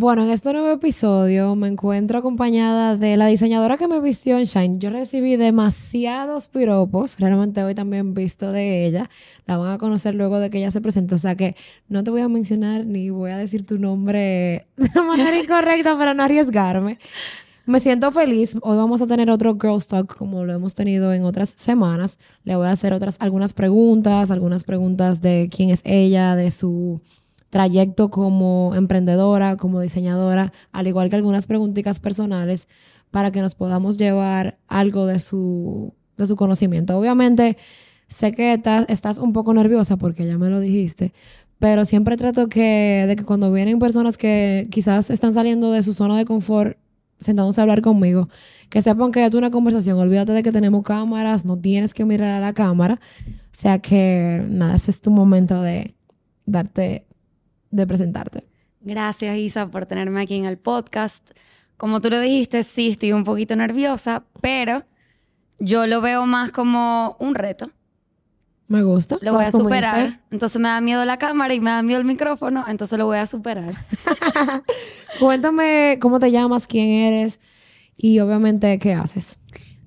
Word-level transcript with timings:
Bueno, 0.00 0.22
en 0.22 0.30
este 0.30 0.52
nuevo 0.52 0.70
episodio 0.70 1.56
me 1.56 1.66
encuentro 1.66 2.18
acompañada 2.18 2.96
de 2.96 3.16
la 3.16 3.26
diseñadora 3.26 3.76
que 3.76 3.88
me 3.88 4.00
vistió 4.00 4.38
en 4.38 4.44
Shine. 4.44 4.78
Yo 4.78 4.90
recibí 4.90 5.34
demasiados 5.34 6.46
piropos. 6.46 7.18
Realmente 7.18 7.64
hoy 7.64 7.74
también 7.74 8.14
visto 8.14 8.52
de 8.52 8.86
ella. 8.86 9.10
La 9.44 9.56
van 9.56 9.72
a 9.72 9.78
conocer 9.78 10.14
luego 10.14 10.38
de 10.38 10.50
que 10.50 10.58
ella 10.58 10.70
se 10.70 10.80
presente. 10.80 11.16
O 11.16 11.18
sea 11.18 11.34
que 11.34 11.56
no 11.88 12.04
te 12.04 12.12
voy 12.12 12.20
a 12.20 12.28
mencionar 12.28 12.86
ni 12.86 13.10
voy 13.10 13.32
a 13.32 13.38
decir 13.38 13.66
tu 13.66 13.76
nombre 13.76 14.68
de 14.76 15.00
manera 15.00 15.36
incorrecta 15.36 15.98
para 15.98 16.14
no 16.14 16.22
arriesgarme. 16.22 17.00
Me 17.66 17.80
siento 17.80 18.12
feliz. 18.12 18.56
Hoy 18.62 18.76
vamos 18.76 19.02
a 19.02 19.08
tener 19.08 19.28
otro 19.32 19.58
Girl 19.60 19.84
Talk 19.84 20.16
como 20.16 20.44
lo 20.44 20.52
hemos 20.52 20.76
tenido 20.76 21.12
en 21.12 21.24
otras 21.24 21.54
semanas. 21.56 22.20
Le 22.44 22.54
voy 22.54 22.68
a 22.68 22.70
hacer 22.70 22.92
otras 22.92 23.16
algunas 23.18 23.52
preguntas, 23.52 24.30
algunas 24.30 24.62
preguntas 24.62 25.20
de 25.22 25.50
quién 25.52 25.70
es 25.70 25.80
ella, 25.82 26.36
de 26.36 26.52
su 26.52 27.00
trayecto 27.50 28.10
como 28.10 28.72
emprendedora, 28.74 29.56
como 29.56 29.80
diseñadora, 29.80 30.52
al 30.72 30.86
igual 30.86 31.10
que 31.10 31.16
algunas 31.16 31.46
preguntitas 31.46 32.00
personales 32.00 32.68
para 33.10 33.32
que 33.32 33.40
nos 33.40 33.54
podamos 33.54 33.96
llevar 33.96 34.58
algo 34.68 35.06
de 35.06 35.18
su, 35.18 35.94
de 36.16 36.26
su 36.26 36.36
conocimiento. 36.36 36.98
Obviamente, 36.98 37.56
sé 38.08 38.32
que 38.32 38.52
estás, 38.54 38.86
estás 38.88 39.18
un 39.18 39.32
poco 39.32 39.54
nerviosa 39.54 39.96
porque 39.96 40.26
ya 40.26 40.36
me 40.38 40.50
lo 40.50 40.60
dijiste, 40.60 41.12
pero 41.58 41.84
siempre 41.84 42.16
trato 42.16 42.48
que, 42.48 43.04
de 43.06 43.16
que 43.16 43.24
cuando 43.24 43.52
vienen 43.52 43.78
personas 43.78 44.16
que 44.16 44.68
quizás 44.70 45.10
están 45.10 45.32
saliendo 45.32 45.72
de 45.72 45.82
su 45.82 45.94
zona 45.94 46.16
de 46.16 46.24
confort, 46.24 46.76
sentándose 47.20 47.60
a 47.60 47.62
hablar 47.62 47.82
conmigo, 47.82 48.28
que 48.68 48.82
sepan 48.82 49.10
que 49.10 49.24
es 49.24 49.34
una 49.34 49.50
conversación. 49.50 49.98
Olvídate 49.98 50.32
de 50.32 50.42
que 50.42 50.52
tenemos 50.52 50.82
cámaras, 50.84 51.44
no 51.44 51.58
tienes 51.58 51.94
que 51.94 52.04
mirar 52.04 52.30
a 52.30 52.40
la 52.40 52.52
cámara. 52.52 53.00
O 53.26 53.60
sea 53.60 53.80
que, 53.80 54.44
nada, 54.48 54.76
ese 54.76 54.90
es 54.90 55.00
tu 55.00 55.10
momento 55.10 55.62
de 55.62 55.94
darte 56.46 57.07
de 57.70 57.86
presentarte. 57.86 58.44
Gracias, 58.80 59.36
Isa, 59.36 59.70
por 59.70 59.86
tenerme 59.86 60.20
aquí 60.22 60.36
en 60.36 60.44
el 60.44 60.58
podcast. 60.58 61.30
Como 61.76 62.00
tú 62.00 62.10
lo 62.10 62.20
dijiste, 62.20 62.62
sí, 62.64 62.90
estoy 62.90 63.12
un 63.12 63.24
poquito 63.24 63.54
nerviosa, 63.56 64.24
pero 64.40 64.84
yo 65.58 65.86
lo 65.86 66.00
veo 66.00 66.26
más 66.26 66.50
como 66.50 67.16
un 67.18 67.34
reto. 67.34 67.70
Me 68.68 68.82
gusta. 68.82 69.16
Lo 69.22 69.32
voy 69.32 69.44
a 69.44 69.50
superar. 69.50 70.20
Entonces 70.30 70.60
me 70.60 70.68
da 70.68 70.80
miedo 70.80 71.04
la 71.04 71.16
cámara 71.16 71.54
y 71.54 71.60
me 71.60 71.70
da 71.70 71.82
miedo 71.82 72.00
el 72.00 72.06
micrófono, 72.06 72.64
entonces 72.68 72.98
lo 72.98 73.06
voy 73.06 73.18
a 73.18 73.26
superar. 73.26 73.74
Cuéntame 75.20 75.98
cómo 76.00 76.18
te 76.20 76.30
llamas, 76.30 76.66
quién 76.66 76.88
eres 76.88 77.40
y 77.96 78.20
obviamente 78.20 78.78
qué 78.78 78.92
haces. 78.92 79.38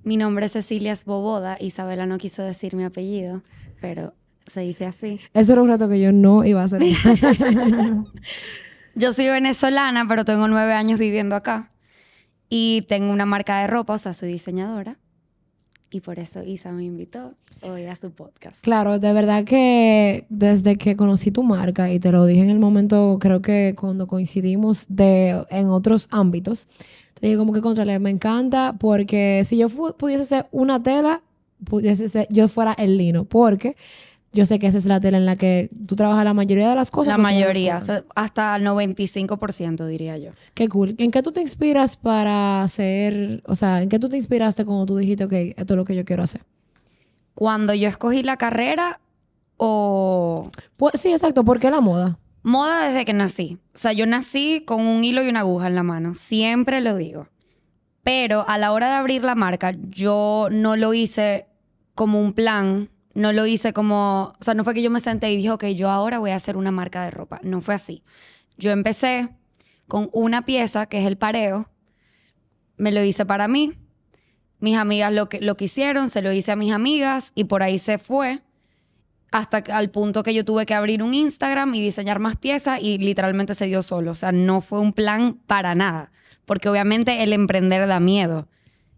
Mi 0.04 0.18
nombre 0.18 0.48
es 0.48 0.54
Cecilia 0.54 0.98
Boboda. 1.06 1.58
Isabela 1.60 2.08
no 2.08 2.18
quiso 2.18 2.42
decir 2.42 2.76
mi 2.76 2.84
apellido, 2.84 3.44
pero 3.80 4.16
se 4.48 4.62
dice 4.62 4.86
así. 4.86 5.20
Ese 5.34 5.52
era 5.54 5.62
un 5.62 5.70
rato 5.70 5.88
que 5.90 6.00
yo 6.00 6.12
no 6.12 6.44
iba 6.44 6.62
a 6.62 6.66
hacer. 6.66 6.82
yo 8.96 9.14
soy 9.14 9.28
venezolana, 9.28 10.08
pero 10.08 10.26
tengo 10.26 10.48
nueve 10.48 10.74
años 10.74 11.00
viviendo 11.00 11.36
acá. 11.36 11.72
Y 12.50 12.86
tengo 12.88 13.12
una 13.12 13.26
marca 13.26 13.62
de 13.62 13.68
ropa, 13.68 13.94
o 13.94 13.98
sea, 13.98 14.14
soy 14.14 14.32
diseñadora. 14.34 14.98
Y 15.94 16.00
por 16.00 16.20
eso 16.20 16.42
Isa 16.44 16.72
me 16.72 16.86
invitó 16.86 17.34
hoy 17.62 17.86
a 17.86 17.96
su 17.96 18.12
podcast. 18.12 18.64
Claro, 18.64 18.98
de 18.98 19.12
verdad 19.12 19.44
que 19.44 20.26
desde 20.30 20.78
que 20.78 20.96
conocí 20.96 21.32
tu 21.32 21.44
marca, 21.44 21.92
y 21.92 22.00
te 22.00 22.12
lo 22.12 22.26
dije 22.26 22.42
en 22.42 22.50
el 22.50 22.60
momento, 22.60 23.18
creo 23.20 23.42
que 23.42 23.76
cuando 23.78 24.08
coincidimos 24.08 24.86
de, 24.88 25.46
en 25.50 25.68
otros 25.68 26.08
ámbitos, 26.12 26.68
te 27.14 27.28
dije 27.28 27.38
como 27.38 27.54
que 27.54 27.62
contra 27.62 27.86
me 28.00 28.10
encanta 28.10 28.76
porque 28.80 29.44
si 29.46 29.58
yo 29.58 29.70
pudiese 29.70 30.24
ser 30.24 30.48
una 30.52 30.82
tela, 30.82 31.22
pudiese 31.66 32.10
ser, 32.10 32.28
yo 32.30 32.48
fuera 32.48 32.74
el 32.74 32.98
lino, 32.98 33.26
porque 33.26 33.76
yo 34.34 34.46
sé 34.46 34.60
que 34.60 34.68
esa 34.68 34.78
es 34.78 34.86
la 34.86 35.00
tela 35.00 35.18
en 35.18 35.26
la 35.26 35.36
que 35.36 35.70
tú 35.88 35.96
trabajas 35.96 36.24
la 36.24 36.34
mayoría 36.34 36.70
de 36.70 36.76
las 36.76 36.90
cosas. 36.90 37.18
La 37.18 37.22
mayoría, 37.22 37.82
hasta 38.16 38.56
el 38.56 38.66
95% 38.66 39.86
diría 39.88 40.18
yo. 40.18 40.32
Qué 40.54 40.70
cool. 40.70 40.96
¿En 40.98 41.12
qué 41.12 41.22
tú 41.22 41.34
te 41.34 41.42
inspiras 41.42 41.98
para 41.98 42.64
hacer, 42.64 43.44
o 43.46 43.56
sea, 43.56 43.82
en 43.82 43.90
qué 43.90 44.00
tú 44.00 44.08
te 44.08 44.16
inspiraste 44.16 44.64
cuando 44.64 44.86
tú 44.86 44.98
dijiste, 44.98 45.26
ok, 45.26 45.34
esto 45.34 45.74
es 45.74 45.78
lo 45.78 45.84
que 45.84 45.96
yo 45.96 46.06
quiero 46.06 46.24
hacer? 46.24 46.46
Cuando 47.36 47.74
yo 47.74 47.90
escogí 47.90 48.24
la 48.24 48.38
carrera 48.38 49.02
o... 49.58 50.50
Pues, 50.78 50.94
sí, 51.00 51.12
exacto. 51.12 51.44
¿Por 51.44 51.60
qué 51.60 51.70
la 51.70 51.82
moda? 51.82 52.18
Moda 52.44 52.88
desde 52.88 53.04
que 53.04 53.14
nací. 53.14 53.58
O 53.74 53.78
sea, 53.78 53.92
yo 53.92 54.06
nací 54.06 54.64
con 54.66 54.82
un 54.82 55.04
hilo 55.04 55.24
y 55.24 55.30
una 55.30 55.42
aguja 55.42 55.68
en 55.68 55.76
la 55.76 55.84
mano. 55.84 56.14
Siempre 56.14 56.80
lo 56.80 56.96
digo. 56.96 57.28
Pero 58.04 58.48
a 58.48 58.58
la 58.58 58.72
hora 58.72 58.88
de 58.90 58.96
abrir 58.96 59.24
la 59.24 59.36
marca, 59.36 59.74
yo 59.90 60.48
no 60.52 60.78
lo 60.78 60.94
hice 60.94 61.48
como 61.96 62.20
un 62.20 62.34
plan 62.34 62.90
no 63.14 63.34
lo 63.34 63.46
hice 63.46 63.74
como, 63.74 64.34
o 64.40 64.44
sea, 64.44 64.54
no 64.54 64.64
fue 64.64 64.74
que 64.74 64.82
yo 64.82 64.90
me 64.90 65.00
senté 65.00 65.32
y 65.32 65.38
dije, 65.38 65.52
ok, 65.52 65.66
yo 65.68 65.90
ahora 65.90 66.20
voy 66.20 66.32
a 66.32 66.36
hacer 66.36 66.58
una 66.58 66.72
marca 66.72 67.04
de 67.04 67.12
ropa. 67.12 67.40
No 67.44 67.62
fue 67.62 67.76
así. 67.76 68.04
Yo 68.58 68.72
empecé 68.72 69.30
con 69.88 70.10
una 70.14 70.46
pieza 70.46 70.86
que 70.86 71.00
es 71.00 71.08
el 71.08 71.18
pareo. 71.18 71.70
Me 72.78 72.92
lo 72.92 73.04
hice 73.04 73.26
para 73.26 73.48
mí. 73.48 73.74
Mis 74.60 74.78
amigas 74.78 75.12
lo, 75.12 75.28
que, 75.28 75.42
lo 75.42 75.56
hicieron, 75.60 76.10
se 76.10 76.22
lo 76.22 76.32
hice 76.32 76.52
a 76.52 76.56
mis 76.56 76.72
amigas 76.72 77.32
y 77.36 77.46
por 77.46 77.64
ahí 77.64 77.80
se 77.80 77.98
fue 77.98 78.42
hasta 79.32 79.64
al 79.74 79.90
punto 79.90 80.24
que 80.24 80.34
yo 80.34 80.46
tuve 80.46 80.66
que 80.66 80.74
abrir 80.74 81.02
un 81.02 81.14
Instagram 81.14 81.74
y 81.74 81.82
diseñar 81.82 82.20
más 82.20 82.36
piezas 82.36 82.80
y 82.82 82.98
literalmente 82.98 83.56
se 83.56 83.66
dio 83.66 83.82
solo. 83.82 84.12
O 84.12 84.16
sea, 84.16 84.32
no 84.32 84.62
fue 84.62 84.80
un 84.80 84.94
plan 84.94 85.40
para 85.48 85.74
nada. 85.74 86.12
Porque 86.46 86.70
obviamente 86.70 87.24
el 87.24 87.34
emprender 87.34 87.88
da 87.88 88.00
miedo. 88.00 88.48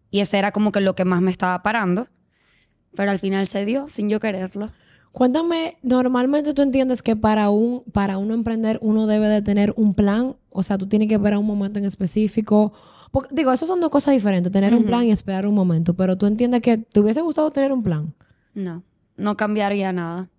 Y 0.10 0.20
ese 0.20 0.38
era 0.38 0.52
como 0.52 0.72
que 0.72 0.82
lo 0.82 0.96
que 0.96 1.06
más 1.06 1.22
me 1.22 1.32
estaba 1.32 1.62
parando. 1.64 2.08
Pero 2.96 3.12
al 3.12 3.20
final 3.20 3.48
se 3.48 3.66
dio 3.66 3.88
sin 3.88 4.10
yo 4.10 4.20
quererlo. 4.20 4.70
Cuéntame, 5.14 5.78
normalmente 5.84 6.56
tú 6.56 6.64
entiendes 6.64 7.04
que 7.04 7.16
para, 7.16 7.52
un, 7.52 7.84
para 7.92 8.18
uno 8.18 8.34
emprender 8.34 8.80
uno 8.82 9.06
debe 9.06 9.28
de 9.28 9.44
tener 9.44 9.72
un 9.78 9.94
plan, 9.94 10.36
o 10.50 10.64
sea, 10.64 10.80
tú 10.80 10.88
tienes 10.88 11.08
que 11.08 11.14
esperar 11.14 11.38
un 11.38 11.46
momento 11.46 11.78
en 11.78 11.86
específico. 11.86 12.74
digo, 13.30 13.54
eso 13.54 13.68
son 13.68 13.80
dos 13.80 13.92
cosas 13.92 14.16
diferentes, 14.16 14.52
tener 14.52 14.74
un 14.74 14.86
plan 14.86 15.04
y 15.04 15.12
esperar 15.12 15.46
un 15.46 15.54
momento, 15.54 15.94
pero 15.94 16.18
tú 16.18 16.26
entiendes 16.26 16.62
que 16.62 16.80
te 16.80 17.00
hubiese 17.00 17.22
gustado 17.22 17.52
tener 17.52 17.72
un 17.72 17.84
plan. 17.84 18.12
No, 18.56 18.82
no 19.16 19.38
cambiaría 19.38 19.94
nada. 19.94 20.30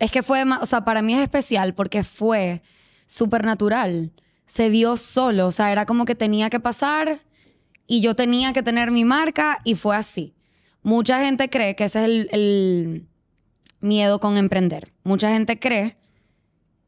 Es 0.00 0.10
que 0.10 0.24
fue, 0.24 0.42
o 0.42 0.66
sea, 0.66 0.84
para 0.84 1.00
mí 1.00 1.14
es 1.14 1.20
especial 1.20 1.74
porque 1.74 2.02
fue 2.02 2.62
súper 3.06 3.44
natural. 3.44 4.10
Se 4.44 4.70
dio 4.70 4.96
solo, 4.96 5.46
o 5.46 5.52
sea, 5.52 5.70
era 5.70 5.86
como 5.86 6.04
que 6.04 6.16
tenía 6.16 6.50
que 6.50 6.58
pasar 6.58 7.20
y 7.86 8.00
yo 8.00 8.16
tenía 8.16 8.52
que 8.52 8.64
tener 8.64 8.90
mi 8.90 9.04
marca 9.04 9.60
y 9.62 9.76
fue 9.76 9.94
así. 9.94 10.34
Mucha 10.82 11.24
gente 11.24 11.50
cree 11.50 11.74
que 11.74 11.84
ese 11.84 12.04
es 12.04 12.26
el, 12.32 13.06
miedo 13.80 14.18
con 14.18 14.36
emprender. 14.36 14.92
Mucha 15.04 15.30
gente 15.30 15.58
cree 15.58 15.96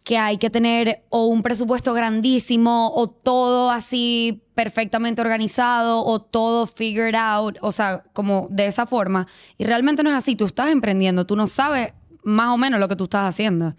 que 0.02 0.18
hay 0.18 0.38
que 0.38 0.50
tener 0.50 1.04
o 1.08 1.26
un 1.26 1.42
presupuesto 1.42 1.94
grandísimo 1.94 2.90
o 2.94 3.08
todo 3.08 3.70
así 3.70 4.42
perfectamente 4.54 5.20
organizado 5.20 6.04
o 6.04 6.20
todo 6.20 6.66
figured 6.66 7.14
out, 7.14 7.58
o 7.60 7.70
sea, 7.70 8.02
como 8.12 8.48
de 8.50 8.66
esa 8.66 8.86
forma. 8.86 9.28
Y 9.56 9.64
realmente 9.64 10.02
no 10.02 10.10
es 10.10 10.16
así. 10.16 10.34
Tú 10.34 10.46
estás 10.46 10.70
emprendiendo, 10.70 11.26
tú 11.26 11.36
no 11.36 11.46
sabes 11.46 11.92
más 12.22 12.48
o 12.48 12.56
menos 12.56 12.80
lo 12.80 12.88
que 12.88 12.96
tú 12.96 13.04
estás 13.04 13.28
haciendo. 13.28 13.76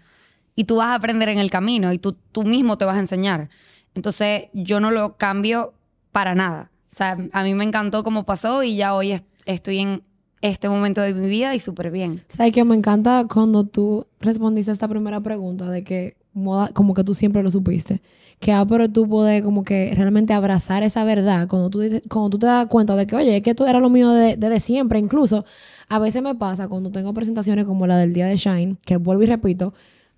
Y 0.54 0.64
tú 0.64 0.76
vas 0.76 0.88
a 0.88 0.94
aprender 0.94 1.28
en 1.28 1.38
el 1.38 1.50
camino 1.50 1.92
y 1.92 1.98
tú, 1.98 2.16
tú 2.32 2.44
mismo 2.44 2.78
te 2.78 2.84
vas 2.84 2.96
a 2.96 3.00
enseñar. 3.00 3.48
Entonces, 3.94 4.44
yo 4.52 4.80
no 4.80 4.90
lo 4.90 5.16
cambio 5.16 5.74
para 6.12 6.34
nada. 6.34 6.70
O 6.90 6.94
sea, 6.94 7.16
a 7.32 7.42
mí 7.42 7.54
me 7.54 7.64
encantó 7.64 8.04
cómo 8.04 8.24
pasó 8.24 8.62
y 8.62 8.76
ya 8.76 8.94
hoy 8.94 9.12
estoy 9.46 9.78
en 9.78 10.02
este 10.40 10.68
momento 10.68 11.00
de 11.00 11.14
mi 11.14 11.28
vida 11.28 11.54
y 11.54 11.60
súper 11.60 11.90
bien. 11.90 12.22
¿Sabes 12.28 12.52
que 12.52 12.64
Me 12.64 12.74
encanta 12.74 13.26
cuando 13.32 13.64
tú 13.64 14.06
respondiste 14.20 14.70
a 14.70 14.74
esta 14.74 14.88
primera 14.88 15.20
pregunta 15.20 15.70
de 15.70 15.84
que 15.84 16.16
moda, 16.34 16.70
como 16.74 16.94
que 16.94 17.04
tú 17.04 17.14
siempre 17.14 17.42
lo 17.42 17.50
supiste. 17.50 18.02
Que 18.40 18.52
ah, 18.52 18.66
pero 18.66 18.88
tú 18.88 19.08
puedes 19.08 19.40
como 19.42 19.62
que 19.62 19.92
realmente 19.94 20.32
abrazar 20.32 20.82
esa 20.82 21.04
verdad 21.04 21.46
cuando 21.46 21.70
tú, 21.70 21.80
cuando 22.08 22.30
tú 22.30 22.40
te 22.40 22.46
das 22.46 22.66
cuenta 22.66 22.96
de 22.96 23.06
que, 23.06 23.14
oye, 23.14 23.36
es 23.36 23.42
que 23.42 23.50
esto 23.50 23.66
era 23.68 23.78
lo 23.78 23.88
mío 23.88 24.10
desde 24.10 24.36
de, 24.36 24.60
siempre. 24.60 24.98
Incluso 24.98 25.44
a 25.88 26.00
veces 26.00 26.22
me 26.22 26.34
pasa 26.34 26.66
cuando 26.66 26.90
tengo 26.90 27.14
presentaciones 27.14 27.64
como 27.64 27.86
la 27.86 27.96
del 27.96 28.12
día 28.12 28.26
de 28.26 28.36
Shine, 28.36 28.76
que 28.84 28.96
vuelvo 28.96 29.22
y 29.22 29.26
repito, 29.26 29.72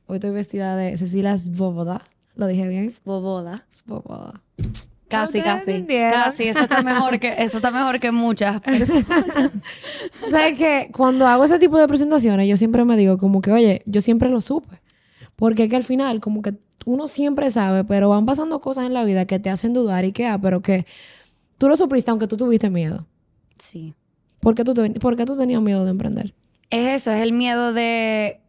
hoy 0.07 0.17
estoy 0.17 0.31
vestida 0.31 0.75
de 0.75 0.97
Cecilia 0.97 1.37
Svoboda. 1.37 2.03
¿Lo 2.35 2.47
dije 2.47 2.67
bien? 2.67 2.91
Svoboda. 2.91 3.67
Svoboda. 3.69 4.41
Casi, 5.21 5.41
casi. 5.41 5.87
Casi, 5.87 6.45
eso 6.45 6.61
está 6.61 6.83
mejor 6.83 7.19
que, 7.19 7.35
eso 7.39 7.59
está 7.59 7.71
mejor 7.71 8.01
que 8.01 8.11
muchas 8.11 8.61
¿Sabes 10.31 10.59
que 10.59 10.91
Cuando 10.93 11.27
hago 11.27 11.45
ese 11.45 11.59
tipo 11.59 11.79
de 11.79 11.89
presentaciones, 11.89 12.49
yo 12.49 12.57
siempre 12.57 12.85
me 12.85 12.97
digo 12.97 13.19
como 13.19 13.41
que, 13.41 13.53
oye, 13.53 13.83
yo 13.87 14.01
siempre 14.01 14.29
lo 14.29 14.41
supe. 14.41 14.81
Porque 15.37 15.65
es 15.65 15.71
que 15.71 15.77
al 15.77 15.85
final, 15.85 16.21
como 16.21 16.43
que 16.43 16.55
uno 16.85 17.09
siempre 17.09 17.51
sabe, 17.51 17.85
pero 17.85 18.09
van 18.09 18.27
pasando 18.27 18.61
cosas 18.61 18.87
en 18.87 18.95
la 18.95 19.05
vida 19.05 19.25
que 19.27 19.39
te 19.39 19.51
hacen 19.51 19.73
dudar 19.73 20.05
y 20.05 20.13
que, 20.13 20.27
ah, 20.27 20.39
pero 20.41 20.61
que 20.61 20.87
tú 21.59 21.69
lo 21.69 21.77
supiste 21.77 22.11
aunque 22.11 22.27
tú 22.27 22.37
tuviste 22.37 22.71
miedo. 22.71 23.07
Sí. 23.59 23.95
¿Por 24.41 24.55
qué 24.55 24.65
tú, 24.65 24.75
¿por 25.01 25.17
qué 25.17 25.25
tú 25.25 25.37
tenías 25.37 25.63
miedo 25.63 25.85
de 25.85 25.91
emprender? 25.91 26.35
Es 26.71 27.03
eso, 27.03 27.11
es 27.11 27.23
el 27.23 27.33
miedo 27.33 27.73
de, 27.73 28.41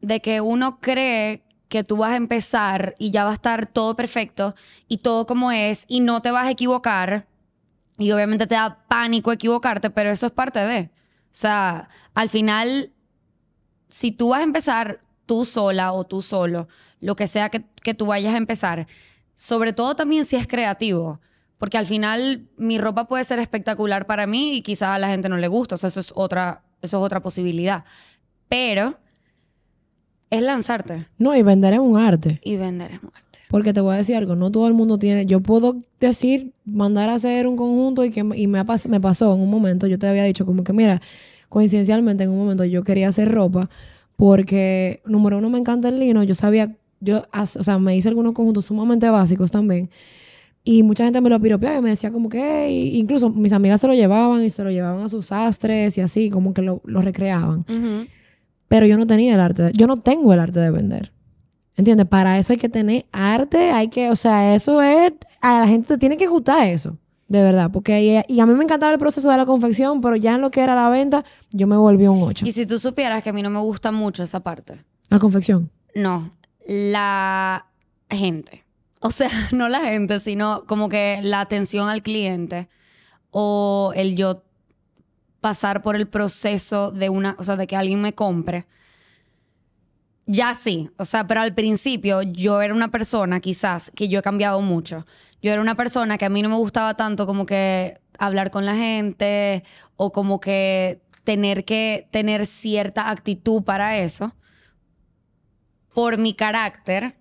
de 0.00 0.20
que 0.20 0.40
uno 0.40 0.78
cree 0.80 1.43
que 1.74 1.82
tú 1.82 1.96
vas 1.96 2.12
a 2.12 2.16
empezar 2.16 2.94
y 3.00 3.10
ya 3.10 3.24
va 3.24 3.30
a 3.30 3.34
estar 3.34 3.66
todo 3.66 3.96
perfecto 3.96 4.54
y 4.86 4.98
todo 4.98 5.26
como 5.26 5.50
es 5.50 5.86
y 5.88 5.98
no 5.98 6.22
te 6.22 6.30
vas 6.30 6.46
a 6.46 6.52
equivocar. 6.52 7.26
Y 7.98 8.12
obviamente 8.12 8.46
te 8.46 8.54
da 8.54 8.84
pánico 8.86 9.32
equivocarte, 9.32 9.90
pero 9.90 10.08
eso 10.08 10.26
es 10.26 10.32
parte 10.32 10.60
de. 10.60 10.82
O 10.82 10.88
sea, 11.32 11.88
al 12.14 12.28
final, 12.28 12.92
si 13.88 14.12
tú 14.12 14.28
vas 14.28 14.38
a 14.38 14.44
empezar 14.44 15.00
tú 15.26 15.44
sola 15.44 15.92
o 15.92 16.04
tú 16.04 16.22
solo, 16.22 16.68
lo 17.00 17.16
que 17.16 17.26
sea 17.26 17.48
que, 17.48 17.64
que 17.82 17.92
tú 17.92 18.06
vayas 18.06 18.34
a 18.34 18.38
empezar, 18.38 18.86
Sobre 19.34 19.72
todo 19.72 19.96
también 19.96 20.24
si 20.24 20.36
es 20.36 20.46
creativo. 20.46 21.20
Porque 21.58 21.76
al 21.76 21.86
final 21.86 22.48
mi 22.56 22.78
ropa 22.78 23.08
puede 23.08 23.24
ser 23.24 23.40
espectacular 23.40 24.06
para 24.06 24.28
mí 24.28 24.58
y 24.58 24.62
quizás 24.62 24.90
a 24.90 24.98
la 25.00 25.08
gente 25.08 25.28
no 25.28 25.38
le 25.38 25.48
gusta. 25.48 25.74
O 25.74 25.78
sea, 25.78 25.88
eso 25.88 25.98
es 25.98 26.12
otra, 26.14 26.62
eso 26.82 26.98
es 26.98 27.02
otra 27.02 27.20
posibilidad. 27.20 27.84
Pero 28.48 28.96
es 30.34 30.42
lanzarte 30.42 31.06
No, 31.18 31.34
y 31.36 31.42
vender 31.42 31.72
es 31.74 31.78
un 31.80 31.96
arte. 31.98 32.40
y 32.44 32.56
vender 32.56 32.92
es 32.92 33.02
muerte. 33.02 33.20
Porque 33.48 33.72
te 33.72 33.80
voy 33.80 33.94
a 33.94 33.98
decir 33.98 34.16
algo, 34.16 34.34
no 34.34 34.50
todo 34.50 34.66
el 34.66 34.74
mundo 34.74 34.98
tiene. 34.98 35.26
Yo 35.26 35.40
puedo 35.40 35.76
decir, 36.00 36.52
mandar 36.64 37.08
a 37.08 37.14
hacer 37.14 37.46
un 37.46 37.56
conjunto 37.56 38.04
y 38.04 38.10
que 38.10 38.20
y 38.34 38.46
me, 38.48 38.64
pas- 38.64 38.88
me 38.88 39.00
pasó 39.00 39.32
en 39.34 39.40
un 39.40 39.48
momento. 39.50 39.86
Yo 39.86 39.98
te 39.98 40.08
había 40.08 40.24
dicho, 40.24 40.44
como 40.44 40.64
que 40.64 40.72
mira, 40.72 41.00
coincidencialmente 41.48 42.24
en 42.24 42.30
un 42.30 42.38
momento 42.38 42.64
yo 42.64 42.82
quería 42.82 43.08
hacer 43.08 43.30
ropa 43.30 43.70
porque, 44.16 45.00
número 45.06 45.38
uno, 45.38 45.50
me 45.50 45.58
encanta 45.58 45.88
el 45.88 45.98
lino. 46.00 46.22
Yo 46.24 46.34
sabía, 46.34 46.74
yo, 47.00 47.22
o 47.32 47.46
sea, 47.46 47.78
me 47.78 47.96
hice 47.96 48.08
algunos 48.08 48.32
conjuntos 48.32 48.66
sumamente 48.66 49.08
básicos 49.10 49.50
también. 49.50 49.90
Y 50.64 50.82
mucha 50.82 51.04
gente 51.04 51.20
me 51.20 51.28
lo 51.28 51.38
piropeaba 51.38 51.78
y 51.78 51.82
me 51.82 51.90
decía 51.90 52.10
como 52.10 52.28
que, 52.30 52.40
"Hey", 52.40 52.92
incluso 52.98 53.28
mis 53.30 53.52
amigas 53.52 53.80
se 53.82 53.86
lo 53.86 53.92
llevaban 53.94 54.42
y 54.42 54.50
se 54.50 54.64
lo 54.64 54.70
llevaban 54.70 55.04
a 55.04 55.08
sus 55.10 55.26
sastres 55.26 55.98
y 55.98 56.00
así, 56.00 56.30
como 56.30 56.54
que 56.54 56.62
lo, 56.62 56.80
lo 56.84 57.02
recreaban. 57.02 57.66
Pero 58.68 58.86
yo 58.86 58.96
no 58.98 59.06
tenía 59.06 59.34
el 59.34 59.40
arte, 59.40 59.62
de- 59.64 59.72
yo 59.74 59.86
no 59.86 59.96
tengo 59.98 60.32
el 60.32 60.40
arte 60.40 60.60
de 60.60 60.70
vender. 60.70 61.12
¿Entiendes? 61.76 62.06
Para 62.06 62.38
eso 62.38 62.52
hay 62.52 62.58
que 62.58 62.68
tener 62.68 63.04
arte, 63.12 63.70
hay 63.72 63.88
que, 63.88 64.10
o 64.10 64.16
sea, 64.16 64.54
eso 64.54 64.80
es, 64.80 65.12
a 65.40 65.60
la 65.60 65.66
gente 65.66 65.88
te 65.88 65.98
tiene 65.98 66.16
que 66.16 66.26
gustar 66.28 66.68
eso, 66.68 66.96
de 67.26 67.42
verdad, 67.42 67.70
porque 67.72 68.22
y, 68.28 68.32
y 68.32 68.38
a 68.40 68.46
mí 68.46 68.54
me 68.54 68.62
encantaba 68.62 68.92
el 68.92 68.98
proceso 68.98 69.28
de 69.28 69.36
la 69.36 69.44
confección, 69.44 70.00
pero 70.00 70.14
ya 70.14 70.36
en 70.36 70.40
lo 70.40 70.50
que 70.52 70.60
era 70.60 70.76
la 70.76 70.88
venta, 70.88 71.24
yo 71.50 71.66
me 71.66 71.76
volví 71.76 72.06
un 72.06 72.22
8. 72.22 72.46
Y 72.46 72.52
si 72.52 72.64
tú 72.64 72.78
supieras 72.78 73.24
que 73.24 73.30
a 73.30 73.32
mí 73.32 73.42
no 73.42 73.50
me 73.50 73.58
gusta 73.58 73.90
mucho 73.90 74.22
esa 74.22 74.38
parte. 74.40 74.84
La 75.08 75.18
confección. 75.18 75.68
No, 75.96 76.30
la 76.66 77.66
gente. 78.08 78.64
O 79.00 79.10
sea, 79.10 79.28
no 79.52 79.68
la 79.68 79.80
gente, 79.80 80.20
sino 80.20 80.64
como 80.66 80.88
que 80.88 81.18
la 81.22 81.40
atención 81.40 81.88
al 81.88 82.02
cliente 82.02 82.68
o 83.30 83.92
el 83.96 84.14
yo 84.16 84.44
pasar 85.44 85.82
por 85.82 85.94
el 85.94 86.08
proceso 86.08 86.90
de 86.90 87.10
una, 87.10 87.36
o 87.38 87.44
sea, 87.44 87.56
de 87.56 87.66
que 87.66 87.76
alguien 87.76 88.00
me 88.00 88.14
compre. 88.14 88.64
Ya 90.24 90.54
sí, 90.54 90.88
o 90.96 91.04
sea, 91.04 91.26
pero 91.26 91.42
al 91.42 91.54
principio 91.54 92.22
yo 92.22 92.62
era 92.62 92.72
una 92.72 92.88
persona, 92.88 93.40
quizás, 93.40 93.92
que 93.94 94.08
yo 94.08 94.20
he 94.20 94.22
cambiado 94.22 94.62
mucho. 94.62 95.04
Yo 95.42 95.52
era 95.52 95.60
una 95.60 95.74
persona 95.74 96.16
que 96.16 96.24
a 96.24 96.30
mí 96.30 96.40
no 96.40 96.48
me 96.48 96.56
gustaba 96.56 96.94
tanto 96.94 97.26
como 97.26 97.44
que 97.44 98.00
hablar 98.18 98.50
con 98.50 98.64
la 98.64 98.74
gente 98.74 99.64
o 99.96 100.12
como 100.12 100.40
que 100.40 101.02
tener 101.24 101.66
que 101.66 102.08
tener 102.10 102.46
cierta 102.46 103.10
actitud 103.10 103.64
para 103.64 103.98
eso 103.98 104.34
por 105.92 106.16
mi 106.16 106.32
carácter. 106.32 107.16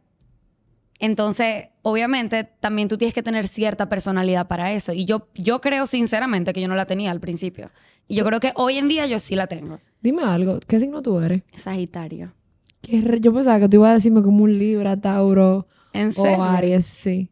Entonces, 0.98 1.72
obviamente, 1.83 2.44
también 2.59 2.88
tú 2.88 2.97
tienes 2.97 3.13
que 3.13 3.21
tener 3.21 3.47
cierta 3.47 3.88
personalidad 3.89 4.47
para 4.47 4.74
eso. 4.74 4.91
Y 4.94 5.06
yo, 5.06 5.27
yo 5.35 5.62
creo 5.62 5.85
sinceramente 5.88 6.51
que 6.53 6.62
yo 6.62 6.68
no 6.68 6.75
la 6.75 6.85
tenía 6.85 7.12
al 7.12 7.19
principio. 7.19 7.69
Y 8.07 8.15
yo 8.15 8.25
creo 8.25 8.39
que 8.39 8.51
hoy 8.56 8.77
en 8.77 8.88
día 8.88 9.06
yo 9.06 9.19
sí 9.19 9.35
la 9.35 9.45
tengo. 9.47 9.80
Dime 10.01 10.24
algo, 10.24 10.59
¿qué 10.68 10.80
signo 10.80 11.01
tú 11.01 11.19
eres? 11.19 11.44
Sagitario. 11.56 12.33
Qué 12.81 13.00
re- 13.01 13.21
Yo 13.21 13.33
pensaba 13.33 13.59
que 13.59 13.69
tú 13.69 13.77
ibas 13.77 13.91
a 13.91 13.94
decirme 13.94 14.21
como 14.24 14.44
un 14.44 14.57
Libra, 14.57 15.00
Tauro 15.00 15.68
¿En 15.94 16.12
serio? 16.12 16.39
o 16.39 16.44
Aries, 16.44 16.85
sí. 16.85 17.30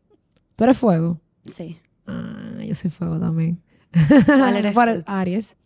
¿Tú 0.56 0.64
eres 0.64 0.78
fuego? 0.78 1.20
Sí. 1.52 1.78
Ah, 2.08 2.62
yo 2.64 2.74
soy 2.76 2.90
fuego 2.92 3.20
también. 3.20 3.62
¿Cuál 4.26 4.56
eres 4.58 4.74
tú? 4.76 5.04
Aries. 5.08 5.58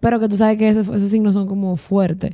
Pero 0.00 0.18
que 0.18 0.28
tú 0.28 0.36
sabes 0.36 0.58
que 0.58 0.68
esos, 0.68 0.88
esos 0.88 1.10
signos 1.10 1.34
son 1.34 1.46
como 1.46 1.76
fuertes. 1.76 2.32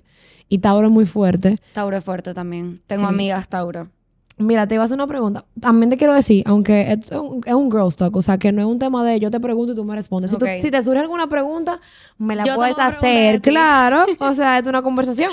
Y 0.49 0.59
Tauro 0.59 0.87
es 0.87 0.93
muy 0.93 1.05
fuerte. 1.05 1.61
Tauro 1.75 1.97
es 1.99 2.05
fuerte 2.05 2.33
también. 2.33 2.81
Tengo 2.87 3.03
Sí. 3.03 3.09
amigas 3.09 3.49
Tauro. 3.49 3.91
Mira, 4.39 4.67
te 4.69 4.75
iba 4.75 4.83
a 4.83 4.87
hacer 4.87 4.95
una 4.95 5.07
pregunta. 5.09 5.45
También 5.61 5.91
te 5.91 5.97
quiero 5.97 6.15
decir, 6.15 6.45
aunque 6.47 6.93
es 6.93 7.11
un, 7.11 7.41
es 7.45 7.55
un 7.55 7.71
girl 7.71 7.95
talk, 7.95 8.15
o 8.15 8.23
sea, 8.23 8.39
que 8.39 8.53
no 8.53 8.61
es 8.63 8.67
un 8.69 8.79
tema 8.79 9.05
de 9.05 9.19
yo 9.19 9.31
te 9.31 9.41
pregunto 9.41 9.73
y 9.73 9.77
tú 9.77 9.85
me 9.85 9.95
respondes. 9.97 10.31
Si, 10.31 10.39
tú- 10.39 10.45
Ok. 10.45 10.63
si 10.63 10.71
te 10.71 10.81
surge 10.83 11.01
alguna 11.01 11.29
pregunta, 11.29 11.81
me 12.19 12.37
la 12.37 12.45
Yo 12.45 12.55
puedes 12.55 12.79
hacer, 12.79 13.41
claro. 13.41 14.07
O 14.21 14.35
sea, 14.35 14.59
es 14.59 14.67
una 14.69 14.83
conversación. 14.83 15.33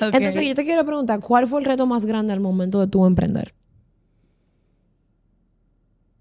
Entonces, 0.00 0.46
yo 0.46 0.54
te 0.54 0.64
quiero 0.64 0.84
preguntar, 0.86 1.20
¿cuál 1.20 1.46
fue 1.46 1.60
el 1.60 1.66
reto 1.66 1.84
más 1.86 2.06
grande 2.06 2.32
al 2.32 2.40
momento 2.40 2.80
de 2.80 2.86
tu 2.86 3.04
emprender? 3.04 3.52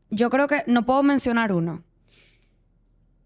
Yo 0.09 0.29
creo 0.29 0.47
que 0.47 0.63
no 0.67 0.85
puedo 0.85 1.03
mencionar 1.03 1.53
uno. 1.53 1.83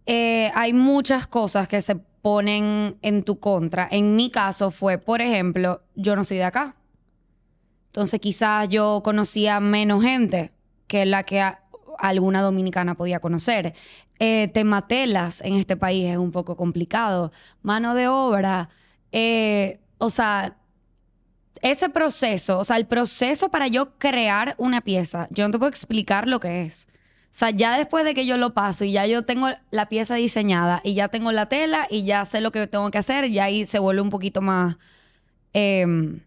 Eh, 0.06 0.52
hay 0.54 0.74
muchas 0.74 1.28
cosas 1.28 1.68
que 1.68 1.82
se 1.82 1.96
ponen 1.96 2.98
en 3.02 3.24
tu 3.24 3.40
contra. 3.40 3.88
En 3.90 4.16
mi 4.16 4.30
caso 4.30 4.70
fue, 4.70 4.98
por 4.98 5.22
ejemplo, 5.22 5.82
yo 5.96 6.16
no 6.16 6.24
soy 6.24 6.38
de 6.38 6.44
acá. 6.44 6.76
Entonces 7.94 8.20
quizás 8.20 8.68
yo 8.70 9.02
conocía 9.04 9.60
menos 9.60 10.02
gente 10.02 10.52
que 10.88 11.06
la 11.06 11.22
que 11.22 11.44
alguna 12.00 12.42
dominicana 12.42 12.96
podía 12.96 13.20
conocer. 13.20 13.76
Eh, 14.18 14.48
tema 14.52 14.88
telas 14.88 15.42
en 15.42 15.54
este 15.54 15.78
país 15.78 16.10
es 16.10 16.18
un 16.18 16.32
poco 16.32 16.58
complicado. 16.58 17.32
Mano 17.62 17.94
de 17.94 18.08
obra. 18.08 18.70
eh, 19.12 19.80
o 20.00 20.10
sea, 20.10 20.58
ese 21.62 21.90
proceso, 21.90 22.58
o 22.58 22.64
sea, 22.64 22.78
el 22.78 22.88
proceso 22.88 23.50
para 23.50 23.68
yo 23.68 23.96
crear 24.00 24.56
una 24.58 24.82
pieza, 24.82 25.28
yo 25.30 25.46
no 25.46 25.52
te 25.52 25.60
puedo 25.60 25.70
explicar 25.70 26.28
lo 26.28 26.40
que 26.40 26.64
es. 26.64 26.88
O 27.26 27.36
sea, 27.36 27.52
ya 27.52 27.78
después 27.78 28.06
de 28.06 28.16
que 28.16 28.26
yo 28.26 28.38
lo 28.38 28.56
paso 28.56 28.86
y 28.86 28.92
ya 28.94 29.06
yo 29.06 29.22
tengo 29.22 29.50
la 29.70 29.88
pieza 29.88 30.16
diseñada 30.16 30.82
y 30.84 30.96
ya 30.96 31.10
tengo 31.10 31.32
la 31.32 31.48
tela 31.48 31.86
y 31.92 32.06
ya 32.06 32.26
sé 32.26 32.42
lo 32.42 32.52
que 32.52 32.66
tengo 32.66 32.90
que 32.90 32.98
hacer, 32.98 33.26
y 33.26 33.38
ahí 33.38 33.66
se 33.66 33.78
vuelve 33.78 34.02
un 34.02 34.10
poquito 34.10 34.42
más... 34.42 34.78
em, 35.54 36.22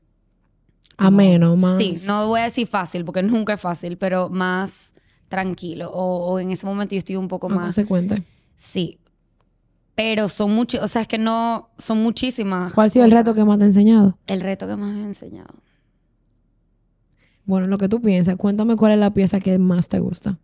Ameno, 0.99 1.57
más. 1.57 1.79
Sí, 1.79 1.95
no 2.07 2.29
voy 2.29 2.41
a 2.41 2.45
decir 2.45 2.67
fácil 2.67 3.05
porque 3.05 3.23
nunca 3.23 3.55
es 3.55 3.61
fácil, 3.61 3.99
pero 3.99 4.29
más 4.31 4.95
tranquilo. 5.29 5.91
O, 5.93 6.33
o 6.33 6.39
en 6.39 6.51
ese 6.51 6.65
momento 6.67 6.95
yo 6.95 6.99
estoy 6.99 7.17
un 7.17 7.29
poco 7.29 7.49
más 7.49 7.57
más... 7.57 7.65
consecuente. 7.67 8.23
Sí. 8.55 8.99
Pero 9.95 10.29
son 10.29 10.53
muchos, 10.55 10.83
o 10.83 10.89
sea, 10.89 11.03
es 11.03 11.09
que 11.09 11.19
no, 11.19 11.71
son 11.79 12.03
muchísimas. 12.03 12.73
¿Cuál 12.75 12.87
ha 12.87 12.91
sido 12.91 13.05
el 13.05 13.11
reto 13.11 13.35
que 13.35 13.45
más 13.45 13.59
te 13.59 13.65
ha 13.65 13.67
enseñado? 13.69 14.19
El 14.27 14.41
reto 14.41 14.67
que 14.67 14.77
más 14.77 14.95
me 14.95 15.03
ha 15.03 15.07
enseñado. 15.07 15.55
Bueno, 17.45 17.67
lo 17.67 17.79
que 17.79 17.89
tú 17.89 18.01
piensas, 18.03 18.37
cuéntame 18.37 18.77
cuál 18.77 18.93
es 18.93 18.99
la 18.99 19.13
pieza 19.15 19.41
que 19.41 19.59
más 19.59 19.89
te 19.89 19.99
gusta. 20.01 20.39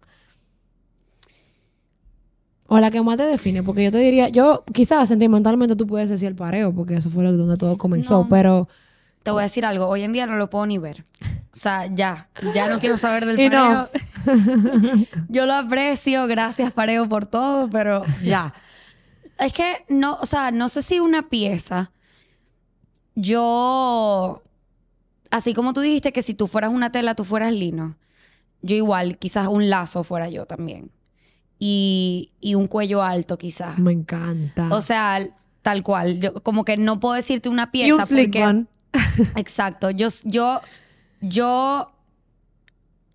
O 2.66 2.78
la 2.80 2.90
que 2.90 3.02
más 3.02 3.16
te 3.18 3.24
define, 3.24 3.62
porque 3.62 3.84
yo 3.84 3.90
te 3.92 3.98
diría, 3.98 4.28
yo 4.30 4.64
quizás 4.72 5.08
sentimentalmente 5.08 5.76
tú 5.76 5.86
puedes 5.86 6.08
decir 6.08 6.28
el 6.28 6.34
pareo, 6.34 6.72
porque 6.74 6.94
eso 6.94 7.10
fue 7.10 7.22
lo- 7.24 7.36
donde 7.36 7.56
todo 7.58 7.76
comenzó, 7.76 8.22
No. 8.22 8.28
pero 8.30 8.68
Te 9.22 9.30
voy 9.30 9.40
a 9.40 9.44
decir 9.44 9.64
algo, 9.64 9.86
hoy 9.86 10.02
en 10.02 10.12
día 10.12 10.26
no 10.26 10.36
lo 10.36 10.50
puedo 10.50 10.66
ni 10.66 10.78
ver. 10.78 11.04
O 11.52 11.56
sea, 11.56 11.86
ya, 11.86 12.28
ya 12.54 12.68
no 12.68 12.80
quiero 12.80 12.96
saber 12.96 13.26
del 13.26 13.38
Y 13.40 13.48
no. 13.48 13.88
pareo. 13.88 13.88
Yo 15.28 15.46
lo 15.46 15.54
aprecio, 15.54 16.26
gracias 16.26 16.72
pareo 16.72 17.08
por 17.08 17.26
todo, 17.26 17.68
pero 17.68 18.02
ya. 18.22 18.54
Es 19.38 19.52
que 19.52 19.84
no, 19.88 20.14
o 20.16 20.26
sea, 20.26 20.50
no 20.50 20.68
sé 20.68 20.82
si 20.82 21.00
una 21.00 21.28
pieza, 21.28 21.90
yo, 23.14 24.42
así 25.30 25.52
como 25.52 25.72
tú 25.72 25.80
dijiste 25.80 26.12
que 26.12 26.22
si 26.22 26.34
tú 26.34 26.46
fueras 26.46 26.70
una 26.70 26.92
tela, 26.92 27.14
tú 27.14 27.24
fueras 27.24 27.52
lino, 27.52 27.96
yo 28.62 28.76
igual, 28.76 29.18
quizás 29.18 29.48
un 29.48 29.68
lazo 29.68 30.04
fuera 30.04 30.28
yo 30.28 30.46
también. 30.46 30.90
Y, 31.58 32.32
y 32.40 32.54
un 32.54 32.66
cuello 32.66 33.02
alto 33.02 33.38
quizás. 33.38 33.78
me 33.78 33.92
encanta. 33.92 34.68
O 34.72 34.80
sea, 34.80 35.28
tal 35.62 35.82
cual. 35.82 36.20
Yo 36.20 36.42
como 36.42 36.64
que 36.64 36.76
no 36.76 36.98
puedo 37.00 37.14
decirte 37.14 37.48
una 37.48 37.70
pieza 37.70 37.88
y 37.88 37.92
un 37.92 37.98
porque... 37.98 38.66
Exacto. 39.36 39.90
Yo, 39.90 40.08
yo, 40.24 40.60
yo 41.20 41.92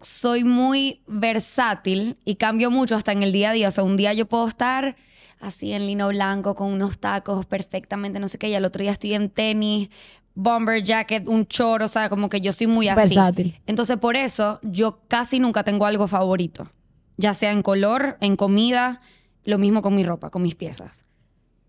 soy 0.02 0.44
muy 0.44 1.02
versátil 1.08 2.18
y 2.26 2.36
cambio 2.36 2.72
mucho 2.72 2.96
hasta 2.96 3.12
en 3.12 3.24
el 3.24 3.32
día 3.32 3.52
a 3.52 3.54
día. 3.54 3.68
O 3.70 3.72
sea, 3.72 3.84
un 3.84 3.98
día 3.98 4.14
yo 4.14 4.28
puedo 4.28 4.48
estar 4.48 4.96
así 5.40 5.74
en 5.74 5.86
lino 5.86 6.08
blanco 6.10 6.56
con 6.56 6.72
unos 6.72 6.98
tacos 6.98 7.46
perfectamente, 7.46 8.20
no 8.20 8.28
sé 8.28 8.38
qué, 8.38 8.50
y 8.50 8.56
al 8.56 8.66
otro 8.66 8.82
día 8.82 8.92
estoy 8.92 9.14
en 9.14 9.30
tenis, 9.30 9.90
bomber 10.34 10.84
jacket, 10.84 11.28
un 11.28 11.46
choro, 11.48 11.86
o 11.86 11.88
sea, 11.88 12.10
como 12.10 12.30
que 12.30 12.42
yo 12.42 12.54
soy 12.54 12.68
muy 12.68 12.88
así. 12.88 12.98
Versátil. 12.98 13.60
Entonces, 13.66 13.98
por 13.98 14.16
eso, 14.16 14.60
yo 14.64 15.00
casi 15.08 15.40
nunca 15.40 15.64
tengo 15.64 15.86
algo 15.86 16.08
favorito. 16.08 16.70
Ya 17.18 17.34
sea 17.34 17.52
en 17.52 17.64
color, 17.64 18.18
en 18.22 18.36
comida, 18.36 19.02
lo 19.44 19.58
mismo 19.58 19.82
con 19.82 19.96
mi 19.96 20.04
ropa, 20.04 20.30
con 20.30 20.44
mis 20.44 20.56
piezas. 20.56 21.06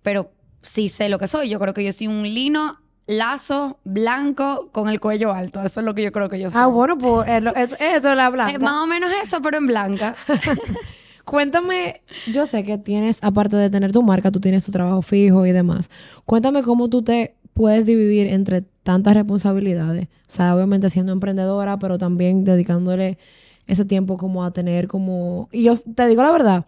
Pero 0.03 0.33
sí 0.62 0.88
sé 0.88 1.09
lo 1.09 1.19
que 1.19 1.27
soy. 1.27 1.49
Yo 1.49 1.59
creo 1.59 1.73
que 1.73 1.85
yo 1.85 1.93
soy 1.93 2.09
un 2.09 2.23
lino 2.23 2.79
lazo 3.09 3.79
blanco 3.85 4.69
con 4.71 4.88
el 4.88 5.00
cuello 5.00 5.33
alto. 5.33 5.62
Eso 5.65 5.81
es 5.81 5.87
lo 5.87 5.95
que 5.95 6.03
yo 6.05 6.12
creo 6.12 6.29
que 6.29 6.38
yo 6.38 6.50
soy. 6.50 6.61
Ah, 6.61 6.67
bueno, 6.67 6.97
pues 6.97 7.29
esto 7.29 7.75
es 8.11 8.17
la 8.17 8.31
blanca. 8.31 8.55
Eh, 8.55 8.59
más 8.59 8.85
o 8.85 8.87
menos 8.87 9.11
eso, 9.21 9.41
pero 9.43 9.57
en 9.57 9.67
blanca. 9.67 10.15
Cuéntame, 11.25 12.03
yo 12.31 12.47
sé 12.47 12.65
que 12.65 12.79
tienes, 12.79 13.19
aparte 13.23 13.57
de 13.57 13.69
tener 13.69 13.93
tu 13.93 14.03
marca, 14.03 14.31
tú 14.31 14.41
tienes 14.41 14.65
tu 14.65 14.73
trabajo 14.73 15.03
fijo 15.03 15.45
y 15.47 15.53
demás. 15.53 15.91
Cuéntame 16.25 16.62
cómo 16.62 16.88
tú 16.88 17.03
te 17.03 17.35
puedes 17.55 17.87
dividir 17.87 18.29
entre 18.29 18.62
tantas 18.83 19.15
responsabilidades. 19.15 20.07
O 20.07 20.31
sea, 20.31 20.55
obviamente 20.55 20.88
siendo 20.91 21.12
emprendedora, 21.12 21.79
pero 21.79 21.99
también 21.99 22.45
dedicándole 22.45 23.19
ese 23.67 23.85
tiempo 23.85 24.17
como 24.17 24.45
a 24.45 24.53
tener 24.53 24.87
como... 24.87 25.49
Y 25.50 25.65
yo 25.65 25.77
te 25.77 26.07
digo 26.09 26.23
la 26.23 26.33
verdad, 26.33 26.67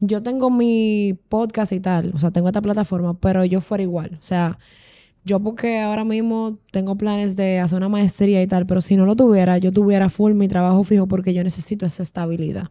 yo 0.00 0.22
tengo 0.22 0.50
mi 0.50 1.16
podcast 1.28 1.72
y 1.72 1.80
tal, 1.80 2.12
o 2.14 2.18
sea, 2.18 2.30
tengo 2.30 2.48
esta 2.48 2.62
plataforma, 2.62 3.14
pero 3.14 3.44
yo 3.44 3.60
fuera 3.60 3.82
igual. 3.82 4.16
O 4.18 4.22
sea, 4.22 4.58
yo 5.24 5.40
porque 5.40 5.80
ahora 5.80 6.04
mismo 6.04 6.58
tengo 6.70 6.96
planes 6.96 7.36
de 7.36 7.60
hacer 7.60 7.76
una 7.76 7.88
maestría 7.88 8.42
y 8.42 8.46
tal, 8.46 8.66
pero 8.66 8.80
si 8.80 8.96
no 8.96 9.06
lo 9.06 9.16
tuviera, 9.16 9.58
yo 9.58 9.72
tuviera 9.72 10.08
full 10.08 10.32
mi 10.32 10.48
trabajo 10.48 10.82
fijo 10.84 11.06
porque 11.06 11.34
yo 11.34 11.44
necesito 11.44 11.86
esa 11.86 12.02
estabilidad. 12.02 12.70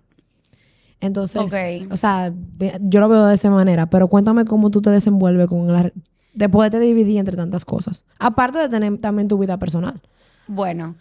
Entonces, 1.01 1.41
o 1.89 1.97
sea, 1.97 2.33
yo 2.81 2.99
lo 2.99 3.07
veo 3.07 3.25
de 3.27 3.35
esa 3.35 3.49
manera, 3.49 3.89
pero 3.89 4.09
cuéntame 4.09 4.43
cómo 4.45 4.69
tú 4.69 4.81
te 4.81 4.89
desenvuelves 4.89 5.47
con 5.47 5.71
la 5.71 5.91
de 6.33 6.49
poderte 6.49 6.79
dividir 6.79 7.19
entre 7.19 7.35
tantas 7.35 7.65
cosas. 7.65 8.05
Aparte 8.19 8.59
de 8.59 8.69
tener 8.69 8.97
también 8.97 9.27
tu 9.27 9.37
vida 9.37 9.57
personal. 9.57 10.01
Bueno, 10.47 10.95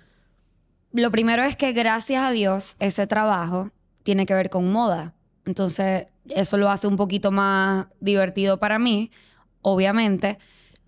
lo 0.92 1.10
primero 1.10 1.42
es 1.42 1.56
que 1.56 1.72
gracias 1.72 2.22
a 2.24 2.30
Dios 2.30 2.76
ese 2.78 3.06
trabajo 3.06 3.70
tiene 4.02 4.26
que 4.26 4.34
ver 4.34 4.50
con 4.50 4.70
moda. 4.72 5.14
Entonces, 5.44 6.06
eso 6.28 6.56
lo 6.56 6.70
hace 6.70 6.86
un 6.86 6.96
poquito 6.96 7.30
más 7.30 7.86
divertido 8.00 8.58
para 8.58 8.78
mí, 8.78 9.10
obviamente. 9.62 10.38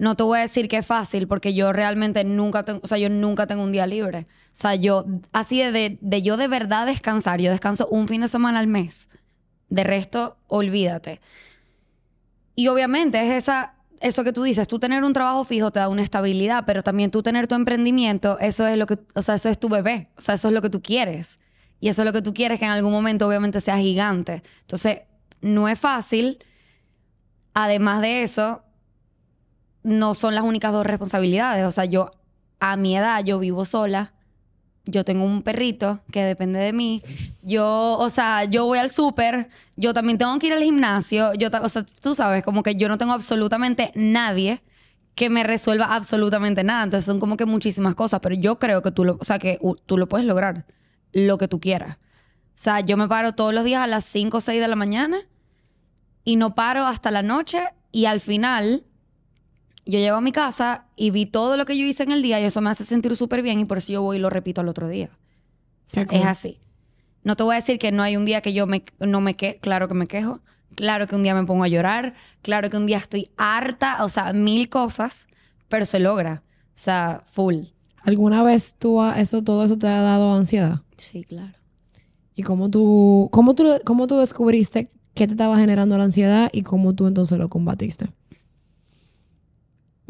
No 0.00 0.16
te 0.16 0.22
voy 0.22 0.38
a 0.38 0.42
decir 0.42 0.66
que 0.66 0.78
es 0.78 0.86
fácil 0.86 1.28
porque 1.28 1.52
yo 1.52 1.74
realmente 1.74 2.24
nunca 2.24 2.64
tengo, 2.64 2.80
o 2.82 2.86
sea, 2.86 2.96
yo 2.96 3.10
nunca 3.10 3.46
tengo 3.46 3.62
un 3.62 3.70
día 3.70 3.86
libre. 3.86 4.26
O 4.46 4.48
sea, 4.52 4.74
yo, 4.74 5.04
así 5.32 5.62
de, 5.62 5.70
de, 5.72 5.98
de 6.00 6.22
yo 6.22 6.38
de 6.38 6.48
verdad 6.48 6.86
descansar, 6.86 7.38
yo 7.40 7.50
descanso 7.50 7.86
un 7.88 8.08
fin 8.08 8.22
de 8.22 8.28
semana 8.28 8.60
al 8.60 8.66
mes. 8.66 9.10
De 9.68 9.84
resto, 9.84 10.38
olvídate. 10.46 11.20
Y 12.54 12.68
obviamente 12.68 13.20
es 13.20 13.30
esa, 13.32 13.74
eso 14.00 14.24
que 14.24 14.32
tú 14.32 14.42
dices, 14.42 14.66
tú 14.66 14.78
tener 14.78 15.04
un 15.04 15.12
trabajo 15.12 15.44
fijo 15.44 15.70
te 15.70 15.80
da 15.80 15.90
una 15.90 16.02
estabilidad, 16.02 16.64
pero 16.66 16.82
también 16.82 17.10
tú 17.10 17.22
tener 17.22 17.46
tu 17.46 17.54
emprendimiento, 17.54 18.38
eso 18.38 18.66
es 18.66 18.78
lo 18.78 18.86
que, 18.86 18.98
o 19.14 19.20
sea, 19.20 19.34
eso 19.34 19.50
es 19.50 19.60
tu 19.60 19.68
bebé, 19.68 20.08
o 20.16 20.22
sea, 20.22 20.36
eso 20.36 20.48
es 20.48 20.54
lo 20.54 20.62
que 20.62 20.70
tú 20.70 20.80
quieres. 20.80 21.38
Y 21.78 21.88
eso 21.88 22.00
es 22.02 22.06
lo 22.06 22.12
que 22.14 22.22
tú 22.22 22.32
quieres 22.32 22.58
que 22.58 22.64
en 22.64 22.70
algún 22.70 22.92
momento 22.92 23.28
obviamente 23.28 23.60
sea 23.60 23.76
gigante. 23.76 24.42
Entonces, 24.62 25.02
no 25.40 25.68
es 25.68 25.78
fácil. 25.78 26.38
Además 27.54 28.02
de 28.02 28.22
eso, 28.22 28.62
no 29.82 30.14
son 30.14 30.34
las 30.34 30.44
únicas 30.44 30.72
dos 30.72 30.86
responsabilidades. 30.86 31.64
O 31.66 31.72
sea, 31.72 31.84
yo 31.84 32.10
a 32.58 32.76
mi 32.76 32.96
edad, 32.96 33.24
yo 33.24 33.38
vivo 33.38 33.64
sola. 33.64 34.12
Yo 34.86 35.04
tengo 35.04 35.24
un 35.24 35.42
perrito 35.42 36.00
que 36.10 36.24
depende 36.24 36.58
de 36.58 36.72
mí. 36.72 37.02
Yo, 37.42 37.96
o 37.98 38.10
sea, 38.10 38.44
yo 38.44 38.64
voy 38.64 38.78
al 38.78 38.90
súper. 38.90 39.48
Yo 39.76 39.94
también 39.94 40.18
tengo 40.18 40.38
que 40.38 40.48
ir 40.48 40.52
al 40.52 40.62
gimnasio. 40.62 41.34
Yo, 41.34 41.48
o 41.62 41.68
sea, 41.68 41.84
tú 42.00 42.14
sabes, 42.14 42.42
como 42.42 42.62
que 42.62 42.74
yo 42.74 42.88
no 42.88 42.98
tengo 42.98 43.12
absolutamente 43.12 43.92
nadie 43.94 44.62
que 45.14 45.28
me 45.28 45.42
resuelva 45.42 45.94
absolutamente 45.94 46.64
nada. 46.64 46.84
Entonces 46.84 47.04
son 47.04 47.20
como 47.20 47.36
que 47.36 47.46
muchísimas 47.46 47.94
cosas. 47.94 48.20
Pero 48.20 48.34
yo 48.36 48.58
creo 48.58 48.82
que 48.82 48.90
tú 48.90 49.04
lo, 49.04 49.18
o 49.20 49.24
sea, 49.24 49.38
que 49.38 49.58
uh, 49.60 49.76
tú 49.86 49.98
lo 49.98 50.08
puedes 50.08 50.26
lograr. 50.26 50.66
Lo 51.12 51.38
que 51.38 51.48
tú 51.48 51.60
quieras. 51.60 51.96
O 51.96 52.62
sea, 52.62 52.80
yo 52.80 52.96
me 52.96 53.08
paro 53.08 53.34
todos 53.34 53.54
los 53.54 53.64
días 53.64 53.82
a 53.82 53.86
las 53.86 54.04
5 54.04 54.36
o 54.36 54.40
6 54.40 54.60
de 54.60 54.68
la 54.68 54.76
mañana 54.76 55.18
y 56.24 56.36
no 56.36 56.54
paro 56.54 56.84
hasta 56.84 57.10
la 57.10 57.22
noche 57.22 57.60
y 57.92 58.04
al 58.04 58.20
final 58.20 58.84
yo 59.86 59.98
llego 59.98 60.16
a 60.16 60.20
mi 60.20 60.32
casa 60.32 60.86
y 60.96 61.10
vi 61.10 61.26
todo 61.26 61.56
lo 61.56 61.64
que 61.64 61.76
yo 61.78 61.84
hice 61.84 62.02
en 62.02 62.12
el 62.12 62.22
día 62.22 62.40
y 62.40 62.44
eso 62.44 62.60
me 62.60 62.70
hace 62.70 62.84
sentir 62.84 63.16
súper 63.16 63.42
bien 63.42 63.60
y 63.60 63.64
por 63.64 63.78
eso 63.78 63.92
yo 63.92 64.02
voy 64.02 64.18
y 64.18 64.20
lo 64.20 64.30
repito 64.30 64.60
al 64.60 64.68
otro 64.68 64.88
día. 64.88 65.10
O 65.86 65.92
sea, 65.92 66.02
es 66.10 66.24
así. 66.24 66.60
No 67.24 67.36
te 67.36 67.42
voy 67.42 67.54
a 67.54 67.56
decir 67.56 67.78
que 67.78 67.92
no 67.92 68.02
hay 68.02 68.16
un 68.16 68.24
día 68.24 68.40
que 68.40 68.52
yo 68.52 68.66
me, 68.66 68.84
no 69.00 69.20
me 69.20 69.34
que, 69.36 69.58
claro 69.58 69.88
que 69.88 69.94
me 69.94 70.06
quejo, 70.06 70.40
claro 70.74 71.06
que 71.06 71.16
un 71.16 71.22
día 71.22 71.34
me 71.34 71.44
pongo 71.44 71.64
a 71.64 71.68
llorar, 71.68 72.14
claro 72.42 72.70
que 72.70 72.76
un 72.76 72.86
día 72.86 72.98
estoy 72.98 73.30
harta, 73.36 74.04
o 74.04 74.08
sea, 74.08 74.32
mil 74.32 74.68
cosas, 74.68 75.26
pero 75.68 75.84
se 75.84 75.98
logra. 75.98 76.42
O 76.68 76.82
sea, 76.82 77.22
full. 77.26 77.64
¿Alguna 78.02 78.42
vez 78.42 78.74
tú 78.78 79.02
ha- 79.02 79.20
eso 79.20 79.42
todo 79.42 79.64
eso 79.64 79.76
te 79.76 79.86
ha 79.86 80.00
dado 80.00 80.32
ansiedad? 80.34 80.80
Sí, 80.96 81.24
claro. 81.24 81.52
¿Y 82.34 82.42
cómo 82.42 82.70
tú 82.70 83.28
cómo 83.32 83.54
tú 83.54 83.66
cómo 83.84 84.06
tú 84.06 84.16
descubriste 84.18 84.90
qué 85.14 85.26
te 85.26 85.32
estaba 85.34 85.58
generando 85.58 85.98
la 85.98 86.04
ansiedad 86.04 86.48
y 86.52 86.62
cómo 86.62 86.94
tú 86.94 87.06
entonces 87.06 87.36
lo 87.36 87.48
combatiste? 87.50 88.08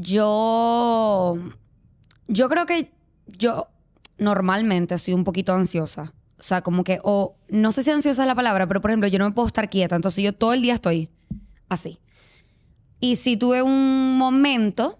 Yo, 0.00 1.37
yo 2.26 2.49
creo 2.49 2.64
que 2.64 2.90
yo 3.26 3.69
normalmente 4.16 4.97
soy 4.97 5.14
un 5.14 5.25
poquito 5.25 5.52
ansiosa. 5.52 6.14
O 6.38 6.42
sea, 6.42 6.62
como 6.62 6.85
que, 6.85 7.00
o 7.02 7.37
no 7.49 7.71
sé 7.73 7.83
si 7.83 7.90
ansiosa 7.90 8.23
es 8.23 8.26
la 8.26 8.35
palabra, 8.35 8.66
pero 8.66 8.80
por 8.80 8.90
ejemplo, 8.90 9.09
yo 9.09 9.19
no 9.19 9.26
me 9.26 9.35
puedo 9.35 9.47
estar 9.47 9.69
quieta. 9.69 9.95
Entonces 9.95 10.25
yo 10.25 10.33
todo 10.33 10.54
el 10.54 10.62
día 10.62 10.75
estoy 10.75 11.11
así. 11.69 11.99
Y 12.99 13.16
si 13.16 13.37
tuve 13.37 13.62
un 13.62 14.16
momento 14.16 14.99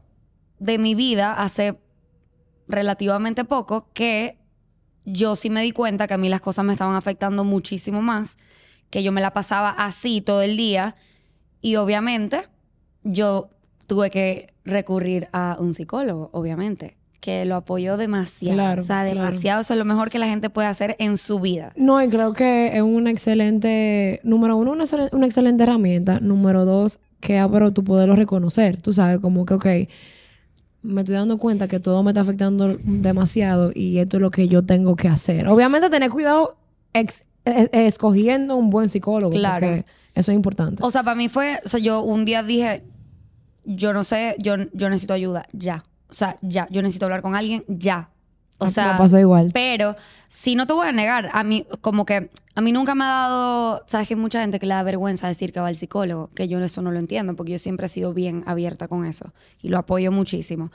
de 0.59 0.77
mi 0.77 0.95
vida 0.95 1.33
hace 1.33 1.81
relativamente 2.69 3.45
poco 3.45 3.89
que 3.95 4.39
yo 5.07 5.35
sí 5.35 5.49
me 5.49 5.63
di 5.63 5.73
cuenta 5.73 6.07
que 6.07 6.15
a 6.15 6.19
mí 6.19 6.29
las 6.29 6.43
cosas 6.43 6.65
me 6.65 6.75
estaban 6.75 6.95
afectando 6.95 7.43
muchísimo 7.43 8.03
más, 8.03 8.37
que 8.91 9.03
yo 9.03 9.13
me 9.13 9.23
la 9.23 9.33
pasaba 9.33 9.71
así 9.71 10.21
todo 10.21 10.43
el 10.43 10.59
día 10.59 10.95
y 11.63 11.77
obviamente 11.77 12.49
yo 13.03 13.51
tuve 13.91 14.09
que 14.11 14.53
recurrir 14.65 15.27
a 15.33 15.57
un 15.59 15.75
psicólogo, 15.75 16.31
obviamente, 16.33 16.97
que 17.21 17.45
lo 17.45 17.57
apoyó 17.57 17.97
demasiado. 17.97 18.55
Claro, 18.57 18.81
o 18.81 18.85
sea, 18.85 19.03
claro. 19.03 19.21
demasiado. 19.21 19.61
Eso 19.63 19.75
es 19.75 19.79
lo 19.79 19.85
mejor 19.85 20.11
que 20.11 20.21
la 20.21 20.27
gente 20.29 20.49
puede 20.49 20.69
hacer 20.69 20.95
en 21.01 21.17
su 21.19 21.41
vida. 21.41 21.73
No, 21.75 22.01
y 22.01 22.09
creo 22.09 22.33
que 22.33 22.69
es 22.77 22.83
una 22.83 23.11
excelente, 23.11 24.21
número 24.23 24.57
uno, 24.57 24.71
una, 24.73 24.85
excel- 24.85 25.09
una 25.13 25.27
excelente 25.27 25.65
herramienta. 25.65 26.21
Número 26.21 26.65
dos, 26.65 27.01
que 27.19 27.37
abro 27.39 27.73
tu 27.73 27.83
poderlo 27.83 28.15
reconocer. 28.15 28.81
Tú 28.81 28.93
sabes, 28.93 29.19
como 29.19 29.45
que, 29.45 29.55
ok, 29.55 29.67
me 30.83 31.01
estoy 31.01 31.17
dando 31.17 31.37
cuenta 31.37 31.67
que 31.67 31.81
todo 31.81 32.03
me 32.05 32.13
está 32.13 32.21
afectando 32.21 32.79
demasiado 32.85 33.73
y 33.75 33.99
esto 33.99 34.17
es 34.19 34.21
lo 34.23 34.31
que 34.31 34.47
yo 34.47 34.65
tengo 34.65 34.95
que 34.95 35.09
hacer. 35.09 35.49
Obviamente, 35.49 35.91
tener 35.91 36.11
cuidado 36.11 36.57
ex- 36.95 37.25
escogiendo 37.45 38.55
un 38.57 38.71
buen 38.71 38.89
psicólogo. 38.89 39.33
Claro. 39.33 39.67
Porque 39.67 39.85
eso 40.15 40.33
es 40.33 40.37
importante. 40.37 40.83
O 40.83 40.91
sea, 40.91 41.03
para 41.03 41.17
mí 41.17 41.29
fue, 41.29 41.61
o 41.65 41.69
sea, 41.69 41.81
yo 41.81 42.03
un 42.03 42.25
día 42.25 42.43
dije, 42.43 42.83
yo 43.65 43.93
no 43.93 44.05
sé, 44.05 44.37
yo, 44.39 44.55
yo 44.73 44.89
necesito 44.89 45.15
ayuda, 45.15 45.47
ya. 45.53 45.85
O 46.09 46.15
sea, 46.15 46.37
ya, 46.43 46.67
yo 46.71 46.83
necesito 46.83 47.07
hablar 47.07 47.23
con 47.23 47.35
alguien, 47.37 47.65
ya. 47.69 48.11
O 48.59 48.69
sea, 48.69 48.93
me 48.93 48.99
pasó 48.99 49.19
igual. 49.19 49.51
Pero 49.55 49.97
si 50.29 50.55
no 50.55 50.67
te 50.67 50.75
voy 50.75 50.87
a 50.87 50.93
negar, 50.93 51.31
a 51.33 51.43
mí 51.43 51.67
como 51.81 52.05
que 52.05 52.31
a 52.55 52.61
mí 52.61 52.73
nunca 52.73 52.95
me 52.95 53.05
ha 53.05 53.09
dado, 53.09 53.85
sabes 53.87 54.07
que 54.07 54.15
hay 54.15 54.21
mucha 54.21 54.43
gente 54.43 54.59
que 54.59 54.67
le 54.67 54.75
da 54.75 54.83
vergüenza 54.83 55.29
decir 55.29 55.53
que 55.53 55.61
va 55.61 55.69
al 55.69 55.77
psicólogo, 55.77 56.31
que 56.35 56.47
yo 56.47 56.59
eso 56.63 56.83
no 56.83 56.91
lo 56.91 56.99
entiendo 56.99 57.35
porque 57.37 57.53
yo 57.53 57.59
siempre 57.59 57.87
he 57.87 57.89
sido 57.89 58.13
bien 58.13 58.43
abierta 58.47 58.87
con 58.87 59.07
eso 59.07 59.33
y 59.63 59.69
lo 59.69 59.79
apoyo 59.79 60.13
muchísimo. 60.13 60.71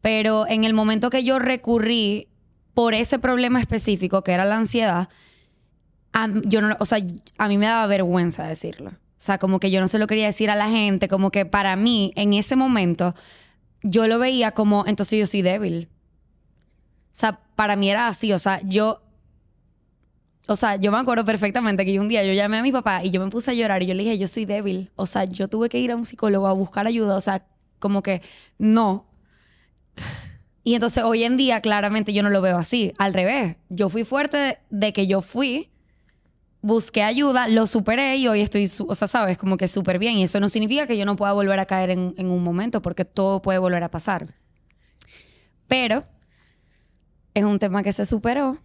Pero 0.00 0.46
en 0.46 0.64
el 0.64 0.74
momento 0.74 1.10
que 1.10 1.24
yo 1.24 1.38
recurrí 1.38 2.28
por 2.74 2.94
ese 2.94 3.18
problema 3.18 3.60
específico 3.60 4.22
que 4.22 4.32
era 4.32 4.44
la 4.44 4.58
ansiedad, 4.58 5.08
a, 6.12 6.28
yo 6.44 6.60
no, 6.60 6.76
o 6.78 6.84
sea, 6.84 6.98
a 7.38 7.48
mí 7.48 7.58
me 7.58 7.66
daba 7.66 7.86
vergüenza 7.86 8.46
decirlo. 8.46 8.92
O 9.24 9.26
sea, 9.26 9.38
como 9.38 9.58
que 9.58 9.70
yo 9.70 9.80
no 9.80 9.88
se 9.88 9.98
lo 9.98 10.06
quería 10.06 10.26
decir 10.26 10.50
a 10.50 10.54
la 10.54 10.68
gente, 10.68 11.08
como 11.08 11.30
que 11.30 11.46
para 11.46 11.76
mí 11.76 12.12
en 12.14 12.34
ese 12.34 12.56
momento 12.56 13.14
yo 13.82 14.06
lo 14.06 14.18
veía 14.18 14.50
como 14.50 14.84
entonces 14.86 15.18
yo 15.18 15.26
soy 15.26 15.40
débil. 15.40 15.88
O 17.06 17.08
sea, 17.10 17.40
para 17.56 17.74
mí 17.74 17.88
era 17.88 18.06
así. 18.06 18.34
O 18.34 18.38
sea, 18.38 18.60
yo. 18.64 19.00
O 20.46 20.56
sea, 20.56 20.76
yo 20.76 20.92
me 20.92 20.98
acuerdo 20.98 21.24
perfectamente 21.24 21.86
que 21.86 21.98
un 21.98 22.08
día 22.08 22.22
yo 22.22 22.34
llamé 22.34 22.58
a 22.58 22.62
mi 22.62 22.70
papá 22.70 23.02
y 23.02 23.12
yo 23.12 23.24
me 23.24 23.30
puse 23.30 23.50
a 23.50 23.54
llorar 23.54 23.82
y 23.82 23.86
yo 23.86 23.94
le 23.94 24.02
dije, 24.02 24.18
yo 24.18 24.28
soy 24.28 24.44
débil. 24.44 24.90
O 24.94 25.06
sea, 25.06 25.24
yo 25.24 25.48
tuve 25.48 25.70
que 25.70 25.78
ir 25.78 25.90
a 25.90 25.96
un 25.96 26.04
psicólogo 26.04 26.46
a 26.46 26.52
buscar 26.52 26.86
ayuda. 26.86 27.16
O 27.16 27.20
sea, 27.22 27.46
como 27.78 28.02
que 28.02 28.20
no. 28.58 29.06
Y 30.64 30.74
entonces 30.74 31.02
hoy 31.02 31.24
en 31.24 31.38
día 31.38 31.62
claramente 31.62 32.12
yo 32.12 32.22
no 32.22 32.28
lo 32.28 32.42
veo 32.42 32.58
así. 32.58 32.92
Al 32.98 33.14
revés. 33.14 33.56
Yo 33.70 33.88
fui 33.88 34.04
fuerte 34.04 34.36
de, 34.36 34.58
de 34.68 34.92
que 34.92 35.06
yo 35.06 35.22
fui, 35.22 35.70
busqué 36.64 37.02
ayuda, 37.02 37.46
lo 37.48 37.66
superé 37.66 38.16
y 38.16 38.26
hoy 38.26 38.40
estoy, 38.40 38.70
o 38.88 38.94
sea, 38.94 39.06
sabes, 39.06 39.36
como 39.36 39.58
que 39.58 39.68
súper 39.68 39.98
bien. 39.98 40.16
Y 40.16 40.22
eso 40.22 40.40
no 40.40 40.48
significa 40.48 40.86
que 40.86 40.96
yo 40.96 41.04
no 41.04 41.14
pueda 41.14 41.34
volver 41.34 41.60
a 41.60 41.66
caer 41.66 41.90
en, 41.90 42.14
en 42.16 42.30
un 42.30 42.42
momento 42.42 42.80
porque 42.80 43.04
todo 43.04 43.42
puede 43.42 43.58
volver 43.58 43.82
a 43.82 43.90
pasar. 43.90 44.34
Pero 45.68 46.04
es 47.34 47.44
un 47.44 47.58
tema 47.58 47.82
que 47.82 47.92
se 47.92 48.06
superó 48.06 48.58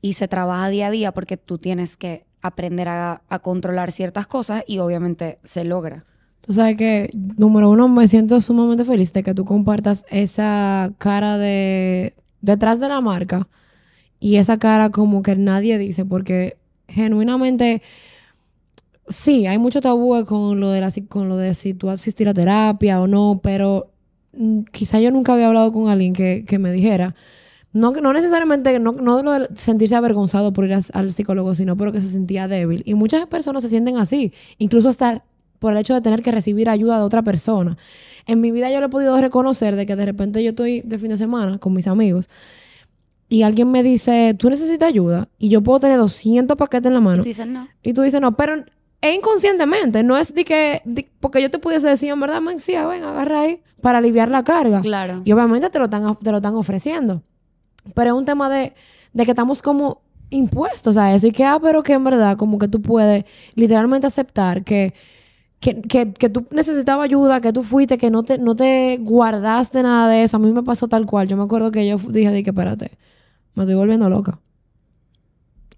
y 0.00 0.14
se 0.14 0.26
trabaja 0.26 0.70
día 0.70 0.86
a 0.86 0.90
día 0.90 1.12
porque 1.12 1.36
tú 1.36 1.58
tienes 1.58 1.98
que 1.98 2.24
aprender 2.40 2.88
a, 2.88 3.22
a 3.28 3.38
controlar 3.40 3.92
ciertas 3.92 4.26
cosas 4.26 4.64
y 4.66 4.78
obviamente 4.78 5.38
se 5.44 5.64
logra. 5.64 6.06
Tú 6.40 6.54
sabes 6.54 6.78
que, 6.78 7.10
número 7.12 7.68
uno, 7.68 7.88
me 7.88 8.08
siento 8.08 8.40
sumamente 8.40 8.84
feliz 8.86 9.12
de 9.12 9.22
que 9.22 9.34
tú 9.34 9.44
compartas 9.44 10.06
esa 10.08 10.90
cara 10.96 11.36
de 11.36 12.14
detrás 12.40 12.80
de 12.80 12.88
la 12.88 13.02
marca 13.02 13.48
y 14.18 14.36
esa 14.36 14.58
cara 14.58 14.88
como 14.88 15.22
que 15.22 15.36
nadie 15.36 15.76
dice, 15.76 16.06
porque 16.06 16.56
genuinamente, 16.88 17.82
sí, 19.08 19.46
hay 19.46 19.58
mucho 19.58 19.80
tabú 19.80 20.24
con 20.26 20.60
lo 20.60 20.70
de, 20.70 20.80
la, 20.80 20.90
con 21.08 21.28
lo 21.28 21.36
de 21.36 21.54
si 21.54 21.74
tú 21.74 21.90
asistir 21.90 22.28
a 22.28 22.34
terapia 22.34 23.00
o 23.00 23.06
no, 23.06 23.40
pero 23.42 23.90
mm, 24.32 24.60
quizá 24.72 25.00
yo 25.00 25.10
nunca 25.10 25.34
había 25.34 25.48
hablado 25.48 25.72
con 25.72 25.88
alguien 25.88 26.12
que, 26.12 26.44
que 26.46 26.58
me 26.58 26.72
dijera, 26.72 27.14
no, 27.72 27.92
que- 27.92 28.00
no 28.02 28.12
necesariamente, 28.12 28.78
no, 28.80 28.92
no 28.92 29.22
lo 29.22 29.32
de 29.32 29.48
sentirse 29.56 29.96
avergonzado 29.96 30.52
por 30.52 30.64
ir 30.66 30.74
a- 30.74 30.80
al 30.94 31.10
psicólogo, 31.12 31.54
sino 31.54 31.76
porque 31.76 32.00
se 32.00 32.08
sentía 32.10 32.48
débil. 32.48 32.82
Y 32.86 32.94
muchas 32.94 33.26
personas 33.26 33.62
se 33.64 33.70
sienten 33.70 33.98
así, 33.98 34.32
incluso 34.58 34.88
hasta 34.88 35.24
por 35.60 35.72
el 35.72 35.78
hecho 35.78 35.94
de 35.94 36.00
tener 36.02 36.22
que 36.22 36.32
recibir 36.32 36.70
ayuda 36.70 36.98
de 36.98 37.04
otra 37.04 37.22
persona. 37.22 37.78
En 38.26 38.40
mi 38.40 38.50
vida 38.52 38.70
yo 38.70 38.80
lo 38.80 38.86
he 38.86 38.90
podido 38.90 39.20
reconocer 39.20 39.76
de 39.76 39.86
que 39.86 39.96
de 39.96 40.06
repente 40.06 40.42
yo 40.44 40.50
estoy 40.50 40.82
de 40.82 40.98
fin 40.98 41.10
de 41.10 41.16
semana 41.18 41.58
con 41.58 41.74
mis 41.74 41.86
amigos 41.88 42.28
y 43.32 43.42
alguien 43.44 43.70
me 43.70 43.82
dice, 43.82 44.34
tú 44.38 44.50
necesitas 44.50 44.88
ayuda 44.88 45.28
y 45.38 45.48
yo 45.48 45.62
puedo 45.62 45.80
tener 45.80 45.96
200 45.98 46.56
paquetes 46.56 46.86
en 46.86 46.92
la 46.94 47.00
Y 47.00 47.02
mano 47.02 47.22
tú 47.22 47.28
dices, 47.28 47.46
no. 47.46 47.66
y 47.82 47.92
tú 47.94 48.02
dices, 48.02 48.20
no, 48.20 48.36
pero 48.36 48.62
e 49.00 49.14
inconscientemente, 49.14 50.02
no 50.02 50.16
es 50.18 50.34
de 50.34 50.44
que, 50.44 50.82
de- 50.84 51.08
porque 51.18 51.40
yo 51.40 51.50
te 51.50 51.58
pudiese 51.58 51.88
decir, 51.88 52.10
en 52.10 52.20
verdad, 52.20 52.40
man, 52.40 52.60
sí, 52.60 52.72
ven, 52.72 53.02
agarra 53.02 53.40
ahí 53.40 53.60
para 53.80 53.98
aliviar 53.98 54.28
la 54.28 54.44
carga. 54.44 54.80
Claro. 54.82 55.22
Y 55.24 55.32
obviamente 55.32 55.70
te 55.70 55.78
lo 55.78 55.86
están, 55.86 56.14
te 56.16 56.30
lo 56.30 56.36
están 56.36 56.54
ofreciendo. 56.54 57.22
Pero 57.94 58.10
es 58.10 58.14
un 58.16 58.24
tema 58.24 58.48
de, 58.48 58.74
de 59.12 59.24
que 59.24 59.30
estamos 59.32 59.60
como 59.62 60.02
impuestos 60.30 60.96
a 60.96 61.14
eso 61.14 61.26
y 61.26 61.32
que, 61.32 61.44
ah, 61.44 61.58
pero 61.60 61.82
que 61.82 61.94
en 61.94 62.04
verdad 62.04 62.36
como 62.36 62.58
que 62.58 62.68
tú 62.68 62.80
puedes 62.80 63.24
literalmente 63.54 64.06
aceptar 64.06 64.62
que, 64.62 64.94
que, 65.58 65.80
que, 65.82 66.12
que 66.12 66.28
tú 66.28 66.46
necesitabas 66.50 67.04
ayuda, 67.06 67.40
que 67.40 67.52
tú 67.52 67.62
fuiste, 67.64 67.98
que 67.98 68.10
no 68.10 68.22
te, 68.22 68.38
no 68.38 68.54
te 68.54 68.98
guardaste 69.00 69.82
nada 69.82 70.08
de 70.08 70.22
eso. 70.22 70.36
A 70.36 70.40
mí 70.40 70.52
me 70.52 70.62
pasó 70.62 70.86
tal 70.86 71.06
cual. 71.06 71.26
Yo 71.28 71.36
me 71.36 71.42
acuerdo 71.44 71.72
que 71.72 71.86
yo 71.86 71.96
dije, 71.98 72.30
de 72.30 72.42
que 72.42 72.50
espérate, 72.50 72.92
me 73.54 73.64
estoy 73.64 73.74
volviendo 73.74 74.08
loca. 74.08 74.40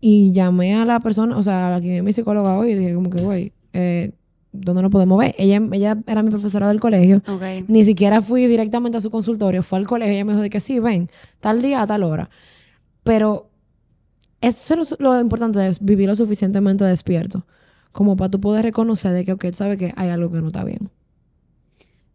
Y 0.01 0.33
llamé 0.33 0.75
a 0.75 0.85
la 0.85 1.01
persona, 1.01 1.37
o 1.37 1.43
sea, 1.43 1.69
a 1.69 1.71
la 1.71 1.81
que 1.81 1.99
es 1.99 2.03
mi 2.03 2.13
psicóloga 2.13 2.59
hoy 2.59 2.73
y 2.73 2.75
dije 2.75 2.95
como 2.95 3.11
que, 3.11 3.23
güey, 3.23 3.53
eh, 3.73 4.13
¿dónde 4.53 4.83
nos 4.83 4.91
podemos 4.91 5.19
ver? 5.19 5.35
Ella, 5.39 5.61
ella 5.73 5.99
era 6.07 6.23
mi 6.23 6.31
profesora 6.31 6.69
del 6.69 6.81
colegio. 6.81 7.23
Ok. 7.27 7.69
Ni 7.69 7.85
siquiera 7.85 8.23
fui 8.23 8.47
directamente 8.47 8.99
a 8.99 9.01
su 9.01 9.11
consultorio, 9.11 9.63
fue 9.63 9.79
al 9.79 9.87
colegio 9.87 10.13
y 10.13 10.17
ella 10.17 10.25
me 10.25 10.33
dijo 10.33 10.43
de 10.43 10.51
que 10.51 10.61
sí, 10.61 10.79
ven, 10.79 11.09
tal 11.41 11.63
día 11.63 11.83
a 11.83 11.87
tal 11.87 12.03
hora. 12.03 12.31
Pero 13.03 13.51
eso 14.41 14.75
es 14.81 14.97
lo, 14.99 15.13
lo 15.15 15.21
importante, 15.21 15.67
es 15.67 15.83
vivir 15.83 16.09
lo 16.09 16.17
suficientemente 16.17 16.85
despierto, 16.85 17.47
como 17.93 18.17
para 18.17 18.31
tú 18.31 18.41
poder 18.41 18.65
reconocer 18.65 19.13
de 19.13 19.25
que, 19.25 19.33
ok, 19.33 19.47
tú 19.47 19.55
sabes 19.55 19.79
que 19.79 19.95
hay 19.97 20.11
algo 20.11 20.31
que 20.31 20.41
no 20.41 20.49
está 20.49 20.65
bien. 20.65 20.91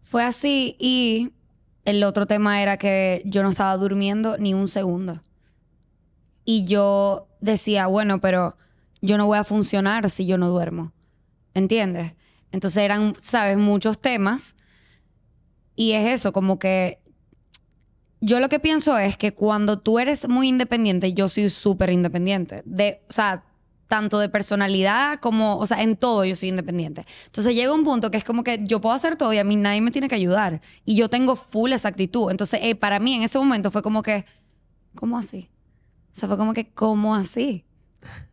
Fue 0.03 0.23
así 0.23 0.75
y 0.79 1.31
el 1.85 2.03
otro 2.03 2.25
tema 2.25 2.61
era 2.61 2.77
que 2.77 3.21
yo 3.25 3.43
no 3.43 3.49
estaba 3.49 3.75
durmiendo 3.77 4.37
ni 4.37 4.53
un 4.53 4.67
segundo. 4.67 5.21
Y 6.51 6.65
yo 6.65 7.27
decía, 7.41 7.85
bueno, 7.85 8.21
pero 8.21 8.57
yo 9.03 9.19
no 9.19 9.27
voy 9.27 9.37
a 9.37 9.43
funcionar 9.43 10.09
si 10.09 10.25
yo 10.25 10.39
no 10.39 10.49
duermo. 10.49 10.93
¿Entiendes? 11.53 12.13
Entonces 12.51 12.81
eran, 12.81 13.13
sabes, 13.21 13.55
muchos 13.59 14.01
temas. 14.01 14.55
Y 15.75 15.91
es 15.91 16.07
eso, 16.07 16.33
como 16.33 16.57
que 16.57 17.03
yo 18.19 18.39
lo 18.39 18.49
que 18.49 18.59
pienso 18.59 18.97
es 18.97 19.15
que 19.15 19.35
cuando 19.35 19.77
tú 19.77 19.99
eres 19.99 20.27
muy 20.27 20.47
independiente, 20.47 21.13
yo 21.13 21.29
soy 21.29 21.51
súper 21.51 21.91
independiente. 21.91 22.63
De, 22.65 23.03
o 23.07 23.13
sea, 23.13 23.43
tanto 23.87 24.17
de 24.17 24.29
personalidad 24.29 25.19
como, 25.19 25.59
o 25.59 25.67
sea, 25.67 25.83
en 25.83 25.97
todo 25.97 26.25
yo 26.25 26.35
soy 26.35 26.49
independiente. 26.49 27.05
Entonces 27.27 27.53
llega 27.53 27.71
un 27.75 27.83
punto 27.83 28.09
que 28.09 28.17
es 28.17 28.23
como 28.23 28.43
que 28.43 28.61
yo 28.63 28.81
puedo 28.81 28.95
hacer 28.95 29.17
todo 29.17 29.31
y 29.33 29.37
a 29.37 29.43
mí 29.43 29.55
nadie 29.55 29.81
me 29.81 29.91
tiene 29.91 30.09
que 30.09 30.15
ayudar. 30.15 30.61
Y 30.83 30.95
yo 30.95 31.09
tengo 31.09 31.35
full 31.35 31.73
esa 31.73 31.89
actitud. 31.89 32.31
Entonces, 32.31 32.59
eh, 32.63 32.73
para 32.73 32.97
mí 32.97 33.13
en 33.13 33.21
ese 33.21 33.37
momento 33.37 33.69
fue 33.69 33.83
como 33.83 34.01
que, 34.01 34.25
¿cómo 34.95 35.15
así? 35.15 35.47
Fue 36.27 36.37
como 36.37 36.53
que, 36.53 36.69
¿cómo 36.69 37.15
así? 37.15 37.65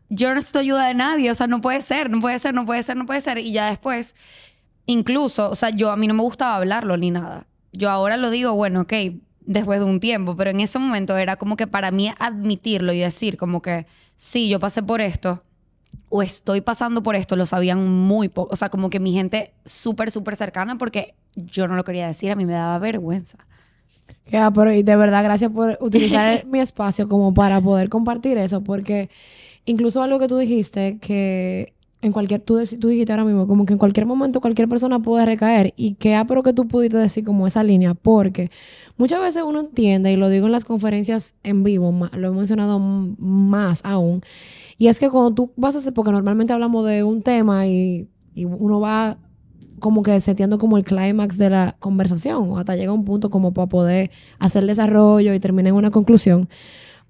Yo 0.08 0.28
no 0.28 0.36
necesito 0.36 0.60
ayuda 0.60 0.86
de 0.88 0.94
nadie. 0.94 1.30
O 1.30 1.34
sea, 1.34 1.46
no 1.46 1.60
puede 1.60 1.82
ser, 1.82 2.10
no 2.10 2.20
puede 2.20 2.38
ser, 2.38 2.54
no 2.54 2.66
puede 2.66 2.82
ser, 2.82 2.96
no 2.96 3.06
puede 3.06 3.20
ser. 3.20 3.38
Y 3.38 3.52
ya 3.52 3.68
después, 3.68 4.14
incluso, 4.86 5.50
o 5.50 5.54
sea, 5.56 5.70
yo 5.70 5.90
a 5.90 5.96
mí 5.96 6.06
no 6.06 6.14
me 6.14 6.22
gustaba 6.22 6.56
hablarlo 6.56 6.96
ni 6.96 7.10
nada. 7.10 7.46
Yo 7.72 7.90
ahora 7.90 8.16
lo 8.16 8.30
digo, 8.30 8.54
bueno, 8.54 8.82
ok, 8.82 8.92
después 9.40 9.78
de 9.80 9.84
un 9.84 10.00
tiempo, 10.00 10.36
pero 10.36 10.50
en 10.50 10.60
ese 10.60 10.78
momento 10.78 11.16
era 11.16 11.36
como 11.36 11.56
que 11.56 11.66
para 11.66 11.90
mí 11.90 12.10
admitirlo 12.18 12.92
y 12.92 13.00
decir 13.00 13.36
como 13.36 13.62
que, 13.62 13.86
sí, 14.16 14.48
yo 14.48 14.58
pasé 14.58 14.82
por 14.82 15.00
esto 15.00 15.42
o 16.08 16.22
estoy 16.22 16.60
pasando 16.60 17.02
por 17.02 17.16
esto, 17.16 17.36
lo 17.36 17.46
sabían 17.46 17.88
muy 17.88 18.28
poco. 18.28 18.52
O 18.52 18.56
sea, 18.56 18.68
como 18.68 18.90
que 18.90 19.00
mi 19.00 19.12
gente 19.12 19.52
súper, 19.64 20.10
súper 20.10 20.36
cercana 20.36 20.78
porque 20.78 21.14
yo 21.34 21.68
no 21.68 21.74
lo 21.74 21.84
quería 21.84 22.06
decir, 22.06 22.30
a 22.30 22.36
mí 22.36 22.46
me 22.46 22.54
daba 22.54 22.78
vergüenza. 22.78 23.38
Que, 24.24 24.38
ah, 24.38 24.50
pero 24.52 24.72
y 24.72 24.82
de 24.82 24.96
verdad, 24.96 25.22
gracias 25.22 25.52
por 25.52 25.78
utilizar 25.80 26.44
mi 26.46 26.58
espacio 26.58 27.08
como 27.08 27.32
para 27.32 27.60
poder 27.60 27.88
compartir 27.88 28.38
eso, 28.38 28.62
porque 28.62 29.08
incluso 29.66 30.02
algo 30.02 30.18
que 30.18 30.26
tú 30.26 30.36
dijiste, 30.36 30.98
que 30.98 31.74
en 32.02 32.12
cualquier, 32.12 32.40
tú, 32.40 32.60
tú 32.80 32.88
dijiste 32.88 33.12
ahora 33.12 33.24
mismo, 33.24 33.46
como 33.46 33.66
que 33.66 33.72
en 33.72 33.78
cualquier 33.78 34.06
momento 34.06 34.40
cualquier 34.40 34.68
persona 34.68 34.98
puede 35.00 35.26
recaer, 35.26 35.74
y 35.76 35.94
que, 35.94 36.14
ah, 36.14 36.24
pero 36.26 36.42
que 36.42 36.52
tú 36.52 36.66
pudiste 36.66 36.96
decir 36.96 37.24
como 37.24 37.46
esa 37.46 37.62
línea, 37.62 37.94
porque 37.94 38.50
muchas 38.96 39.20
veces 39.20 39.44
uno 39.44 39.60
entiende, 39.60 40.12
y 40.12 40.16
lo 40.16 40.28
digo 40.28 40.46
en 40.46 40.52
las 40.52 40.64
conferencias 40.64 41.34
en 41.44 41.62
vivo, 41.62 41.92
lo 42.12 42.28
he 42.28 42.32
mencionado 42.32 42.78
más 42.80 43.80
aún, 43.84 44.22
y 44.76 44.88
es 44.88 44.98
que 44.98 45.08
cuando 45.08 45.34
tú 45.34 45.52
vas 45.56 45.76
a 45.76 45.78
hacer, 45.78 45.94
porque 45.94 46.10
normalmente 46.10 46.52
hablamos 46.52 46.84
de 46.84 47.04
un 47.04 47.22
tema 47.22 47.66
y, 47.66 48.08
y 48.34 48.44
uno 48.44 48.80
va 48.80 49.18
como 49.80 50.02
que 50.02 50.18
seteando 50.20 50.58
como 50.58 50.76
el 50.76 50.84
clímax 50.84 51.38
de 51.38 51.50
la 51.50 51.76
conversación 51.78 52.50
o 52.50 52.58
hasta 52.58 52.76
llega 52.76 52.92
un 52.92 53.04
punto 53.04 53.30
como 53.30 53.52
para 53.52 53.68
poder 53.68 54.10
hacer 54.38 54.62
el 54.62 54.68
desarrollo 54.68 55.34
y 55.34 55.40
terminar 55.40 55.70
en 55.70 55.76
una 55.76 55.90
conclusión. 55.90 56.48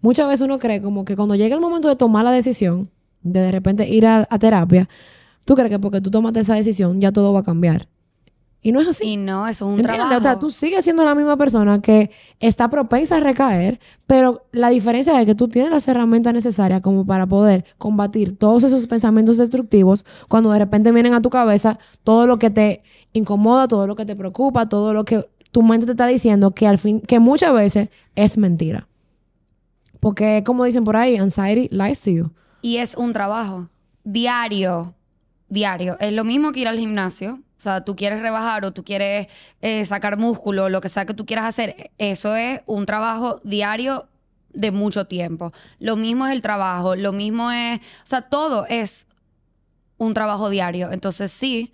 Muchas 0.01 0.29
veces 0.29 0.43
uno 0.43 0.59
cree 0.59 0.83
como 0.83 1.05
que 1.05 1.17
cuando 1.17 1.35
llega 1.35 1.55
el 1.55 1.61
momento 1.61 1.89
de 1.89 1.97
tomar 1.97 2.25
la 2.25 2.33
decisión, 2.33 2.91
de 3.23 3.41
de 3.41 3.53
repente 3.53 3.89
ir 3.89 4.07
a, 4.07 4.27
a 4.31 4.39
terapia, 4.39 4.89
tú 5.45 5.55
crees 5.55 5.71
que 5.71 5.79
porque 5.79 6.01
tú 6.01 6.11
tomaste 6.11 6.41
esa 6.41 6.55
decisión 6.55 7.01
ya 7.01 7.13
todo 7.13 7.33
va 7.33 7.41
a 7.41 7.45
cambiar. 7.45 7.89
Y 8.67 8.73
no 8.73 8.81
es 8.81 8.89
así. 8.89 9.05
Y 9.05 9.17
no, 9.17 9.47
eso 9.47 9.65
es 9.65 9.69
un 9.75 9.79
¿Entiendes? 9.79 9.97
trabajo. 9.97 10.19
O 10.19 10.23
sea, 10.23 10.39
tú 10.41 10.51
sigues 10.51 10.83
siendo 10.83 11.05
la 11.05 11.15
misma 11.15 11.37
persona 11.37 11.81
que 11.81 12.11
está 12.41 12.69
propensa 12.69 13.19
a 13.19 13.21
recaer, 13.21 13.79
pero 14.09 14.45
la 14.51 14.71
diferencia 14.71 15.21
es 15.21 15.25
que 15.25 15.37
tú 15.37 15.47
tienes 15.47 15.71
las 15.71 15.87
herramientas 15.87 16.35
necesarias 16.35 16.81
como 16.81 17.07
para 17.07 17.29
poder 17.29 17.65
combatir 17.79 18.37
todos 18.37 18.65
esos 18.65 18.89
pensamientos 18.89 19.37
destructivos 19.37 20.05
cuando 20.27 20.51
de 20.51 20.59
repente 20.59 20.91
vienen 20.91 21.15
a 21.15 21.23
tu 21.23 21.31
cabeza 21.31 21.79
todo 22.03 22.27
lo 22.27 22.41
que 22.41 22.51
te 22.51 22.83
incomoda, 23.13 23.69
todo 23.69 23.87
lo 23.87 23.95
que 23.95 24.05
te 24.05 24.17
preocupa, 24.17 24.69
todo 24.69 24.93
lo 24.93 25.05
que 25.05 25.25
tu 25.53 25.63
mente 25.63 25.87
te 25.87 25.93
está 25.93 26.09
diciendo 26.09 26.51
que 26.51 26.67
al 26.67 26.79
fin, 26.79 27.01
que 27.01 27.21
muchas 27.21 27.53
veces 27.53 27.89
es 28.17 28.37
mentira. 28.37 28.89
Porque 30.01 30.43
como 30.45 30.65
dicen 30.65 30.83
por 30.83 30.97
ahí, 30.97 31.17
anxiety 31.17 31.69
lies 31.71 32.03
to 32.03 32.11
you. 32.11 32.31
Y 32.63 32.79
es 32.79 32.97
un 32.97 33.13
trabajo 33.13 33.69
diario, 34.03 34.93
diario. 35.49 35.97
Es 36.01 36.13
lo 36.13 36.25
mismo 36.25 36.51
que 36.51 36.59
ir 36.59 36.67
al 36.67 36.81
gimnasio. 36.81 37.43
O 37.59 37.61
sea, 37.61 37.85
tú 37.85 37.97
quieres 37.97 38.21
rebajar 38.21 38.65
o 38.65 38.73
tú 38.73 38.85
quieres 38.85 39.29
eh, 39.63 39.85
sacar 39.85 40.19
músculo, 40.19 40.69
lo 40.69 40.81
que 40.81 40.89
sea 40.89 41.07
que 41.07 41.15
tú 41.15 41.25
quieras 41.25 41.47
hacer. 41.47 41.91
Eso 41.97 42.37
es 42.37 42.61
un 42.67 42.85
trabajo 42.85 43.41
diario 43.45 44.09
de 44.53 44.71
mucho 44.73 45.07
tiempo. 45.07 45.53
Lo 45.79 45.97
mismo 45.97 46.27
es 46.27 46.33
el 46.33 46.43
trabajo, 46.43 46.97
lo 46.97 47.13
mismo 47.13 47.51
es, 47.51 47.79
o 47.79 48.07
sea, 48.07 48.23
todo 48.23 48.67
es 48.67 49.07
un 49.99 50.15
trabajo 50.15 50.51
diario. 50.51 50.93
Entonces 50.93 51.33
sí, 51.33 51.73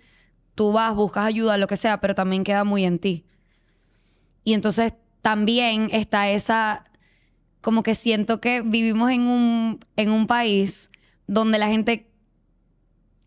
tú 0.55 0.71
vas, 0.71 0.95
buscas 0.95 1.25
ayuda, 1.25 1.57
lo 1.57 1.67
que 1.67 1.77
sea, 1.77 1.99
pero 1.99 2.15
también 2.15 2.43
queda 2.43 2.63
muy 2.63 2.85
en 2.85 2.99
ti. 2.99 3.25
Y 4.43 4.53
entonces 4.53 4.93
también 5.21 5.89
está 5.91 6.29
esa, 6.29 6.83
como 7.61 7.83
que 7.83 7.95
siento 7.95 8.41
que 8.41 8.61
vivimos 8.61 9.11
en 9.11 9.21
un, 9.21 9.79
en 9.95 10.11
un 10.11 10.27
país 10.27 10.89
donde 11.27 11.57
la 11.57 11.67
gente, 11.67 12.09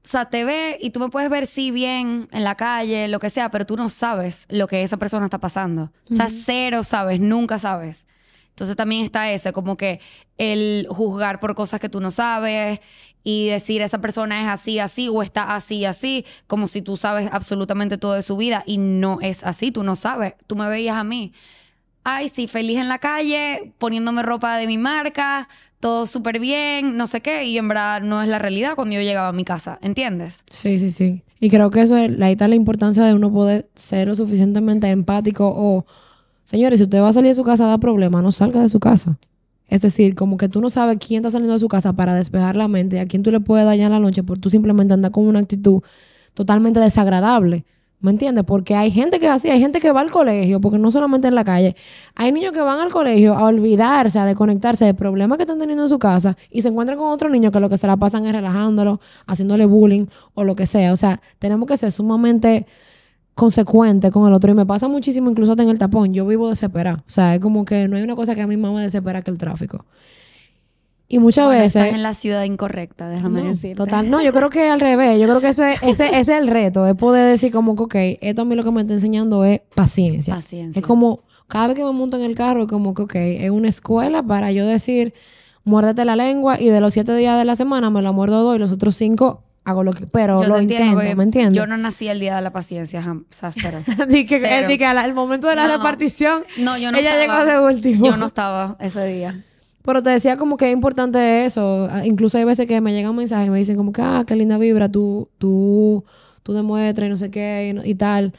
o 0.06 0.08
sea, 0.08 0.26
te 0.26 0.44
ve 0.44 0.78
y 0.80 0.90
tú 0.90 1.00
me 1.00 1.08
puedes 1.08 1.28
ver 1.28 1.48
sí 1.48 1.72
bien 1.72 2.28
en 2.30 2.44
la 2.44 2.54
calle, 2.54 3.08
lo 3.08 3.18
que 3.18 3.28
sea, 3.28 3.50
pero 3.50 3.66
tú 3.66 3.76
no 3.76 3.88
sabes 3.88 4.46
lo 4.48 4.68
que 4.68 4.84
esa 4.84 4.98
persona 4.98 5.26
está 5.26 5.38
pasando. 5.38 5.90
O 6.08 6.14
sea, 6.14 6.28
cero 6.30 6.84
sabes, 6.84 7.18
nunca 7.18 7.58
sabes. 7.58 8.06
Entonces 8.50 8.76
también 8.76 9.04
está 9.04 9.32
ese, 9.32 9.52
como 9.52 9.76
que 9.76 10.00
el 10.38 10.86
juzgar 10.90 11.40
por 11.40 11.56
cosas 11.56 11.80
que 11.80 11.88
tú 11.88 12.00
no 12.00 12.12
sabes 12.12 12.78
y 13.24 13.48
decir 13.48 13.82
esa 13.82 14.00
persona 14.00 14.40
es 14.42 14.48
así, 14.48 14.78
así 14.78 15.08
o 15.08 15.24
está 15.24 15.56
así, 15.56 15.84
así, 15.84 16.24
como 16.46 16.68
si 16.68 16.82
tú 16.82 16.96
sabes 16.96 17.28
absolutamente 17.32 17.98
todo 17.98 18.12
de 18.12 18.22
su 18.22 18.36
vida 18.36 18.62
y 18.64 18.78
no 18.78 19.18
es 19.22 19.42
así, 19.42 19.72
tú 19.72 19.82
no 19.82 19.96
sabes. 19.96 20.34
Tú 20.46 20.54
me 20.54 20.68
veías 20.68 20.96
a 20.96 21.02
mí. 21.02 21.32
Ay, 22.08 22.28
sí, 22.28 22.46
feliz 22.46 22.78
en 22.78 22.86
la 22.86 23.00
calle, 23.00 23.72
poniéndome 23.78 24.22
ropa 24.22 24.58
de 24.58 24.68
mi 24.68 24.78
marca, 24.78 25.48
todo 25.80 26.06
súper 26.06 26.38
bien, 26.38 26.96
no 26.96 27.08
sé 27.08 27.20
qué, 27.20 27.46
y 27.46 27.58
en 27.58 27.66
verdad 27.66 28.00
no 28.00 28.22
es 28.22 28.28
la 28.28 28.38
realidad 28.38 28.76
cuando 28.76 28.94
yo 28.94 29.00
llegaba 29.00 29.26
a 29.26 29.32
mi 29.32 29.42
casa, 29.42 29.80
¿entiendes? 29.82 30.44
Sí, 30.48 30.78
sí, 30.78 30.92
sí. 30.92 31.24
Y 31.40 31.50
creo 31.50 31.68
que 31.70 31.80
eso 31.80 31.96
es, 31.96 32.12
ahí 32.22 32.30
está 32.30 32.46
la 32.46 32.54
importancia 32.54 33.02
de 33.02 33.12
uno 33.12 33.32
poder 33.32 33.68
ser 33.74 34.06
lo 34.06 34.14
suficientemente 34.14 34.88
empático 34.88 35.52
o, 35.52 35.84
señores, 36.44 36.78
si 36.78 36.84
usted 36.84 37.00
va 37.00 37.08
a 37.08 37.12
salir 37.12 37.30
de 37.30 37.34
su 37.34 37.42
casa 37.42 37.64
a 37.64 37.70
dar 37.70 37.80
problemas, 37.80 38.22
no 38.22 38.30
salga 38.30 38.62
de 38.62 38.68
su 38.68 38.78
casa. 38.78 39.18
Es 39.66 39.82
decir, 39.82 40.14
como 40.14 40.36
que 40.36 40.48
tú 40.48 40.60
no 40.60 40.70
sabes 40.70 40.98
quién 41.04 41.22
está 41.22 41.32
saliendo 41.32 41.54
de 41.54 41.58
su 41.58 41.66
casa 41.66 41.92
para 41.94 42.14
despejar 42.14 42.54
la 42.54 42.68
mente, 42.68 43.00
a 43.00 43.06
quién 43.06 43.24
tú 43.24 43.32
le 43.32 43.40
puedes 43.40 43.66
dañar 43.66 43.90
la 43.90 43.98
noche, 43.98 44.22
porque 44.22 44.42
tú 44.42 44.48
simplemente 44.48 44.94
andas 44.94 45.10
con 45.10 45.26
una 45.26 45.40
actitud 45.40 45.82
totalmente 46.34 46.78
desagradable. 46.78 47.64
¿Me 48.00 48.10
entiendes? 48.10 48.44
Porque 48.44 48.74
hay 48.74 48.90
gente 48.90 49.18
que 49.18 49.28
así, 49.28 49.48
hay 49.48 49.58
gente 49.58 49.80
que 49.80 49.90
va 49.90 50.00
al 50.00 50.10
colegio, 50.10 50.60
porque 50.60 50.78
no 50.78 50.92
solamente 50.92 51.28
en 51.28 51.34
la 51.34 51.44
calle, 51.44 51.74
hay 52.14 52.30
niños 52.30 52.52
que 52.52 52.60
van 52.60 52.78
al 52.78 52.92
colegio 52.92 53.34
a 53.34 53.44
olvidarse, 53.44 54.18
a 54.18 54.26
desconectarse 54.26 54.84
de 54.84 54.92
problemas 54.94 55.38
que 55.38 55.44
están 55.44 55.58
teniendo 55.58 55.84
en 55.84 55.88
su 55.88 55.98
casa 55.98 56.36
y 56.50 56.60
se 56.60 56.68
encuentran 56.68 56.98
con 56.98 57.08
otro 57.10 57.30
niño 57.30 57.50
que 57.50 57.58
lo 57.58 57.70
que 57.70 57.78
se 57.78 57.86
la 57.86 57.96
pasan 57.96 58.26
es 58.26 58.32
relajándolo, 58.32 59.00
haciéndole 59.26 59.64
bullying 59.64 60.06
o 60.34 60.44
lo 60.44 60.54
que 60.54 60.66
sea. 60.66 60.92
O 60.92 60.96
sea, 60.96 61.20
tenemos 61.38 61.66
que 61.66 61.76
ser 61.78 61.90
sumamente 61.90 62.66
consecuentes 63.34 64.10
con 64.12 64.26
el 64.26 64.34
otro 64.34 64.50
y 64.50 64.54
me 64.54 64.66
pasa 64.66 64.88
muchísimo 64.88 65.30
incluso 65.30 65.52
hasta 65.52 65.62
en 65.62 65.70
el 65.70 65.78
tapón. 65.78 66.12
Yo 66.12 66.26
vivo 66.26 66.50
desesperada. 66.50 67.02
O 67.06 67.10
sea, 67.10 67.34
es 67.34 67.40
como 67.40 67.64
que 67.64 67.88
no 67.88 67.96
hay 67.96 68.02
una 68.02 68.14
cosa 68.14 68.34
que 68.34 68.42
a 68.42 68.46
mí 68.46 68.56
más 68.58 68.72
me 68.72 68.82
desespera 68.82 69.22
que 69.22 69.30
el 69.30 69.38
tráfico. 69.38 69.86
Y 71.08 71.18
muchas 71.20 71.46
Bueno, 71.46 71.60
veces... 71.60 71.82
Estás 71.82 71.94
en 71.96 72.02
la 72.02 72.14
ciudad 72.14 72.42
incorrecta, 72.42 73.08
déjame 73.08 73.40
No, 73.42 73.46
decirte. 73.48 73.76
Total, 73.76 74.10
no, 74.10 74.20
yo 74.22 74.32
creo 74.32 74.50
que 74.50 74.68
al 74.68 74.80
revés. 74.80 75.20
Yo 75.20 75.26
creo 75.28 75.40
que 75.40 75.48
ese, 75.48 75.74
ese, 75.82 76.06
ese 76.08 76.18
es 76.18 76.28
el 76.28 76.48
reto, 76.48 76.84
es 76.86 76.94
poder 76.94 77.30
decir 77.30 77.52
como 77.52 77.76
que, 77.76 77.82
ok, 77.82 78.18
esto 78.22 78.42
a 78.42 78.44
mí 78.44 78.56
lo 78.56 78.64
que 78.64 78.72
me 78.72 78.80
está 78.80 78.94
enseñando 78.94 79.44
es 79.44 79.60
paciencia. 79.74 80.34
Paciencia. 80.34 80.80
Es 80.80 80.84
como, 80.86 81.20
cada 81.46 81.68
vez 81.68 81.76
que 81.76 81.84
me 81.84 81.92
monto 81.92 82.16
en 82.16 82.24
el 82.24 82.34
carro, 82.34 82.62
es 82.62 82.68
como 82.68 82.92
que, 82.94 83.02
ok, 83.02 83.14
es 83.14 83.50
una 83.50 83.68
escuela 83.68 84.22
para 84.24 84.50
yo 84.50 84.66
decir, 84.66 85.14
muérdete 85.62 86.04
la 86.04 86.16
lengua 86.16 86.60
y 86.60 86.70
de 86.70 86.80
los 86.80 86.92
siete 86.92 87.14
días 87.16 87.38
de 87.38 87.44
la 87.44 87.54
semana 87.54 87.88
me 87.90 88.02
la 88.02 88.10
muerdo 88.10 88.42
dos 88.42 88.56
y 88.56 88.58
los 88.58 88.72
otros 88.72 88.96
cinco 88.96 89.44
hago 89.62 89.84
lo 89.84 89.92
que... 89.92 90.06
Pero 90.08 90.42
Yo 90.42 90.48
lo 90.48 90.58
entiendo, 90.58 90.92
intento, 91.00 91.16
¿me 91.16 91.22
entiendes? 91.24 91.56
Yo 91.56 91.66
no 91.68 91.76
nací 91.76 92.08
el 92.08 92.18
día 92.20 92.34
de 92.36 92.42
la 92.42 92.52
paciencia, 92.52 93.00
jam- 93.02 93.22
o 93.22 93.32
sea, 93.32 93.50
cero. 93.52 93.78
Que, 94.08 94.26
Cero. 94.26 94.68
que 94.76 94.84
al 94.84 95.14
momento 95.14 95.46
de 95.48 95.54
la 95.56 95.66
No. 95.68 95.76
repartición, 95.76 96.42
No, 96.58 96.76
yo 96.78 96.90
no 96.92 96.98
ella 96.98 97.20
estaba. 97.20 97.44
llegó 97.44 97.52
de 97.68 97.74
último. 97.74 98.06
Yo 98.06 98.16
no 98.16 98.26
estaba 98.26 98.76
ese 98.80 99.04
día. 99.06 99.42
Pero 99.86 100.02
te 100.02 100.10
decía 100.10 100.36
como 100.36 100.56
que 100.56 100.66
es 100.66 100.72
importante 100.72 101.46
eso. 101.46 101.86
Ah, 101.90 102.04
Incluso 102.04 102.36
hay 102.36 102.44
veces 102.44 102.66
que 102.66 102.80
me 102.80 102.92
llegan 102.92 103.14
mensajes 103.14 103.46
y 103.46 103.50
me 103.50 103.58
dicen 103.58 103.76
como 103.76 103.92
que, 103.92 104.02
ah, 104.02 104.24
qué 104.26 104.34
linda 104.34 104.58
vibra, 104.58 104.90
tú, 104.90 105.30
tú, 105.38 106.04
tú 106.42 106.52
demuestras 106.52 107.06
y 107.06 107.10
no 107.10 107.16
sé 107.16 107.30
qué 107.30 107.80
y, 107.84 107.94
tal. 107.94 108.34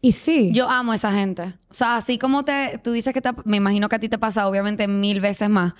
Y 0.00 0.12
sí. 0.12 0.52
Yo 0.54 0.70
amo 0.70 0.92
a 0.92 0.94
esa 0.94 1.12
gente. 1.12 1.54
O 1.68 1.74
sea, 1.74 1.96
así 1.96 2.18
como 2.18 2.44
te, 2.44 2.80
tú 2.84 2.92
dices 2.92 3.12
que 3.12 3.20
te, 3.20 3.30
me 3.44 3.56
imagino 3.56 3.88
que 3.88 3.96
a 3.96 3.98
ti 3.98 4.08
te 4.08 4.16
pasa, 4.16 4.48
obviamente, 4.48 4.86
mil 4.86 5.20
veces 5.20 5.48
más. 5.50 5.74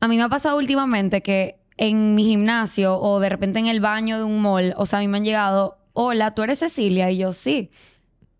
A 0.00 0.08
mí 0.08 0.16
me 0.16 0.24
ha 0.24 0.28
pasado 0.28 0.58
últimamente 0.58 1.22
que 1.22 1.60
en 1.76 2.16
mi 2.16 2.24
gimnasio 2.24 2.98
o 2.98 3.20
de 3.20 3.28
repente 3.28 3.60
en 3.60 3.68
el 3.68 3.78
baño 3.78 4.18
de 4.18 4.24
un 4.24 4.42
mall, 4.42 4.74
o 4.76 4.84
sea, 4.84 4.98
a 4.98 5.02
mí 5.02 5.06
me 5.06 5.18
han 5.18 5.24
llegado, 5.24 5.78
hola, 5.92 6.34
tú 6.34 6.42
eres 6.42 6.58
Cecilia. 6.58 7.08
Y 7.12 7.18
yo, 7.18 7.32
sí. 7.32 7.70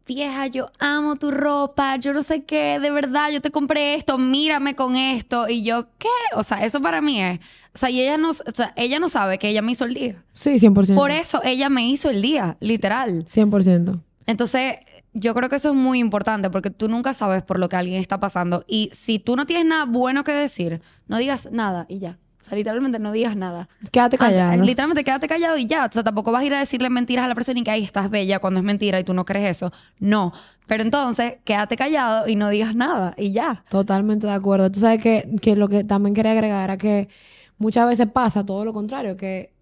Vieja, 0.07 0.49
yo 0.49 0.71
amo 0.81 1.17
tu 1.17 1.31
ropa, 1.31 1.97
yo 1.97 2.13
no 2.13 2.23
sé 2.23 2.45
qué, 2.45 2.81
de 2.81 2.91
verdad, 2.91 3.31
yo 3.31 3.41
te 3.41 3.51
compré 3.51 3.95
esto, 3.95 4.19
mírame 4.19 4.75
con 4.75 4.97
esto. 4.97 5.49
Y 5.49 5.63
yo, 5.63 5.87
¿qué? 5.99 6.09
O 6.35 6.43
sea, 6.43 6.65
eso 6.65 6.81
para 6.81 7.01
mí 7.01 7.23
es. 7.23 7.39
O 7.75 7.79
sea, 7.79 7.89
y 7.91 8.01
ella 8.01 8.19
no, 8.19 8.31
o 8.31 8.33
sea, 8.33 8.73
ella 8.77 8.99
no 8.99 9.09
sabe 9.09 9.39
que 9.39 9.49
ella 9.49 9.63
me 9.63 9.73
hizo 9.73 9.85
el 9.85 9.95
día. 9.95 10.25
Sí, 10.33 10.55
100%. 10.55 10.95
Por 10.95 11.11
eso 11.11 11.41
ella 11.45 11.69
me 11.69 11.89
hizo 11.89 12.11
el 12.11 12.21
día, 12.21 12.57
literal. 12.61 13.27
100%. 13.27 14.01
Entonces, 14.27 14.77
yo 15.13 15.35
creo 15.35 15.49
que 15.49 15.57
eso 15.57 15.71
es 15.71 15.75
muy 15.75 15.99
importante 15.99 16.51
porque 16.51 16.71
tú 16.71 16.89
nunca 16.89 17.15
sabes 17.15 17.43
por 17.43 17.59
lo 17.59 17.69
que 17.69 17.77
alguien 17.77 18.01
está 18.01 18.19
pasando. 18.19 18.65
Y 18.67 18.91
si 18.93 19.19
tú 19.19 19.37
no 19.37 19.47
tienes 19.47 19.67
nada 19.67 19.85
bueno 19.85 20.25
que 20.25 20.33
decir, 20.33 20.83
no 21.07 21.19
digas 21.19 21.49
nada 21.53 21.87
y 21.89 21.99
ya. 21.99 22.19
O 22.43 22.45
sea, 22.45 22.59
literalmente 22.59 22.99
no 22.99 23.13
digas 23.13 23.37
nada. 23.37 23.69
Quédate 23.93 24.19
callado. 24.19 24.51
Ah, 24.51 24.57
literalmente 24.57 25.05
quédate 25.05 25.29
callado 25.29 25.57
y 25.57 25.67
ya. 25.67 25.87
O 25.87 25.93
sea, 25.93 26.03
tampoco 26.03 26.33
vas 26.33 26.43
a 26.43 26.45
ir 26.45 26.53
a 26.53 26.59
decirle 26.59 26.91
mentiras 26.91 27.25
a 27.25 27.29
la 27.29 27.37
persona 27.37 27.61
y 27.61 27.63
que 27.63 27.71
ahí 27.71 27.85
estás 27.85 28.11
bella 28.11 28.41
cuando 28.41 28.59
es 28.59 28.65
mentira 28.67 28.99
y 28.99 29.05
tú 29.05 29.15
no 29.15 29.25
crees 29.25 29.59
eso. 29.59 29.73
No. 30.01 30.33
Pero 30.67 30.83
entonces, 30.83 31.35
quédate 31.45 31.77
callado 31.77 32.27
y 32.27 32.35
no 32.35 32.49
digas 32.49 32.75
nada 32.75 33.15
y 33.17 33.31
ya. 33.31 33.63
Totalmente 33.69 34.27
de 34.27 34.33
acuerdo. 34.33 34.73
Tú 34.73 34.81
sabes 34.81 35.01
que, 35.01 35.29
que 35.41 35.55
lo 35.55 35.69
que 35.69 35.85
también 35.85 36.15
quería 36.15 36.33
agregar 36.33 36.65
era 36.65 36.77
que 36.77 37.09
muchas 37.59 37.87
veces 37.87 38.09
pasa 38.13 38.45
todo 38.45 38.65
lo 38.65 38.73
contrario, 38.73 39.17
que 39.17 39.53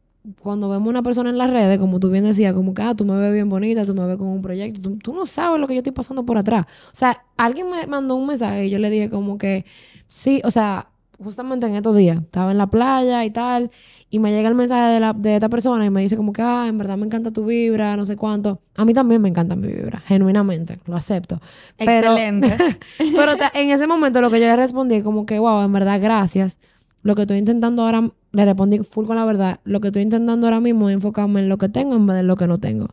cuando 0.40 0.70
vemos 0.70 0.88
una 0.88 1.02
persona 1.02 1.28
en 1.28 1.36
las 1.36 1.50
redes, 1.50 1.78
como 1.78 2.00
tú 2.00 2.08
bien 2.08 2.24
decías, 2.24 2.54
como 2.54 2.72
que, 2.72 2.80
ah, 2.80 2.94
tú 2.94 3.04
me 3.04 3.16
ves 3.16 3.32
bien 3.32 3.50
bonita, 3.50 3.84
tú 3.84 3.94
me 3.94 4.06
ves 4.06 4.16
con 4.16 4.28
un 4.28 4.40
proyecto, 4.40 4.80
tú, 4.80 4.96
tú 4.96 5.12
no 5.12 5.26
sabes 5.26 5.60
lo 5.60 5.66
que 5.66 5.74
yo 5.74 5.80
estoy 5.80 5.92
pasando 5.92 6.24
por 6.24 6.38
atrás. 6.38 6.64
O 6.86 6.94
sea, 6.94 7.24
alguien 7.36 7.68
me 7.70 7.86
mandó 7.86 8.14
un 8.14 8.26
mensaje 8.26 8.66
y 8.66 8.70
yo 8.70 8.78
le 8.78 8.88
dije 8.88 9.10
como 9.10 9.36
que, 9.36 9.66
sí, 10.08 10.40
o 10.44 10.50
sea, 10.50 10.88
justamente 11.22 11.66
en 11.66 11.74
estos 11.74 11.96
días, 11.96 12.18
estaba 12.22 12.50
en 12.50 12.58
la 12.58 12.66
playa 12.68 13.24
y 13.24 13.30
tal, 13.30 13.70
y 14.08 14.18
me 14.18 14.32
llega 14.32 14.48
el 14.48 14.54
mensaje 14.54 14.94
de, 14.94 15.00
la, 15.00 15.12
de 15.12 15.34
esta 15.34 15.48
persona 15.48 15.84
y 15.84 15.90
me 15.90 16.00
dice 16.00 16.16
como 16.16 16.32
que, 16.32 16.42
ah, 16.42 16.66
en 16.68 16.78
verdad 16.78 16.96
me 16.96 17.06
encanta 17.06 17.30
tu 17.30 17.44
vibra, 17.44 17.96
no 17.96 18.04
sé 18.04 18.16
cuánto. 18.16 18.60
A 18.76 18.84
mí 18.84 18.94
también 18.94 19.20
me 19.22 19.28
encanta 19.28 19.54
mi 19.56 19.68
vibra, 19.68 20.00
genuinamente, 20.00 20.78
lo 20.86 20.96
acepto. 20.96 21.40
Pero- 21.76 22.12
Excelente. 22.16 22.56
pero 23.16 23.36
ta- 23.36 23.52
en 23.54 23.70
ese 23.70 23.86
momento 23.86 24.20
lo 24.20 24.30
que 24.30 24.40
yo 24.40 24.46
le 24.46 24.56
respondí 24.56 24.96
es 24.96 25.02
como 25.04 25.26
que, 25.26 25.38
wow, 25.38 25.62
en 25.62 25.72
verdad, 25.72 26.00
gracias. 26.00 26.58
Lo 27.02 27.14
que 27.14 27.22
estoy 27.22 27.38
intentando 27.38 27.82
ahora, 27.82 28.10
le 28.32 28.44
respondí 28.44 28.78
full 28.80 29.06
con 29.06 29.16
la 29.16 29.24
verdad, 29.24 29.60
lo 29.64 29.80
que 29.80 29.88
estoy 29.88 30.02
intentando 30.02 30.46
ahora 30.46 30.60
mismo 30.60 30.88
es 30.88 30.94
enfocarme 30.94 31.40
en 31.40 31.48
lo 31.48 31.56
que 31.58 31.68
tengo 31.68 31.94
en 31.96 32.06
vez 32.06 32.14
de 32.14 32.20
en 32.20 32.26
lo 32.26 32.36
que 32.36 32.46
no 32.46 32.58
tengo. 32.58 32.88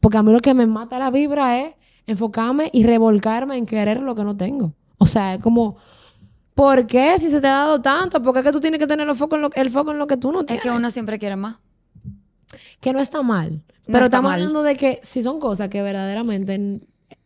Porque 0.00 0.16
a 0.18 0.22
mí 0.22 0.32
lo 0.32 0.40
que 0.40 0.52
me 0.54 0.66
mata 0.66 0.98
la 0.98 1.10
vibra 1.10 1.60
es 1.60 1.74
enfocarme 2.06 2.70
y 2.72 2.82
revolcarme 2.84 3.56
en 3.56 3.66
querer 3.66 4.00
lo 4.00 4.14
que 4.16 4.24
no 4.24 4.36
tengo. 4.36 4.72
O 4.98 5.06
sea, 5.06 5.34
es 5.34 5.40
como, 5.42 5.76
¿por 6.54 6.86
qué 6.86 7.18
si 7.18 7.28
se 7.30 7.40
te 7.40 7.46
ha 7.48 7.52
dado 7.52 7.80
tanto? 7.80 8.20
¿Por 8.22 8.32
qué 8.32 8.40
es 8.40 8.44
que 8.46 8.52
tú 8.52 8.60
tienes 8.60 8.78
que 8.78 8.86
tener 8.86 9.08
el 9.08 9.14
foco 9.16 9.36
en 9.36 9.42
lo, 9.42 9.50
el 9.54 9.70
foco 9.70 9.92
en 9.92 9.98
lo 9.98 10.06
que 10.06 10.16
tú 10.16 10.32
no 10.32 10.40
es 10.40 10.46
tienes? 10.46 10.62
que 10.62 10.70
uno 10.70 10.90
siempre 10.90 11.18
quiere 11.18 11.36
más. 11.36 11.56
Que 12.80 12.92
no 12.92 13.00
está 13.00 13.22
mal. 13.22 13.52
No 13.52 13.60
pero 13.86 14.04
está 14.04 14.16
estamos 14.18 14.30
mal. 14.30 14.40
hablando 14.40 14.62
de 14.62 14.76
que 14.76 15.00
si 15.02 15.22
son 15.22 15.40
cosas 15.40 15.68
que 15.68 15.82
verdaderamente 15.82 16.80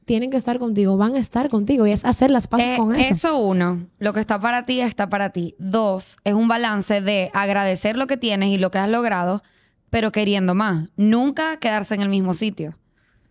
tienen 0.04 0.30
que 0.30 0.36
estar 0.36 0.58
contigo, 0.60 0.96
van 0.96 1.16
a 1.16 1.18
estar 1.18 1.48
contigo 1.50 1.84
y 1.86 1.90
es 1.90 2.04
hacer 2.04 2.30
las 2.30 2.46
paces 2.46 2.74
Eh, 2.74 2.76
con 2.76 2.94
eso. 2.94 3.12
Eso 3.12 3.38
uno, 3.38 3.86
lo 3.98 4.12
que 4.12 4.20
está 4.20 4.38
para 4.38 4.64
ti 4.64 4.80
está 4.80 5.08
para 5.08 5.30
ti. 5.30 5.56
Dos, 5.58 6.16
es 6.22 6.34
un 6.34 6.46
balance 6.46 7.00
de 7.00 7.30
agradecer 7.34 7.96
lo 7.96 8.06
que 8.06 8.16
tienes 8.16 8.50
y 8.50 8.58
lo 8.58 8.70
que 8.70 8.78
has 8.78 8.88
logrado, 8.88 9.42
pero 9.90 10.12
queriendo 10.12 10.54
más. 10.54 10.88
Nunca 10.96 11.56
quedarse 11.56 11.94
en 11.96 12.02
el 12.02 12.08
mismo 12.08 12.34
sitio. 12.34 12.76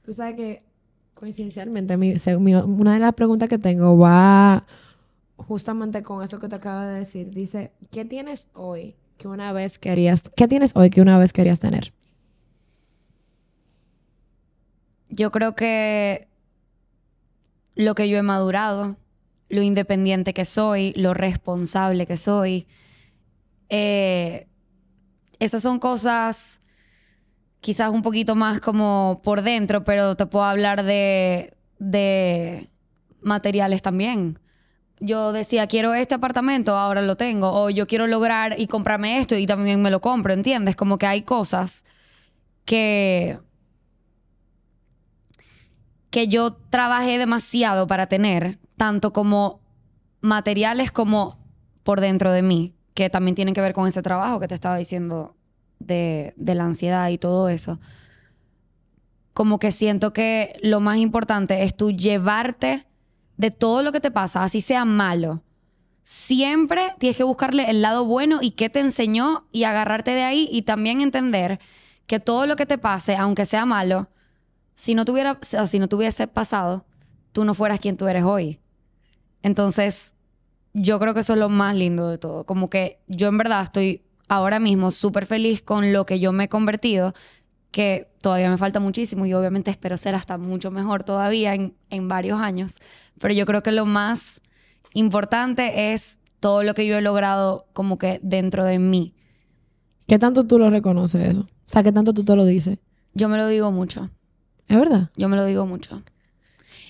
Tú 0.03 0.12
sabes 0.13 0.36
que 0.36 0.63
coincidencialmente 1.13 1.95
mi- 1.95 2.19
se- 2.19 2.38
mi- 2.38 2.53
una 2.55 2.93
de 2.93 2.99
las 2.99 3.13
preguntas 3.13 3.47
que 3.47 3.58
tengo 3.58 3.97
va 3.97 4.65
justamente 5.38 6.04
con 6.04 6.24
eso 6.24 6.39
que 6.39 6.48
te 6.48 6.56
acabo 6.56 6.82
de 6.82 7.00
decir. 7.00 7.32
Dice, 7.32 7.71
¿qué 7.91 8.06
tienes 8.06 8.50
hoy 8.54 8.95
que 9.17 9.28
una 9.28 9.54
vez 9.54 9.80
querías, 9.80 10.24
qué 10.36 10.48
tienes 10.48 10.76
hoy 10.76 10.89
que 10.89 11.02
una 11.02 11.17
vez 11.17 11.34
querías 11.34 11.60
tener? 11.60 11.93
Yo 15.10 15.32
creo 15.32 15.56
que 15.56 16.28
lo 17.76 17.95
que 17.95 18.10
yo 18.10 18.17
he 18.17 18.24
madurado, 18.24 18.98
lo 19.50 19.62
independiente 19.62 20.34
que 20.34 20.45
soy, 20.45 20.93
lo 20.93 21.13
responsable 21.13 22.06
que 22.06 22.17
soy, 22.17 22.67
eh, 23.69 24.48
esas 25.39 25.62
son 25.62 25.80
cosas 25.80 26.62
quizás 27.65 27.91
un 27.91 28.04
poquito 28.04 28.36
más 28.36 28.62
como 28.62 29.21
por 29.24 29.41
dentro, 29.41 29.84
pero 29.84 30.15
te 30.15 30.28
puedo 30.28 30.45
hablar 30.45 30.84
de, 30.84 31.56
de 31.80 32.69
materiales 33.21 33.82
también. 33.82 34.39
Yo 34.99 35.34
decía, 35.34 35.67
quiero 35.67 35.93
este 35.93 36.15
apartamento, 36.15 36.75
ahora 36.77 37.01
lo 37.01 37.17
tengo, 37.17 37.51
o 37.51 37.69
yo 37.69 37.86
quiero 37.86 38.08
lograr 38.08 38.55
y 38.58 38.67
comprarme 38.67 39.19
esto 39.19 39.36
y 39.36 39.45
también 39.45 39.81
me 39.81 39.91
lo 39.91 39.99
compro, 39.99 40.34
¿entiendes? 40.34 40.75
Como 40.75 40.97
que 40.97 41.05
hay 41.05 41.23
cosas 41.23 41.86
que 42.63 43.39
que 46.15 46.29
yo 46.29 46.53
trabajé 46.53 47.17
demasiado 47.17 47.88
para 47.88 48.08
tener, 48.08 48.58
tanto 48.77 49.12
como 49.12 49.60
materiales 50.21 50.89
como 50.89 51.38
por 51.84 51.99
dentro 51.99 52.31
de 52.31 52.41
mí, 52.41 52.73
que 52.93 53.10
también 53.10 53.36
tienen 53.36 53.53
que 53.53 53.60
ver 53.60 53.73
con 53.73 53.86
ese 53.86 54.01
trabajo 54.01 54.39
que 54.39 54.47
te 54.47 54.55
estaba 54.55 54.77
diciendo 54.77 55.36
de, 55.79 56.34
de 56.38 56.55
la 56.55 56.63
ansiedad 56.63 57.10
y 57.10 57.17
todo 57.17 57.49
eso. 57.49 57.81
Como 59.34 59.60
que 59.60 59.73
siento 59.73 60.13
que 60.13 60.58
lo 60.63 60.79
más 60.79 60.99
importante 60.99 61.63
es 61.63 61.75
tú 61.75 61.91
llevarte 61.91 62.86
de 63.38 63.52
todo 63.52 63.84
lo 63.84 63.91
que 63.91 64.00
te 64.00 64.12
pasa, 64.12 64.43
así 64.43 64.62
sea 64.62 64.86
malo. 64.86 65.43
Siempre 66.04 66.93
tienes 67.00 67.17
que 67.17 67.24
buscarle 67.24 67.69
el 67.69 67.82
lado 67.82 68.06
bueno 68.06 68.39
y 68.41 68.52
qué 68.52 68.69
te 68.69 68.80
enseñó 68.80 69.48
y 69.52 69.63
agarrarte 69.63 70.12
de 70.12 70.24
ahí 70.24 70.48
y 70.52 70.62
también 70.62 71.02
entender 71.02 71.60
que 72.06 72.19
todo 72.19 72.45
lo 72.45 72.56
que 72.56 72.65
te 72.65 72.78
pase, 72.78 73.15
aunque 73.15 73.45
sea 73.45 73.65
malo, 73.65 74.10
si 74.76 74.93
no 74.93 75.06
tuviera, 75.06 75.39
si 75.41 75.80
no 75.80 75.88
tuviese 75.88 76.28
pasado, 76.28 76.86
tú 77.32 77.43
no 77.43 77.54
fueras 77.54 77.80
quien 77.80 77.98
tú 77.98 78.08
eres 78.08 78.24
hoy. 78.24 78.60
Entonces, 79.41 80.13
yo 80.74 81.00
creo 81.00 81.13
que 81.13 81.21
eso 81.21 81.34
es 81.34 81.39
lo 81.39 81.50
más 81.50 81.76
lindo 81.76 82.10
de 82.10 82.17
todo. 82.17 82.45
Como 82.45 82.69
que 82.69 83.00
yo 83.08 83.28
en 83.30 83.38
verdad 83.38 83.63
estoy 83.63 84.04
ahora 84.28 84.60
mismo 84.60 84.91
súper 84.91 85.26
feliz 85.26 85.62
con 85.62 85.93
lo 85.93 86.06
que 86.06 86.19
yo 86.19 86.32
me 86.32 86.45
he 86.45 86.50
convertido, 86.50 87.13
que 87.75 88.07
todavía 88.21 88.49
me 88.49 88.57
falta 88.57 88.79
muchísimo 88.79 89.25
y 89.25 89.33
obviamente 89.33 89.69
espero 89.69 89.97
ser 89.97 90.15
hasta 90.15 90.38
mucho 90.38 90.71
mejor 90.71 91.03
todavía 91.03 91.53
en, 91.53 91.75
en 91.89 92.07
varios 92.07 92.39
años. 92.39 92.77
Pero 93.19 93.33
yo 93.33 93.45
creo 93.45 93.63
que 93.63 93.73
lo 93.73 93.85
más 93.85 94.39
importante 94.93 95.91
es 95.91 96.17
todo 96.39 96.63
lo 96.63 96.73
que 96.73 96.88
yo 96.88 96.97
he 96.97 97.01
logrado 97.01 97.67
como 97.73 97.97
que 97.97 98.21
dentro 98.23 98.63
de 98.63 98.79
mí. 98.79 99.13
¿Qué 100.07 100.17
tanto 100.17 100.47
tú 100.47 100.57
lo 100.57 100.69
reconoces 100.69 101.31
eso? 101.31 101.41
O 101.41 101.47
sea, 101.65 101.83
¿qué 101.83 101.91
tanto 101.91 102.13
tú 102.13 102.23
te 102.23 102.33
lo 102.38 102.45
dices? 102.45 102.79
Yo 103.13 103.27
me 103.27 103.35
lo 103.35 103.45
digo 103.49 103.69
mucho. 103.73 104.09
¿Es 104.69 104.79
verdad? 104.79 105.09
Yo 105.17 105.27
me 105.27 105.35
lo 105.35 105.43
digo 105.43 105.65
mucho. 105.65 106.01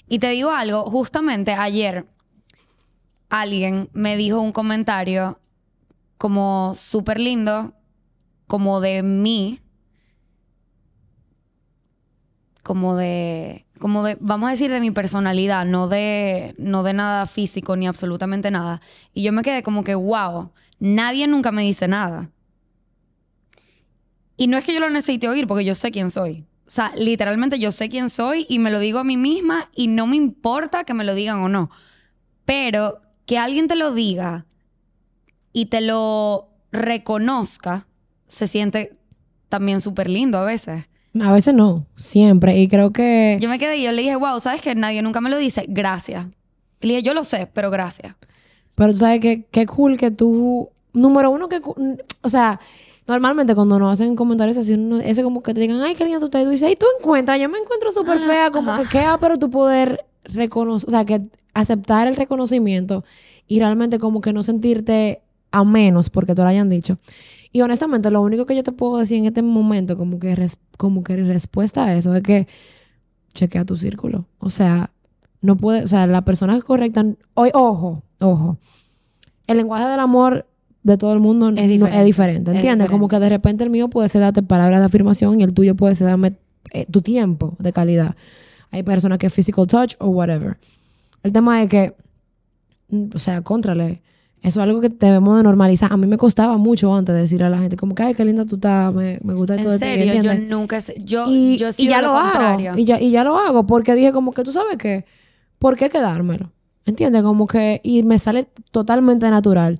Y 0.07 0.19
te 0.19 0.29
digo 0.29 0.51
algo, 0.51 0.83
justamente 0.83 1.53
ayer 1.53 2.05
alguien 3.29 3.89
me 3.93 4.17
dijo 4.17 4.39
un 4.39 4.51
comentario 4.51 5.39
como 6.19 6.73
súper 6.75 7.19
lindo, 7.19 7.73
como 8.45 8.81
de 8.81 9.01
mí, 9.01 9.61
como 12.65 12.95
de, 12.95 13.67
como 13.77 14.03
de, 14.03 14.17
vamos 14.19 14.47
a 14.47 14.53
decir 14.53 14.71
de 14.71 14.79
mi 14.79 14.89
personalidad, 14.89 15.67
no 15.67 15.87
de, 15.87 16.55
no 16.57 16.81
de 16.81 16.93
nada 16.93 17.27
físico 17.27 17.75
ni 17.75 17.85
absolutamente 17.85 18.49
nada. 18.49 18.81
Y 19.13 19.21
yo 19.21 19.31
me 19.31 19.43
quedé 19.43 19.61
como 19.61 19.83
que, 19.83 19.93
wow, 19.93 20.51
nadie 20.79 21.27
nunca 21.27 21.51
me 21.51 21.61
dice 21.61 21.87
nada. 21.87 22.31
Y 24.35 24.47
no 24.47 24.57
es 24.57 24.63
que 24.63 24.73
yo 24.73 24.79
lo 24.79 24.89
necesite 24.89 25.29
oír, 25.29 25.45
porque 25.45 25.63
yo 25.63 25.75
sé 25.75 25.91
quién 25.91 26.09
soy. 26.09 26.47
O 26.65 26.71
sea, 26.71 26.91
literalmente 26.97 27.59
yo 27.59 27.71
sé 27.71 27.87
quién 27.87 28.09
soy 28.09 28.47
y 28.49 28.57
me 28.57 28.71
lo 28.71 28.79
digo 28.79 28.97
a 28.97 29.03
mí 29.03 29.15
misma 29.15 29.69
y 29.75 29.85
no 29.85 30.07
me 30.07 30.15
importa 30.15 30.85
que 30.85 30.95
me 30.95 31.03
lo 31.03 31.13
digan 31.13 31.41
o 31.41 31.49
no. 31.49 31.69
Pero 32.45 32.99
que 33.27 33.37
alguien 33.37 33.67
te 33.67 33.75
lo 33.75 33.93
diga 33.93 34.47
y 35.53 35.67
te 35.67 35.81
lo 35.81 36.49
reconozca, 36.71 37.85
se 38.25 38.47
siente 38.47 38.97
también 39.49 39.81
súper 39.81 40.09
lindo 40.09 40.39
a 40.39 40.45
veces. 40.45 40.87
A 41.21 41.31
veces 41.31 41.53
no, 41.53 41.85
siempre. 41.95 42.57
Y 42.57 42.67
creo 42.67 42.91
que... 42.91 43.37
Yo 43.39 43.49
me 43.49 43.57
quedé 43.59 43.77
y 43.77 43.83
yo 43.83 43.91
le 43.91 44.01
dije, 44.01 44.15
wow, 44.15 44.39
¿sabes 44.39 44.61
que 44.61 44.75
Nadie 44.75 45.01
nunca 45.01 45.21
me 45.21 45.29
lo 45.29 45.37
dice. 45.37 45.65
Gracias. 45.67 46.25
Y 46.81 46.87
le 46.87 46.95
dije, 46.95 47.05
yo 47.07 47.13
lo 47.13 47.23
sé, 47.23 47.47
pero 47.53 47.71
gracias. 47.71 48.15
Pero 48.75 48.91
tú 48.91 48.99
sabes 48.99 49.19
que 49.21 49.45
qué 49.51 49.65
cool 49.65 49.97
que 49.97 50.11
tú... 50.11 50.69
Número 50.93 51.29
uno, 51.31 51.49
que... 51.49 51.61
O 52.21 52.29
sea, 52.29 52.59
normalmente 53.07 53.53
cuando 53.55 53.77
nos 53.79 53.93
hacen 53.93 54.15
comentarios 54.15 54.57
así, 54.57 54.73
uno- 54.73 54.99
ese 54.99 55.23
como 55.23 55.43
que 55.43 55.53
te 55.53 55.61
digan, 55.61 55.81
ay, 55.81 55.95
qué 55.95 56.03
linda 56.05 56.19
tú 56.19 56.25
estás, 56.25 56.41
y 56.41 56.45
tú 56.45 56.51
dices, 56.51 56.67
ay, 56.69 56.75
tú 56.75 56.85
encuentras, 56.99 57.39
yo 57.39 57.49
me 57.49 57.57
encuentro 57.57 57.91
súper 57.91 58.19
fea, 58.19 58.51
como 58.51 58.71
ajá. 58.71 58.83
que 58.83 58.89
queda, 58.89 59.17
pero 59.17 59.37
tú 59.37 59.49
poder 59.49 60.05
reconocer, 60.23 60.87
o 60.87 60.91
sea, 60.91 61.05
que 61.05 61.21
aceptar 61.53 62.07
el 62.07 62.15
reconocimiento 62.15 63.03
y 63.47 63.59
realmente 63.59 63.99
como 63.99 64.21
que 64.21 64.33
no 64.33 64.41
sentirte 64.43 65.21
a 65.51 65.63
menos 65.63 66.09
porque 66.09 66.33
te 66.33 66.41
lo 66.41 66.47
hayan 66.47 66.69
dicho. 66.69 66.97
Y 67.55 67.61
honestamente, 67.61 68.11
lo 68.11 68.21
único 68.21 68.45
que 68.45 68.53
yo 68.53 68.63
te 68.63 68.73
puedo 68.73 68.97
decir 68.97 69.17
en 69.17 69.27
este 69.27 69.41
momento, 69.41 69.95
como 69.95 70.19
que, 70.19 70.35
res- 70.35 70.57
como 70.77 71.05
que 71.05 71.15
respuesta 71.15 71.85
a 71.85 71.95
eso, 71.95 72.13
es 72.13 72.21
que 72.21 72.47
chequea 73.33 73.63
tu 73.63 73.77
círculo. 73.77 74.25
O 74.39 74.49
sea, 74.49 74.91
no 75.39 75.55
puede, 75.55 75.85
o 75.85 75.87
sea, 75.87 76.05
la 76.05 76.25
persona 76.25 76.59
correcta, 76.59 77.05
hoy, 77.33 77.51
ojo, 77.53 78.03
ojo, 78.19 78.57
el 79.47 79.55
lenguaje 79.55 79.85
del 79.87 80.01
amor 80.01 80.45
de 80.83 80.97
todo 80.97 81.13
el 81.13 81.21
mundo 81.21 81.49
diferente. 81.69 81.99
es 82.01 82.05
diferente, 82.05 82.51
Es 82.51 82.55
¿entiendes? 82.57 82.89
Como 82.89 83.07
que 83.07 83.19
de 83.19 83.29
repente 83.29 83.63
el 83.63 83.69
mío 83.69 83.89
puede 83.89 84.09
ser 84.09 84.19
darte 84.19 84.43
palabras 84.43 84.81
de 84.81 84.87
afirmación 84.87 85.39
y 85.39 85.43
el 85.43 85.53
tuyo 85.53 85.75
puede 85.75 85.95
ser 85.95 86.07
darme 86.07 86.33
eh, 86.71 86.85
tu 86.91 87.01
tiempo 87.01 87.55
de 87.59 87.71
calidad. 87.71 88.17
Hay 88.69 88.83
personas 88.83 89.17
que 89.17 89.27
es 89.27 89.33
physical 89.33 89.65
touch 89.65 89.95
o 89.99 90.07
whatever. 90.09 90.57
El 91.23 91.31
tema 91.31 91.63
es 91.63 91.69
que, 91.69 91.95
mm, 92.89 93.05
o 93.15 93.17
sea, 93.19 93.41
contrale. 93.43 94.01
Eso 94.45 94.59
es 94.59 94.63
algo 94.63 94.79
que 94.81 94.89
debemos 94.89 95.37
de 95.37 95.43
normalizar. 95.43 95.91
A 95.91 95.97
mí 95.97 96.07
me 96.07 96.17
costaba 96.17 96.57
mucho 96.57 96.93
antes 96.95 97.15
decirle 97.15 97.45
a 97.47 97.49
la 97.49 97.57
gente 97.57 97.75
como 97.77 97.95
que, 97.95 98.03
ay, 98.03 98.13
qué 98.13 98.23
linda 98.25 98.45
tú 98.45 98.55
estás, 98.55 98.93
me, 98.93 99.19
me 99.23 99.33
gusta 99.33 99.57
todo 99.57 99.73
En 99.73 99.79
de 99.79 99.85
ti", 99.85 100.09
serio, 100.09 100.23
yo 100.23 100.33
nunca 100.35 100.81
sé. 100.81 100.95
Yo, 101.03 101.25
y, 101.29 101.57
yo 101.57 101.69
y 101.77 101.87
ya 101.87 102.01
lo, 102.01 102.07
lo 102.13 102.21
contrario. 102.21 102.71
hago. 102.71 102.79
Y 102.79 102.85
ya, 102.85 102.99
y 103.01 103.11
ya 103.11 103.23
lo 103.23 103.37
hago 103.37 103.65
porque 103.65 103.95
dije 103.95 104.11
como 104.11 104.33
que 104.33 104.43
tú 104.43 104.51
sabes 104.51 104.77
que, 104.77 105.05
¿por 105.59 105.75
qué 105.77 105.89
quedármelo? 105.89 106.51
¿Entiendes? 106.85 107.23
Como 107.23 107.47
que, 107.47 107.81
y 107.83 108.03
me 108.03 108.19
sale 108.19 108.47
totalmente 108.71 109.29
natural. 109.29 109.79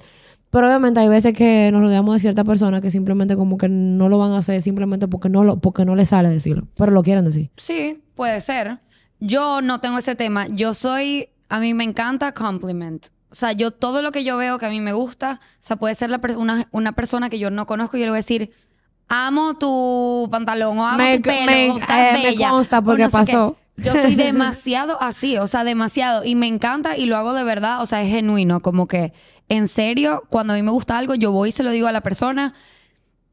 Pero 0.50 0.68
obviamente 0.68 1.00
hay 1.02 1.10
veces 1.10 1.34
que 1.34 1.70
nos 1.72 1.82
rodeamos 1.82 2.14
de 2.16 2.20
ciertas 2.20 2.46
personas 2.46 2.82
que 2.82 2.90
simplemente 2.90 3.36
como 3.36 3.58
que 3.58 3.68
no 3.68 4.08
lo 4.10 4.18
van 4.18 4.32
a 4.32 4.38
hacer 4.38 4.62
simplemente 4.62 5.08
porque 5.08 5.28
no, 5.30 5.44
lo, 5.44 5.60
porque 5.60 5.84
no 5.86 5.96
les 5.96 6.10
sale 6.10 6.30
decirlo. 6.30 6.68
Pero 6.76 6.92
lo 6.92 7.04
quieren 7.04 7.26
decir. 7.26 7.50
Sí, 7.58 8.02
puede 8.16 8.40
ser. 8.42 8.80
Yo 9.20 9.62
no 9.62 9.82
tengo 9.82 9.98
ese 9.98 10.16
tema. 10.16 10.48
Yo 10.48 10.74
soy, 10.74 11.28
a 11.50 11.60
mí 11.60 11.74
me 11.74 11.84
encanta 11.84 12.32
compliment. 12.32 13.08
O 13.36 13.38
sea, 13.38 13.52
yo 13.52 13.72
todo 13.72 14.02
lo 14.02 14.14
que 14.14 14.24
yo 14.24 14.38
veo 14.38 14.60
que 14.60 14.66
a 14.66 14.70
mí 14.70 14.80
me 14.80 14.94
gusta, 14.94 15.42
o 15.44 15.56
sea, 15.60 15.76
puede 15.76 15.94
ser 15.94 16.10
la 16.10 16.20
per- 16.20 16.38
una, 16.38 16.70
una 16.72 16.94
persona 16.94 17.30
que 17.30 17.38
yo 17.38 17.52
no 17.52 17.66
conozco 17.66 17.98
y 17.98 18.00
yo 18.00 18.06
le 18.06 18.12
voy 18.12 18.16
a 18.16 18.20
decir, 18.20 18.52
amo 19.10 19.58
tu 19.58 20.30
pantalón 20.32 20.78
o 20.80 20.88
amo 20.88 20.98
Me- 20.98 21.18
tu 21.18 21.24
pelo, 21.24 21.46
me- 21.52 21.72
o 21.72 21.78
estás 21.78 21.98
eh, 22.00 22.10
me 22.14 22.24
bella. 22.24 22.50
consta 22.50 22.82
porque 22.82 23.04
no 23.04 23.10
pasó. 23.10 23.58
Yo 23.76 23.92
soy 23.92 24.16
demasiado 24.16 25.02
así, 25.02 25.38
o 25.38 25.48
sea, 25.48 25.66
demasiado. 25.66 26.24
Y 26.24 26.36
me 26.36 26.48
encanta 26.48 26.96
y 26.96 27.08
lo 27.08 27.18
hago 27.18 27.34
de 27.34 27.44
verdad, 27.44 27.82
o 27.82 27.86
sea, 27.86 28.02
es 28.04 28.10
genuino. 28.10 28.62
Como 28.62 28.88
que, 28.88 29.12
en 29.50 29.68
serio, 29.68 30.24
cuando 30.30 30.54
a 30.54 30.56
mí 30.56 30.64
me 30.64 30.72
gusta 30.72 30.98
algo, 30.98 31.14
yo 31.16 31.34
voy 31.34 31.50
y 31.50 31.52
se 31.52 31.64
lo 31.64 31.72
digo 31.72 31.88
a 31.88 31.92
la 31.92 32.00
persona 32.00 32.54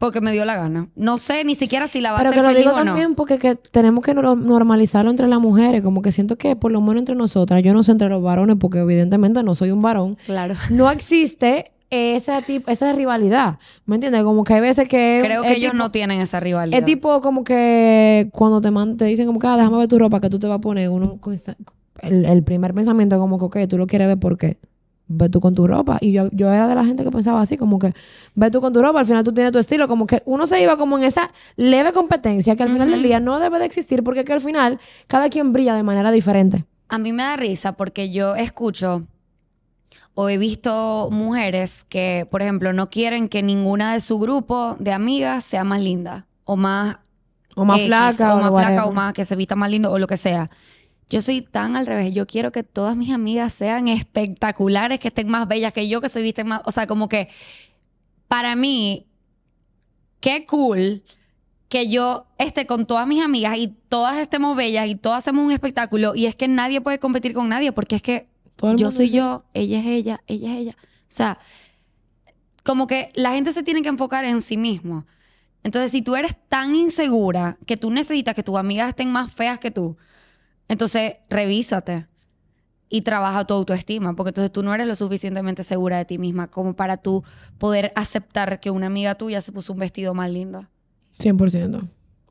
porque 0.03 0.21
me 0.21 0.33
dio 0.33 0.45
la 0.45 0.57
gana. 0.57 0.89
No 0.97 1.17
sé 1.17 1.45
ni 1.45 1.55
siquiera 1.55 1.87
si 1.87 2.01
la 2.01 2.11
va 2.11 2.17
a 2.17 2.21
Pero 2.23 2.31
hacer 2.31 2.43
que 2.45 2.53
lo 2.55 2.59
digo 2.59 2.71
no. 2.73 2.85
también 2.85 3.15
porque 3.15 3.39
que 3.39 3.55
tenemos 3.55 4.03
que 4.03 4.17
nor- 4.17 4.37
normalizarlo 4.37 5.13
entre 5.13 5.29
las 5.29 5.39
mujeres. 5.39 5.81
Como 5.81 6.03
que 6.03 6.11
siento 6.11 6.37
que 6.37 6.57
por 6.57 6.73
lo 6.73 6.81
menos 6.81 6.97
entre 6.97 7.15
nosotras, 7.15 7.63
yo 7.63 7.73
no 7.73 7.85
sé 7.85 7.93
entre 7.93 8.09
los 8.09 8.21
varones 8.21 8.57
porque 8.59 8.81
evidentemente 8.81 9.45
no 9.45 9.55
soy 9.55 9.71
un 9.71 9.81
varón. 9.81 10.17
Claro. 10.27 10.55
no 10.71 10.91
existe 10.91 11.71
esa, 11.91 12.41
tip- 12.43 12.65
esa 12.69 12.93
rivalidad. 12.93 13.59
¿Me 13.87 13.95
entiendes? 13.95 14.25
Como 14.25 14.43
que 14.43 14.55
hay 14.55 14.61
veces 14.61 14.89
que... 14.89 15.21
Creo 15.23 15.45
es 15.45 15.51
que 15.51 15.57
ellos 15.59 15.71
tipo- 15.71 15.85
no 15.85 15.93
tienen 15.93 16.21
esa 16.21 16.41
rivalidad. 16.41 16.77
Es 16.81 16.85
tipo 16.85 17.21
como 17.21 17.45
que 17.45 18.29
cuando 18.33 18.61
te, 18.61 18.73
man- 18.73 18.97
te 18.97 19.05
dicen 19.05 19.27
como 19.27 19.39
que, 19.39 19.47
ah, 19.47 19.57
déjame 19.57 19.77
ver 19.79 19.87
tu 19.87 20.01
ropa 20.01 20.21
que 20.21 20.29
tú 20.31 20.41
te 20.41 20.49
vas 20.49 20.57
a 20.59 20.61
poner, 20.61 20.89
uno 20.89 21.21
el, 22.01 22.25
el 22.25 22.43
primer 22.43 22.75
pensamiento 22.75 23.19
como 23.21 23.39
que, 23.39 23.45
ok, 23.45 23.69
tú 23.69 23.79
lo 23.79 23.87
quieres 23.87 24.09
ver 24.09 24.19
porque 24.19 24.59
ve 25.13 25.29
tú 25.29 25.41
con 25.41 25.55
tu 25.55 25.67
ropa. 25.67 25.99
Y 26.01 26.13
yo, 26.13 26.29
yo 26.33 26.53
era 26.53 26.67
de 26.69 26.75
la 26.75 26.85
gente 26.85 27.05
que 27.05 27.11
pensaba 27.11 27.41
así, 27.41 27.57
como 27.57 27.79
que 27.79 27.95
ve 28.35 28.51
tú 28.51 28.61
con 28.61 28.73
tu 28.73 28.83
ropa, 28.83 29.01
al 29.01 29.07
final 29.07 29.25
tú 29.25 29.33
tienes 29.33 29.53
tu 29.53 29.59
estilo, 29.59 29.89
como 29.89 30.07
que 30.07 30.23
uno 30.27 30.47
se 30.47 30.61
iba 30.63 30.77
como 30.77 30.99
en 30.99 31.05
esa 31.05 31.31
leve 31.57 31.93
competencia 31.93 32.57
que 32.57 32.63
al 32.63 32.71
final 32.71 32.89
del 32.91 33.01
Ujú. 33.01 33.09
día 33.09 33.21
no 33.21 33.39
debe 33.39 33.59
de 33.59 33.67
existir 33.67 34.03
porque 34.03 34.25
que 34.25 34.33
al 34.33 34.41
final 34.41 34.81
cada 35.07 35.29
quien 35.29 35.53
brilla 35.53 35.75
de 35.75 35.83
manera 35.83 36.11
diferente. 36.11 36.65
A 36.89 36.99
mí 36.99 37.13
me 37.13 37.23
da 37.23 37.37
risa 37.37 37.73
porque 37.73 38.11
yo 38.11 38.35
escucho 38.37 39.03
o 40.15 40.29
he 40.29 40.37
visto 40.37 41.09
mujeres 41.11 41.85
que, 41.89 42.27
por 42.31 42.43
ejemplo, 42.43 42.73
no 42.75 42.91
quieren 42.91 43.29
que 43.29 43.43
ninguna 43.43 43.95
de 43.95 44.01
su 44.01 44.19
grupo 44.19 44.77
de 44.79 44.93
amigas 44.93 45.43
sea 45.45 45.65
más 45.65 45.81
linda 45.81 46.27
o 46.45 46.57
más 46.57 46.99
O 47.57 47.65
más 47.65 47.79
X, 47.79 47.87
flaca 47.87 48.35
o 48.35 48.41
más 48.41 48.51
whatever. 48.51 48.75
flaca 48.75 48.87
o 48.89 48.93
más 48.93 49.13
que 49.15 49.25
se 49.25 49.37
vista 49.37 49.57
más 49.57 49.71
lindo 49.71 49.91
o 49.91 49.99
lo 49.99 50.07
que 50.07 50.17
sea. 50.19 50.51
Yo 51.13 51.21
soy 51.21 51.43
tan 51.43 51.77
al 51.77 51.87
revés. 51.87 52.15
Yo 52.15 52.27
quiero 52.27 52.53
que 52.53 52.63
todas 52.63 52.97
mis 52.97 53.11
amigas 53.11 53.53
sean 53.53 53.87
espectaculares, 53.87 54.99
que 54.99 55.09
estén 55.09 55.29
más 55.29 55.47
bellas 55.47 55.75
que 55.75 55.87
yo, 55.87 56.01
que 56.01 56.09
se 56.09 56.23
visten 56.23 56.49
más. 56.49 56.63
O 56.65 56.73
sea, 56.73 56.87
como 56.87 57.07
que 57.07 57.29
para 58.29 58.57
mí, 58.57 59.07
qué 60.21 60.47
cool 60.47 61.03
que 61.69 61.91
yo 61.91 62.29
esté 62.39 62.67
con 62.67 62.87
todas 62.87 63.07
mis 63.07 63.23
amigas 63.23 63.59
y 63.59 63.69
todas 63.91 64.17
estemos 64.17 64.57
bellas 64.57 64.87
y 64.89 64.95
todas 64.95 65.19
hacemos 65.19 65.45
un 65.45 65.53
espectáculo. 65.53 66.15
Y 66.15 66.25
es 66.25 66.35
que 66.35 66.49
nadie 66.49 66.81
puede 66.81 66.99
competir 66.99 67.35
con 67.35 67.51
nadie 67.51 67.73
porque 67.73 67.97
es 67.97 68.03
que 68.03 68.29
yo 68.79 68.91
soy 68.91 69.11
yo, 69.11 69.45
ella 69.53 69.81
es 69.81 69.87
ella, 69.87 70.23
ella 70.27 70.53
es 70.55 70.59
ella. 70.61 70.77
O 70.81 71.05
sea, 71.09 71.39
como 72.65 72.87
que 72.87 73.11
la 73.17 73.33
gente 73.33 73.53
se 73.53 73.63
tiene 73.63 73.83
que 73.83 73.91
enfocar 73.91 74.25
en 74.25 74.41
sí 74.41 74.57
mismo. 74.57 75.05
Entonces, 75.63 75.93
si 75.93 76.01
tú 76.01 76.17
eres 76.17 76.35
tan 76.49 76.75
insegura 76.75 77.59
que 77.67 77.77
tú 77.77 77.91
necesitas 77.91 78.35
que 78.35 78.43
tus 78.43 78.57
amigas 78.57 78.89
estén 78.89 79.13
más 79.13 79.31
feas 79.31 79.59
que 79.59 79.71
tú, 79.71 79.99
entonces 80.73 81.15
revísate 81.29 82.07
y 82.89 83.03
trabaja 83.03 83.47
tu 83.47 83.55
autoestima, 83.55 84.15
porque 84.15 84.31
entonces 84.31 84.53
tú 84.53 84.63
no 84.63 84.75
eres 84.75 84.87
lo 84.87 84.95
suficientemente 84.95 85.63
segura 85.65 85.99
de 85.99 86.05
ti 86.05 86.19
misma 86.19 86.49
como 86.51 86.75
para 86.75 86.97
tú 86.99 87.25
poder 87.59 87.93
aceptar 87.95 88.61
que 88.61 88.71
una 88.71 88.87
amiga 88.87 89.15
tuya 89.15 89.41
se 89.41 89.53
puso 89.53 89.73
un 89.73 89.79
vestido 89.79 90.13
más 90.15 90.31
lindo. 90.31 90.67
100%. 91.19 91.89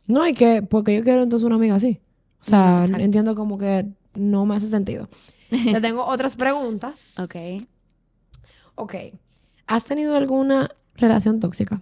No, 0.07 0.27
y 0.27 0.33
que, 0.33 0.61
porque 0.61 0.95
yo 0.95 1.03
quiero 1.03 1.23
entonces 1.23 1.45
una 1.45 1.55
amiga 1.55 1.75
así. 1.75 1.99
O 2.41 2.43
sea, 2.43 2.79
Mm, 2.79 2.83
exacto. 2.83 3.03
entiendo 3.03 3.35
como 3.35 3.57
que 3.57 3.85
no 4.15 4.45
me 4.45 4.55
hace 4.55 4.67
sentido. 4.67 5.07
Te 5.49 5.81
tengo 5.81 6.05
otras 6.05 6.35
preguntas. 6.35 7.13
Ok. 7.19 7.35
Ok. 8.75 8.95
¿Has 9.67 9.85
tenido 9.85 10.15
alguna 10.15 10.69
relación 10.95 11.39
tóxica? 11.39 11.81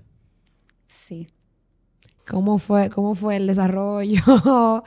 Sí. 0.87 1.27
¿Cómo 2.29 2.59
fue, 2.59 2.91
cómo 2.91 3.15
fue 3.15 3.37
el 3.37 3.47
desarrollo? 3.47 4.21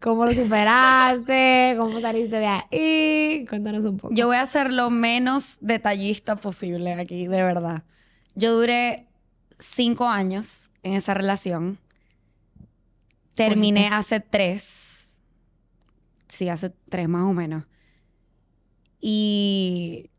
¿Cómo 0.00 0.26
lo 0.26 0.34
superaste? 0.34 1.74
¿Cómo 1.78 2.00
saliste 2.00 2.36
de 2.36 2.46
ahí? 2.46 3.46
Cuéntanos 3.48 3.84
un 3.84 3.96
poco. 3.96 4.14
Yo 4.14 4.26
voy 4.26 4.36
a 4.36 4.44
ser 4.44 4.70
lo 4.70 4.90
menos 4.90 5.56
detallista 5.60 6.36
posible 6.36 6.92
aquí, 6.92 7.26
de 7.26 7.42
verdad. 7.42 7.84
Yo 8.34 8.52
duré 8.52 9.06
cinco 9.58 10.06
años 10.06 10.70
en 10.82 10.92
esa 10.92 11.14
relación. 11.14 11.78
Terminé 13.34 13.88
hace 13.88 14.20
tres. 14.20 15.22
Sí, 16.28 16.50
hace 16.50 16.70
tres 16.90 17.08
más 17.08 17.22
o 17.22 17.32
menos. 17.32 17.64
Y 19.00 20.10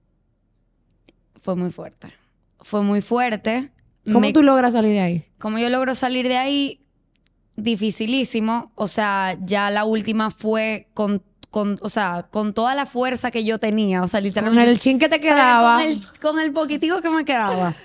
fue 1.40 1.56
muy 1.56 1.72
fuerte. 1.72 2.14
Fue 2.62 2.82
muy 2.82 3.02
fuerte. 3.02 3.73
¿Cómo 4.06 4.20
Me- 4.22 4.34
tú 4.34 4.44
logras 4.44 4.74
salir 4.74 4.92
de 4.92 5.00
ahí? 5.00 5.26
¿Cómo 5.40 5.58
yo 5.60 5.70
logro 5.70 5.96
salir 5.96 6.28
de 6.28 6.38
ahí? 6.38 6.80
Dificilísimo. 7.56 8.72
O 8.76 8.88
sea, 8.88 9.38
ya 9.42 9.70
la 9.70 9.86
última 9.86 10.32
fue 10.32 10.88
con, 10.94 11.24
con, 11.50 11.80
o 11.82 11.90
sea, 11.90 12.24
con 12.30 12.54
toda 12.54 12.76
la 12.76 12.86
fuerza 12.86 13.32
que 13.32 13.46
yo 13.46 13.60
tenía. 13.60 14.04
O 14.04 14.08
sea, 14.08 14.20
Con 14.20 14.26
literalmente. 14.26 14.70
el 14.72 14.80
chin 14.80 15.00
que 15.00 15.08
te 15.10 15.18
o 15.18 15.22
sea, 15.22 15.32
quedaba. 15.34 15.76
Con 15.78 15.84
el, 15.86 16.08
con 16.22 16.40
el 16.40 16.52
poquitico 16.52 17.02
que 17.02 17.10
me 17.10 17.24
quedaba. 17.26 17.76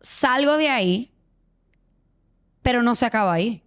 Salgo 0.00 0.56
de 0.56 0.68
ahí, 0.68 1.10
pero 2.62 2.82
no 2.82 2.94
se 2.94 3.06
acaba 3.06 3.32
ahí. 3.32 3.62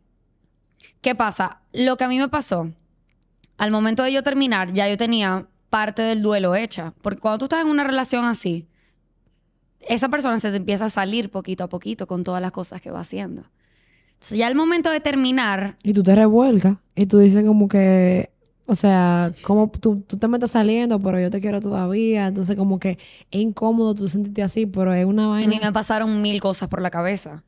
¿Qué 1.02 1.16
pasa? 1.16 1.62
Lo 1.74 1.98
que 1.98 2.04
a 2.06 2.08
mí 2.08 2.18
me 2.18 2.30
pasó, 2.30 2.72
al 3.58 3.72
momento 3.72 4.04
de 4.04 4.12
yo 4.14 4.24
terminar, 4.24 4.72
ya 4.74 4.88
yo 4.90 4.98
tenía 4.98 5.48
parte 5.70 6.02
del 6.02 6.22
duelo 6.22 6.56
hecha. 6.56 6.94
Porque 7.02 7.20
cuando 7.20 7.40
tú 7.40 7.46
estás 7.46 7.62
en 7.62 7.68
una 7.68 7.84
relación 7.84 8.26
así, 8.26 8.68
esa 9.82 10.10
persona 10.10 10.40
se 10.40 10.52
te 10.52 10.58
empieza 10.58 10.86
a 10.86 10.90
salir 10.90 11.30
poquito 11.30 11.64
a 11.64 11.70
poquito 11.70 12.08
con 12.08 12.24
todas 12.24 12.42
las 12.42 12.52
cosas 12.52 12.82
que 12.82 12.92
va 12.92 13.02
haciendo. 13.02 13.44
Entonces, 14.14 14.38
ya 14.38 14.48
al 14.48 14.56
momento 14.56 14.90
de 14.90 15.00
terminar, 15.00 15.78
Y 15.82 15.94
tú 15.94 16.04
te 16.04 16.14
revuelcas. 16.14 16.78
Y 16.96 17.06
tú 17.06 17.20
dices 17.20 17.46
como 17.46 17.70
que, 17.70 18.32
o 18.68 18.76
sea, 18.76 19.34
como 19.42 19.72
tú, 19.72 20.04
tú 20.06 20.18
te 20.18 20.28
me 20.28 20.38
estás 20.38 20.52
saliendo, 20.52 21.00
pero 21.00 21.20
yo 21.20 21.30
te 21.30 21.40
quiero 21.40 21.62
todavía. 21.62 22.28
Entonces 22.28 22.58
como 22.58 22.80
que 22.80 22.92
es 23.32 23.42
incómodo 23.42 23.96
tú 23.96 24.08
sentirte 24.08 24.44
así, 24.44 24.66
pero 24.66 24.94
es 24.94 25.06
una 25.06 25.26
a 25.26 25.28
vaina. 25.30 25.48
mí 25.48 25.60
me 25.64 25.72
pasaron 25.72 26.22
mil 26.22 26.42
cosas 26.42 26.68
por 26.68 26.82
la 26.82 26.92
cabeza. 26.92 27.44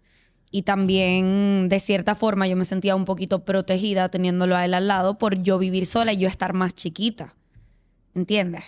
Y 0.49 0.63
también, 0.63 1.69
de 1.69 1.79
cierta 1.79 2.15
forma, 2.15 2.47
yo 2.47 2.57
me 2.57 2.65
sentía 2.65 2.95
un 2.95 3.05
poquito 3.05 3.45
protegida 3.45 4.09
teniéndolo 4.09 4.55
a 4.55 4.65
él 4.65 4.73
al 4.73 4.87
lado 4.87 5.17
por 5.17 5.41
yo 5.43 5.57
vivir 5.59 5.85
sola 5.85 6.11
y 6.13 6.17
yo 6.17 6.27
estar 6.27 6.53
más 6.53 6.73
chiquita. 6.73 7.35
¿Entiendes? 8.15 8.63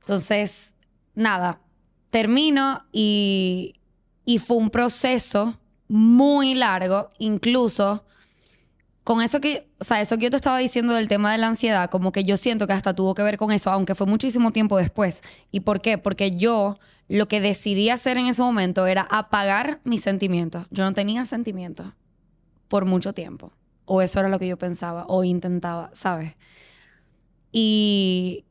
Entonces, 0.00 0.74
nada, 1.14 1.60
termino 2.14 2.80
y, 2.92 3.74
y 4.24 4.38
fue 4.38 4.56
un 4.58 4.70
proceso 4.70 5.58
muy 5.88 6.54
largo, 6.54 7.08
incluso 7.18 8.04
con 9.02 9.20
eso 9.20 9.40
que, 9.40 9.68
o 9.80 9.84
sea, 9.84 10.00
eso 10.00 10.16
que 10.16 10.22
yo 10.22 10.30
te 10.30 10.36
estaba 10.36 10.58
diciendo 10.58 10.92
del 10.92 11.08
tema 11.08 11.32
de 11.32 11.38
la 11.38 11.48
ansiedad, 11.48 11.90
como 11.90 12.12
que 12.12 12.22
yo 12.22 12.36
siento 12.36 12.68
que 12.68 12.72
hasta 12.72 12.94
tuvo 12.94 13.16
que 13.16 13.24
ver 13.24 13.36
con 13.36 13.50
eso, 13.50 13.68
aunque 13.68 13.96
fue 13.96 14.06
muchísimo 14.06 14.52
tiempo 14.52 14.76
después. 14.76 15.22
¿Y 15.50 15.60
por 15.60 15.80
qué? 15.80 15.98
Porque 15.98 16.36
yo 16.36 16.78
lo 17.08 17.26
que 17.26 17.40
decidí 17.40 17.90
hacer 17.90 18.16
en 18.16 18.26
ese 18.26 18.42
momento 18.42 18.86
era 18.86 19.08
apagar 19.10 19.80
mis 19.82 20.00
sentimientos. 20.00 20.68
Yo 20.70 20.84
no 20.84 20.92
tenía 20.92 21.26
sentimientos 21.26 21.88
por 22.68 22.84
mucho 22.84 23.12
tiempo. 23.12 23.50
O 23.86 24.02
eso 24.02 24.20
era 24.20 24.28
lo 24.28 24.38
que 24.38 24.46
yo 24.46 24.56
pensaba 24.56 25.04
o 25.08 25.24
intentaba, 25.24 25.90
¿sabes? 25.94 26.34
Y 27.50 28.44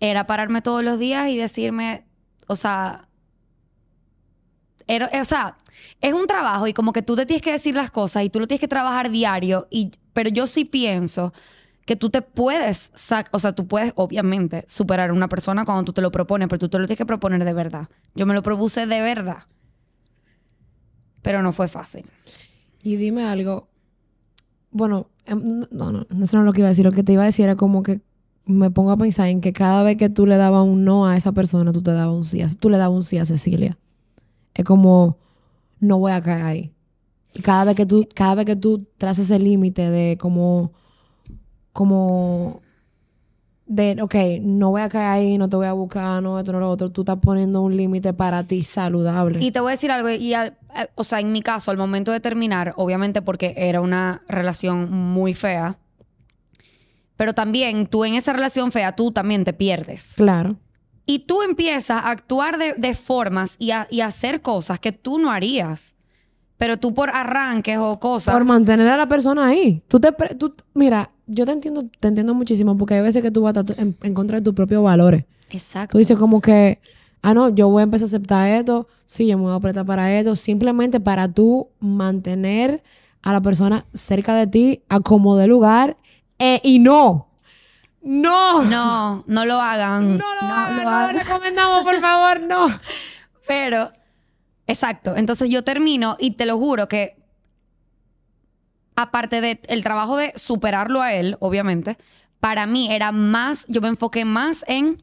era 0.00 0.26
pararme 0.26 0.62
todos 0.62 0.84
los 0.84 0.98
días 0.98 1.28
y 1.28 1.36
decirme, 1.36 2.06
o 2.46 2.56
sea, 2.56 3.08
era, 4.86 5.10
o 5.20 5.24
sea, 5.24 5.56
es 6.00 6.12
un 6.12 6.26
trabajo 6.26 6.66
y 6.66 6.72
como 6.72 6.92
que 6.92 7.02
tú 7.02 7.16
te 7.16 7.26
tienes 7.26 7.42
que 7.42 7.52
decir 7.52 7.74
las 7.74 7.90
cosas 7.90 8.24
y 8.24 8.30
tú 8.30 8.40
lo 8.40 8.46
tienes 8.46 8.60
que 8.60 8.68
trabajar 8.68 9.10
diario, 9.10 9.66
y, 9.70 9.92
pero 10.12 10.30
yo 10.30 10.46
sí 10.46 10.64
pienso 10.64 11.32
que 11.84 11.94
tú 11.96 12.10
te 12.10 12.20
puedes, 12.20 12.92
o 13.30 13.38
sea, 13.38 13.52
tú 13.52 13.68
puedes 13.68 13.92
obviamente 13.94 14.64
superar 14.66 15.10
a 15.10 15.12
una 15.12 15.28
persona 15.28 15.64
cuando 15.64 15.84
tú 15.84 15.92
te 15.92 16.02
lo 16.02 16.10
propones, 16.10 16.48
pero 16.48 16.58
tú 16.58 16.68
te 16.68 16.78
lo 16.78 16.86
tienes 16.86 16.98
que 16.98 17.06
proponer 17.06 17.44
de 17.44 17.52
verdad. 17.52 17.88
Yo 18.16 18.26
me 18.26 18.34
lo 18.34 18.42
propuse 18.42 18.86
de 18.86 19.00
verdad, 19.00 19.44
pero 21.22 21.42
no 21.42 21.52
fue 21.52 21.68
fácil. 21.68 22.04
Y 22.82 22.96
dime 22.96 23.24
algo, 23.24 23.68
bueno, 24.70 25.10
em, 25.26 25.64
no, 25.70 25.92
no, 25.92 26.06
eso 26.22 26.36
no 26.36 26.42
es 26.42 26.46
lo 26.46 26.52
que 26.52 26.60
iba 26.60 26.68
a 26.68 26.70
decir, 26.70 26.84
lo 26.84 26.92
que 26.92 27.04
te 27.04 27.12
iba 27.12 27.22
a 27.22 27.26
decir 27.26 27.44
era 27.44 27.54
como 27.54 27.84
que 27.84 28.00
me 28.46 28.70
pongo 28.70 28.92
a 28.92 28.96
pensar 28.96 29.28
en 29.28 29.40
que 29.40 29.52
cada 29.52 29.82
vez 29.82 29.96
que 29.96 30.08
tú 30.08 30.24
le 30.24 30.36
dabas 30.36 30.62
un 30.62 30.84
no 30.84 31.06
a 31.06 31.16
esa 31.16 31.32
persona, 31.32 31.72
tú 31.72 31.82
te 31.82 31.90
dabas 31.92 32.14
un 32.14 32.24
sí, 32.24 32.42
tú 32.58 32.70
le 32.70 32.78
dabas 32.78 32.96
un 32.96 33.02
sí 33.02 33.18
a 33.18 33.24
Cecilia. 33.24 33.76
Es 34.54 34.64
como, 34.64 35.18
no 35.80 35.98
voy 35.98 36.12
a 36.12 36.22
caer 36.22 36.44
ahí. 36.44 36.72
Y 37.34 37.42
cada 37.42 37.64
vez 37.64 37.74
que 37.74 37.84
tú, 37.84 38.08
cada 38.14 38.36
vez 38.36 38.46
que 38.46 38.56
tú 38.56 38.86
trazas 38.96 39.26
ese 39.26 39.38
límite 39.40 39.90
de 39.90 40.16
como, 40.16 40.72
como, 41.72 42.62
de, 43.66 44.00
ok, 44.00 44.14
no 44.40 44.70
voy 44.70 44.82
a 44.82 44.88
caer 44.88 45.08
ahí, 45.08 45.38
no 45.38 45.48
te 45.48 45.56
voy 45.56 45.66
a 45.66 45.72
buscar, 45.72 46.22
no, 46.22 46.38
esto, 46.38 46.52
no, 46.52 46.60
lo 46.60 46.70
otro, 46.70 46.90
tú 46.90 47.02
estás 47.02 47.18
poniendo 47.18 47.60
un 47.62 47.76
límite 47.76 48.14
para 48.14 48.44
ti 48.44 48.62
saludable. 48.62 49.44
Y 49.44 49.50
te 49.50 49.58
voy 49.58 49.70
a 49.70 49.72
decir 49.72 49.90
algo, 49.90 50.08
y 50.08 50.34
eh, 50.34 50.52
o 50.94 51.02
sea, 51.02 51.18
en 51.18 51.32
mi 51.32 51.42
caso, 51.42 51.72
al 51.72 51.76
momento 51.76 52.12
de 52.12 52.20
terminar, 52.20 52.74
obviamente 52.76 53.22
porque 53.22 53.54
era 53.56 53.80
una 53.80 54.22
relación 54.28 54.90
muy 54.92 55.34
fea, 55.34 55.78
pero 57.16 57.34
también 57.34 57.86
tú 57.86 58.04
en 58.04 58.14
esa 58.14 58.32
relación 58.32 58.70
fea, 58.72 58.94
tú 58.94 59.10
también 59.10 59.44
te 59.44 59.52
pierdes. 59.52 60.14
Claro. 60.16 60.56
Y 61.06 61.20
tú 61.20 61.42
empiezas 61.42 62.02
a 62.02 62.10
actuar 62.10 62.58
de, 62.58 62.94
formas 62.94 63.56
y 63.58 63.70
a, 63.70 63.86
hacer 64.04 64.42
cosas 64.42 64.80
que 64.80 64.92
tú 64.92 65.18
no 65.18 65.30
harías. 65.30 65.94
Pero 66.58 66.78
tú 66.78 66.94
por 66.94 67.10
arranques 67.10 67.78
o 67.78 68.00
cosas. 68.00 68.34
Por 68.34 68.44
mantener 68.44 68.88
a 68.88 68.96
la 68.96 69.08
persona 69.08 69.46
ahí. 69.46 69.82
Tú 69.88 70.00
te. 70.00 70.10
Tú, 70.10 70.54
mira, 70.74 71.10
yo 71.26 71.44
te 71.44 71.52
entiendo, 71.52 71.84
te 72.00 72.08
entiendo 72.08 72.34
muchísimo 72.34 72.76
porque 72.78 72.94
hay 72.94 73.02
veces 73.02 73.22
que 73.22 73.30
tú 73.30 73.42
vas 73.42 73.56
a 73.56 73.64
en, 73.76 73.94
en 74.02 74.14
contra 74.14 74.38
de 74.38 74.42
tus 74.42 74.54
propios 74.54 74.82
valores. 74.82 75.26
Exacto. 75.50 75.92
Tú 75.92 75.98
dices 75.98 76.16
como 76.16 76.40
que. 76.40 76.80
Ah, 77.22 77.34
no, 77.34 77.50
yo 77.50 77.68
voy 77.68 77.80
a 77.80 77.84
empezar 77.84 78.06
a 78.06 78.08
aceptar 78.08 78.48
esto. 78.48 78.88
Sí, 79.06 79.26
yo 79.26 79.36
me 79.36 79.44
voy 79.44 79.52
a 79.52 79.56
apretar 79.56 79.84
para 79.84 80.18
esto. 80.18 80.34
Simplemente 80.34 80.98
para 80.98 81.28
tú 81.28 81.68
mantener 81.78 82.82
a 83.22 83.32
la 83.32 83.40
persona 83.40 83.84
cerca 83.92 84.34
de 84.34 84.46
ti, 84.46 84.82
a 84.88 85.00
como 85.00 85.36
de 85.36 85.46
lugar 85.46 85.96
eh, 86.38 86.60
y 86.62 86.78
no. 86.78 87.28
No. 88.02 88.62
No, 88.64 89.24
no 89.26 89.44
lo 89.44 89.60
hagan. 89.60 90.16
No 90.16 90.34
lo, 90.40 90.40
hagan, 90.40 90.84
no 90.84 91.12
lo 91.12 91.18
recomendamos, 91.18 91.82
por 91.82 92.00
favor, 92.00 92.40
no. 92.42 92.68
Pero, 93.48 93.90
exacto. 94.66 95.16
Entonces 95.16 95.50
yo 95.50 95.64
termino 95.64 96.16
y 96.18 96.32
te 96.32 96.46
lo 96.46 96.58
juro 96.58 96.88
que, 96.88 97.16
aparte 98.94 99.40
del 99.40 99.82
trabajo 99.82 100.16
de 100.16 100.32
superarlo 100.36 101.02
a 101.02 101.14
él, 101.14 101.36
obviamente, 101.40 101.98
para 102.40 102.66
mí 102.66 102.92
era 102.92 103.12
más, 103.12 103.66
yo 103.68 103.80
me 103.80 103.88
enfoqué 103.88 104.24
más 104.24 104.64
en, 104.68 105.02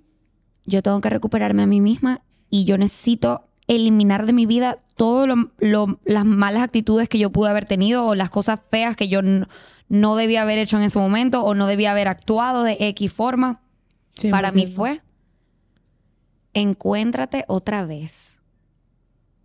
yo 0.66 0.82
tengo 0.82 1.02
que 1.02 1.10
recuperarme 1.10 1.64
a 1.64 1.68
mí 1.68 1.82
misma 1.82 2.22
y 2.50 2.66
yo 2.66 2.78
necesito 2.78 3.44
eliminar 3.68 4.26
de 4.26 4.34
mi 4.34 4.46
vida 4.46 4.78
todas 4.96 5.38
las 6.06 6.26
malas 6.26 6.64
actitudes 6.64 7.10
que 7.10 7.20
yo 7.20 7.32
pude 7.32 7.50
haber 7.50 7.66
tenido 7.66 8.06
o 8.06 8.16
las 8.16 8.30
cosas 8.30 8.60
feas 8.62 8.96
que 8.96 9.08
yo 9.08 9.22
no 9.90 10.16
debía 10.16 10.42
haber 10.42 10.58
hecho 10.58 10.78
en 10.78 10.84
ese 10.84 11.00
momento 11.00 11.44
o 11.44 11.56
no 11.56 11.68
debía 11.68 11.92
haber 11.92 12.08
actuado 12.08 12.64
de 12.64 12.78
X 12.80 13.12
forma. 13.12 13.62
Para 14.30 14.52
mí 14.52 14.68
fue, 14.68 15.02
encuéntrate 16.54 17.46
otra 17.48 17.86
vez. 17.86 18.42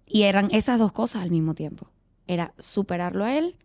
Y 0.07 0.23
eran 0.23 0.49
esas 0.53 0.79
dos 0.79 0.93
cosas 0.93 1.23
al 1.23 1.31
mismo 1.31 1.55
tiempo. 1.55 1.91
Era 2.27 2.53
superarlo 2.59 3.25
a 3.25 3.37
él 3.37 3.57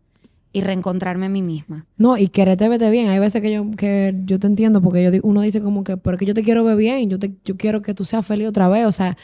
y 0.54 0.62
reencontrarme 0.62 1.26
a 1.26 1.30
mí 1.30 1.42
misma. 1.42 1.86
No, 1.98 2.18
y 2.18 2.28
quererte 2.28 2.70
verte 2.70 2.90
bien. 2.90 3.10
Hay 3.10 3.20
veces 3.20 3.42
que 3.42 3.52
yo, 3.52 3.70
que 3.72 4.14
yo 4.26 4.40
te 4.40 4.48
entiendo 4.48 4.82
porque 4.82 5.04
yo, 5.04 5.12
uno 5.24 5.42
dice 5.42 5.62
como 5.62 5.84
que, 5.84 5.98
porque 5.98 6.26
yo 6.26 6.34
te 6.34 6.44
quiero 6.44 6.64
ver 6.64 6.78
bien, 6.78 7.10
yo, 7.10 7.18
te, 7.18 7.34
yo 7.44 7.58
quiero 7.58 7.82
que 7.82 7.94
tú 7.94 8.06
seas 8.06 8.26
feliz 8.26 8.48
otra 8.48 8.68
vez. 8.68 8.86
O 8.86 8.92
sea, 8.92 9.18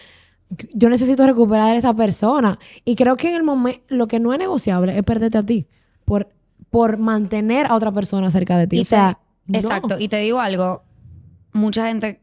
yo 0.73 0.89
necesito 0.89 1.25
recuperar 1.25 1.75
a 1.75 1.77
esa 1.77 1.95
persona. 1.95 2.57
Y 2.83 2.95
creo 2.95 3.15
que 3.15 3.29
en 3.29 3.35
el 3.35 3.43
momento, 3.43 3.81
lo 3.89 4.07
que 4.07 4.19
no 4.19 4.33
es 4.33 4.39
negociable 4.39 4.97
es 4.97 5.03
perderte 5.03 5.38
a 5.38 5.43
ti. 5.43 5.67
Por 6.03 6.29
por 6.69 6.97
mantener 6.97 7.67
a 7.67 7.75
otra 7.75 7.91
persona 7.91 8.29
cerca 8.32 8.58
de 8.58 8.67
ti. 8.67 8.79
o 8.79 8.86
sea, 8.86 9.19
exacto. 9.51 9.97
Y 9.99 10.08
te 10.08 10.17
digo 10.17 10.39
algo, 10.39 10.84
mucha 11.51 11.88
gente 11.88 12.21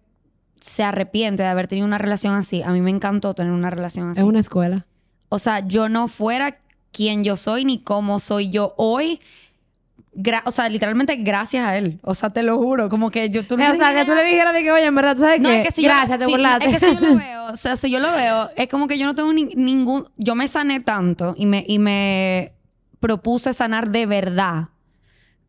se 0.61 0.83
arrepiente 0.83 1.43
de 1.43 1.49
haber 1.49 1.69
tenido 1.69 1.87
una 1.87 1.99
relación 1.99 2.35
así. 2.35 2.63
A 2.63 2.71
mí 2.71 2.81
me 2.81 2.91
encantó 2.91 3.35
tener 3.35 3.53
una 3.53 3.71
relación 3.71 4.11
así. 4.11 4.21
Es 4.21 4.27
una 4.27 4.41
escuela. 4.41 4.87
O 5.29 5.39
sea, 5.39 5.61
yo 5.61 5.89
no 5.89 6.09
fuera 6.09 6.59
quien 6.93 7.25
yo 7.25 7.37
soy 7.37 7.65
ni 7.65 7.83
cómo 7.83 8.19
soy 8.19 8.51
yo 8.51 8.75
hoy. 8.77 9.21
o 10.45 10.51
sea, 10.51 10.69
literalmente 10.69 11.17
gracias 11.17 11.65
a 11.65 11.77
él. 11.77 12.01
O 12.03 12.15
sea, 12.15 12.31
te 12.31 12.43
lo 12.43 12.57
juro. 12.59 12.89
Como 12.89 13.11
que 13.11 13.31
yo... 13.31 13.47
Tú 13.47 13.55
o 13.55 13.59
sea, 13.59 13.95
que 13.95 14.05
tú 14.05 14.15
le 14.15 14.25
dijeras 14.25 14.55
de 14.55 14.63
que, 14.63 14.73
oye, 14.73 14.87
en 14.87 14.95
verdad, 14.95 15.15
¿tú 15.15 15.23
sabes 15.23 15.41
no, 15.41 15.51
Es 15.51 15.67
que 15.67 15.73
si 15.73 15.83
gracias, 15.83 16.19
te 16.19 16.27
burlaste. 16.27 16.67
Es 16.67 16.79
que 16.79 16.87
si 16.87 16.95
yo 16.95 17.01
lo 17.01 17.17
veo, 17.19 17.53
o 17.53 17.57
sea, 17.57 17.77
si 17.77 17.91
yo 17.91 18.01
lo 18.01 18.13
veo, 18.13 18.51
es 18.57 18.69
como 18.69 18.89
que 18.89 18.99
yo 18.99 19.07
no 19.07 19.15
tengo 19.15 19.33
ningún... 19.33 20.09
Yo 20.17 20.35
me 20.35 20.49
sané 20.49 20.81
tanto 20.81 21.35
y 21.37 21.47
me, 21.47 21.65
y 21.67 21.79
me 21.79 22.56
propuse 23.01 23.53
sanar 23.53 23.91
de 23.91 24.07
verdad, 24.07 24.69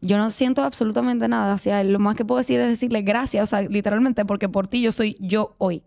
yo 0.01 0.17
no 0.17 0.29
siento 0.29 0.63
absolutamente 0.63 1.27
nada 1.27 1.53
hacia 1.53 1.81
él. 1.81 1.91
Lo 1.91 1.99
más 1.99 2.15
que 2.15 2.25
puedo 2.25 2.37
decir 2.37 2.59
es 2.59 2.69
decirle 2.69 3.01
gracias, 3.01 3.43
o 3.43 3.47
sea, 3.47 3.61
literalmente, 3.63 4.25
porque 4.25 4.49
por 4.49 4.67
ti 4.67 4.81
yo 4.81 4.91
soy 4.91 5.15
yo 5.19 5.55
hoy. 5.57 5.83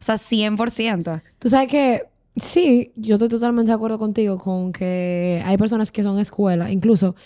O 0.00 0.04
sea, 0.04 0.16
100%. 0.16 1.22
Tú 1.38 1.48
sabes 1.48 1.68
que 1.68 2.02
sí, 2.36 2.92
yo 2.94 3.16
estoy 3.16 3.28
totalmente 3.28 3.70
de 3.70 3.74
acuerdo 3.74 3.98
contigo 3.98 4.38
con 4.38 4.72
que 4.72 5.42
hay 5.44 5.56
personas 5.56 5.90
que 5.90 6.04
son 6.04 6.20
escuela. 6.20 6.70
Incluso, 6.70 7.16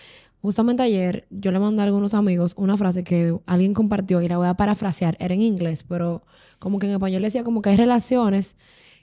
justamente 0.40 0.82
ayer, 0.82 1.26
yo 1.30 1.52
le 1.52 1.58
mandé 1.58 1.82
a 1.82 1.84
algunos 1.84 2.14
amigos 2.14 2.54
una 2.56 2.78
frase 2.78 3.04
que 3.04 3.36
alguien 3.44 3.74
compartió 3.74 4.22
y 4.22 4.28
la 4.28 4.38
voy 4.38 4.48
a 4.48 4.54
parafrasear. 4.54 5.16
Era 5.20 5.34
en 5.34 5.42
inglés, 5.42 5.84
pero 5.86 6.22
como 6.58 6.78
que 6.78 6.86
en 6.86 6.92
español 6.92 7.22
decía 7.22 7.44
como 7.44 7.60
que 7.60 7.70
hay 7.70 7.76
relaciones 7.76 8.56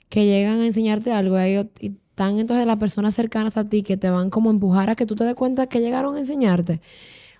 que 0.08 0.26
llegan 0.26 0.58
a 0.58 0.66
enseñarte 0.66 1.12
algo 1.12 1.38
y, 1.40 1.96
están 2.20 2.38
entonces 2.38 2.66
las 2.66 2.76
personas 2.76 3.14
cercanas 3.14 3.56
a 3.56 3.66
ti 3.66 3.82
que 3.82 3.96
te 3.96 4.10
van 4.10 4.28
como 4.28 4.50
a 4.50 4.52
empujar 4.52 4.90
a 4.90 4.94
que 4.94 5.06
tú 5.06 5.14
te 5.14 5.24
des 5.24 5.34
cuenta 5.34 5.68
que 5.68 5.80
llegaron 5.80 6.16
a 6.16 6.18
enseñarte. 6.18 6.82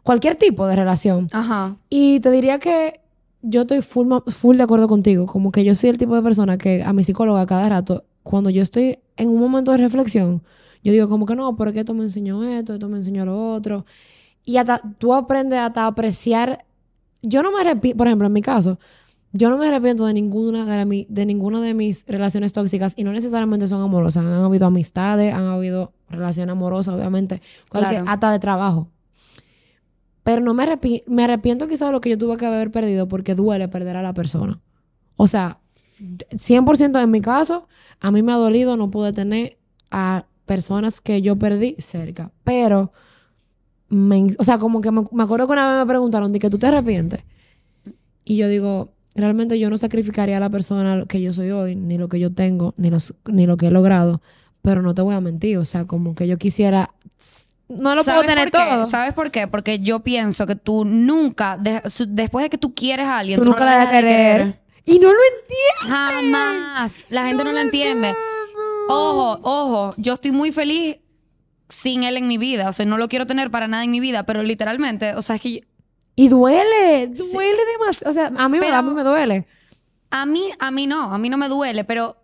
Cualquier 0.02 0.36
tipo 0.36 0.66
de 0.66 0.74
relación. 0.74 1.28
Ajá. 1.32 1.76
Y 1.90 2.20
te 2.20 2.30
diría 2.30 2.58
que 2.58 3.00
yo 3.42 3.62
estoy 3.62 3.82
full, 3.82 4.10
full 4.28 4.56
de 4.56 4.62
acuerdo 4.62 4.88
contigo. 4.88 5.26
Como 5.26 5.52
que 5.52 5.64
yo 5.64 5.74
soy 5.74 5.90
el 5.90 5.98
tipo 5.98 6.16
de 6.16 6.22
persona 6.22 6.56
que 6.56 6.82
a 6.82 6.94
mi 6.94 7.04
psicóloga 7.04 7.44
cada 7.44 7.68
rato, 7.68 8.04
cuando 8.22 8.48
yo 8.48 8.62
estoy 8.62 8.98
en 9.18 9.28
un 9.28 9.38
momento 9.38 9.70
de 9.72 9.76
reflexión, 9.76 10.42
yo 10.82 10.92
digo 10.92 11.10
como 11.10 11.26
que 11.26 11.36
no, 11.36 11.54
porque 11.56 11.80
esto 11.80 11.92
me 11.92 12.04
enseñó 12.04 12.42
esto, 12.42 12.72
esto 12.72 12.88
me 12.88 12.96
enseñó 12.96 13.26
lo 13.26 13.52
otro. 13.52 13.84
Y 14.46 14.56
hasta 14.56 14.80
tú 14.96 15.12
aprendes 15.12 15.58
hasta 15.58 15.82
a 15.82 15.88
apreciar. 15.88 16.64
Yo 17.20 17.42
no 17.42 17.52
me 17.52 17.60
arrepiento, 17.60 17.98
por 17.98 18.06
ejemplo, 18.06 18.28
en 18.28 18.32
mi 18.32 18.40
caso, 18.40 18.78
yo 19.32 19.48
no 19.48 19.58
me 19.58 19.68
arrepiento 19.68 20.06
de 20.06 20.14
ninguna 20.14 20.64
de, 20.66 21.06
de 21.08 21.26
ninguna 21.26 21.60
de 21.60 21.74
mis 21.74 22.04
relaciones 22.06 22.52
tóxicas 22.52 22.94
y 22.96 23.04
no 23.04 23.12
necesariamente 23.12 23.68
son 23.68 23.80
amorosas. 23.80 24.24
Han 24.24 24.32
habido 24.32 24.66
amistades, 24.66 25.32
han 25.32 25.46
habido 25.46 25.92
relaciones 26.08 26.52
amorosas, 26.52 26.94
obviamente, 26.94 27.40
hasta 28.06 28.32
de 28.32 28.38
trabajo. 28.40 28.88
Pero 30.24 30.42
no 30.42 30.52
me, 30.52 30.64
arrepiento, 30.64 31.10
me 31.10 31.24
arrepiento 31.24 31.68
quizás 31.68 31.88
de 31.88 31.92
lo 31.92 32.00
que 32.00 32.10
yo 32.10 32.18
tuve 32.18 32.36
que 32.36 32.46
haber 32.46 32.70
perdido 32.70 33.06
porque 33.08 33.34
duele 33.34 33.68
perder 33.68 33.96
a 33.96 34.02
la 34.02 34.14
persona. 34.14 34.60
O 35.16 35.26
sea, 35.26 35.60
100% 36.00 37.02
en 37.02 37.10
mi 37.10 37.20
caso, 37.20 37.68
a 38.00 38.10
mí 38.10 38.22
me 38.22 38.32
ha 38.32 38.36
dolido 38.36 38.76
no 38.76 38.90
pude 38.90 39.12
tener 39.12 39.58
a 39.90 40.26
personas 40.44 41.00
que 41.00 41.22
yo 41.22 41.36
perdí 41.36 41.76
cerca. 41.78 42.32
Pero, 42.42 42.92
o 44.38 44.44
sea, 44.44 44.58
como 44.58 44.80
que 44.80 44.90
me, 44.90 45.04
me 45.12 45.22
acuerdo 45.22 45.46
que 45.46 45.52
una 45.52 45.68
vez 45.68 45.78
me 45.78 45.86
preguntaron, 45.86 46.32
¿de 46.32 46.38
que 46.40 46.50
tú 46.50 46.58
te 46.58 46.66
arrepientes? 46.66 47.22
Y 48.24 48.36
yo 48.36 48.48
digo, 48.48 48.92
realmente 49.14 49.58
yo 49.58 49.70
no 49.70 49.76
sacrificaría 49.76 50.36
a 50.36 50.40
la 50.40 50.50
persona 50.50 51.04
que 51.08 51.20
yo 51.20 51.32
soy 51.32 51.50
hoy, 51.50 51.74
ni 51.74 51.98
lo 51.98 52.08
que 52.08 52.20
yo 52.20 52.32
tengo, 52.32 52.74
ni, 52.76 52.90
los, 52.90 53.14
ni 53.26 53.46
lo 53.46 53.56
que 53.56 53.66
he 53.66 53.70
logrado, 53.70 54.20
pero 54.62 54.82
no 54.82 54.94
te 54.94 55.02
voy 55.02 55.14
a 55.14 55.20
mentir, 55.20 55.58
o 55.58 55.64
sea, 55.64 55.86
como 55.86 56.14
que 56.14 56.26
yo 56.26 56.38
quisiera... 56.38 56.90
No 57.68 57.94
lo 57.94 58.02
puedo 58.02 58.22
tener 58.24 58.50
todo. 58.50 58.84
¿Sabes 58.86 59.14
por 59.14 59.30
qué? 59.30 59.46
Porque 59.46 59.78
yo 59.78 60.00
pienso 60.00 60.44
que 60.46 60.56
tú 60.56 60.84
nunca, 60.84 61.56
después 62.08 62.42
de 62.42 62.50
que 62.50 62.58
tú 62.58 62.74
quieres 62.74 63.06
a 63.06 63.18
alguien, 63.18 63.38
tú, 63.38 63.44
nunca 63.44 63.64
la 63.64 63.78
dejas 63.78 63.90
querer. 63.90 64.60
Y 64.84 64.98
no 64.98 65.08
lo 65.08 65.18
entiendes. 65.40 66.32
Jamás. 66.32 67.04
La 67.10 67.26
gente 67.28 67.44
no, 67.44 67.52
lo 67.52 67.60
entiende. 67.60 68.12
Ojo, 68.88 69.38
ojo, 69.42 69.94
yo 69.98 70.14
estoy 70.14 70.32
muy 70.32 70.50
feliz 70.50 70.96
sin 71.68 72.02
él 72.02 72.16
en 72.16 72.26
mi 72.26 72.38
vida. 72.38 72.68
O 72.68 72.72
sea, 72.72 72.84
no 72.86 72.98
lo 72.98 73.08
quiero 73.08 73.24
tener 73.24 73.52
para 73.52 73.68
nada 73.68 73.84
en 73.84 73.92
mi 73.92 74.00
vida, 74.00 74.24
pero 74.24 74.42
literalmente, 74.42 75.14
o 75.14 75.22
sea, 75.22 75.36
es 75.36 75.42
que 75.42 75.64
y 76.16 76.28
duele, 76.28 77.08
duele 77.08 77.58
demasiado. 77.78 78.10
O 78.10 78.12
sea, 78.12 78.32
a 78.36 78.48
mí, 78.48 78.58
me, 78.58 78.82
me 78.82 79.02
duele. 79.02 79.46
A 80.10 80.26
mí, 80.26 80.50
a 80.58 80.70
mí 80.70 80.86
no, 80.86 81.12
a 81.12 81.18
mí 81.18 81.28
no 81.28 81.36
me 81.36 81.48
duele, 81.48 81.84
pero 81.84 82.16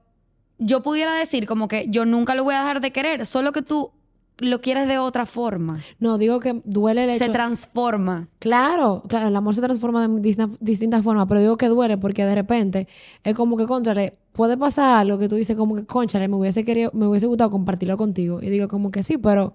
yo 0.59 0.83
pudiera 0.83 1.15
decir 1.15 1.47
como 1.47 1.69
que 1.69 1.87
yo 1.89 2.05
nunca 2.05 2.35
lo 2.35 2.45
voy 2.45 2.55
a 2.55 2.61
dejar 2.61 2.81
de 2.81 2.93
querer, 2.93 3.27
solo 3.27 3.53
que 3.53 3.63
tú 3.63 3.93
lo 4.39 4.61
quieres 4.61 4.87
de 4.87 4.99
otra 4.99 5.25
forma. 5.25 5.81
No, 5.99 6.19
digo 6.19 6.41
que 6.41 6.61
duele 6.65 7.05
el 7.05 7.11
hecho... 7.11 7.25
Se 7.25 7.31
transforma. 7.31 8.29
Claro, 8.39 9.03
claro, 9.09 9.29
el 9.29 9.37
amor 9.37 9.55
se 9.55 9.63
transforma 9.63 10.07
de 10.07 10.21
distintas, 10.21 10.59
distintas 10.61 11.03
formas, 11.03 11.27
pero 11.27 11.41
digo 11.41 11.57
que 11.57 11.69
duele 11.69 11.97
porque 11.97 12.25
de 12.25 12.35
repente 12.35 12.89
es 13.25 13.35
como 13.35 13.57
que, 13.57 13.67
contrale, 13.67 14.19
puede 14.33 14.59
pasar 14.59 15.01
algo 15.01 15.19
que 15.19 15.29
tú 15.29 15.37
dices 15.37 15.57
como 15.57 15.75
que, 15.75 15.87
conchale, 15.87 16.29
me 16.29 16.37
hubiese 16.37 16.65
querido, 16.65 16.91
me 16.93 17.07
hubiese 17.07 17.27
gustado 17.27 17.51
compartirlo 17.51 17.97
contigo. 17.97 18.41
Y 18.43 18.51
digo 18.51 18.69
como 18.69 18.91
que 18.91 19.03
sí, 19.03 19.17
pero 19.17 19.55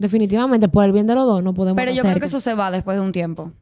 definitivamente 0.00 0.68
por 0.68 0.84
el 0.86 0.92
bien 0.92 1.06
de 1.06 1.14
los 1.14 1.26
dos 1.26 1.42
no 1.42 1.52
podemos 1.52 1.76
Pero 1.76 1.92
yo 1.92 2.00
hacer 2.00 2.12
creo 2.12 2.20
que 2.20 2.26
eso 2.26 2.40
se 2.40 2.54
va 2.54 2.70
después 2.70 2.96
de 2.96 3.02
un 3.04 3.12
tiempo. 3.12 3.52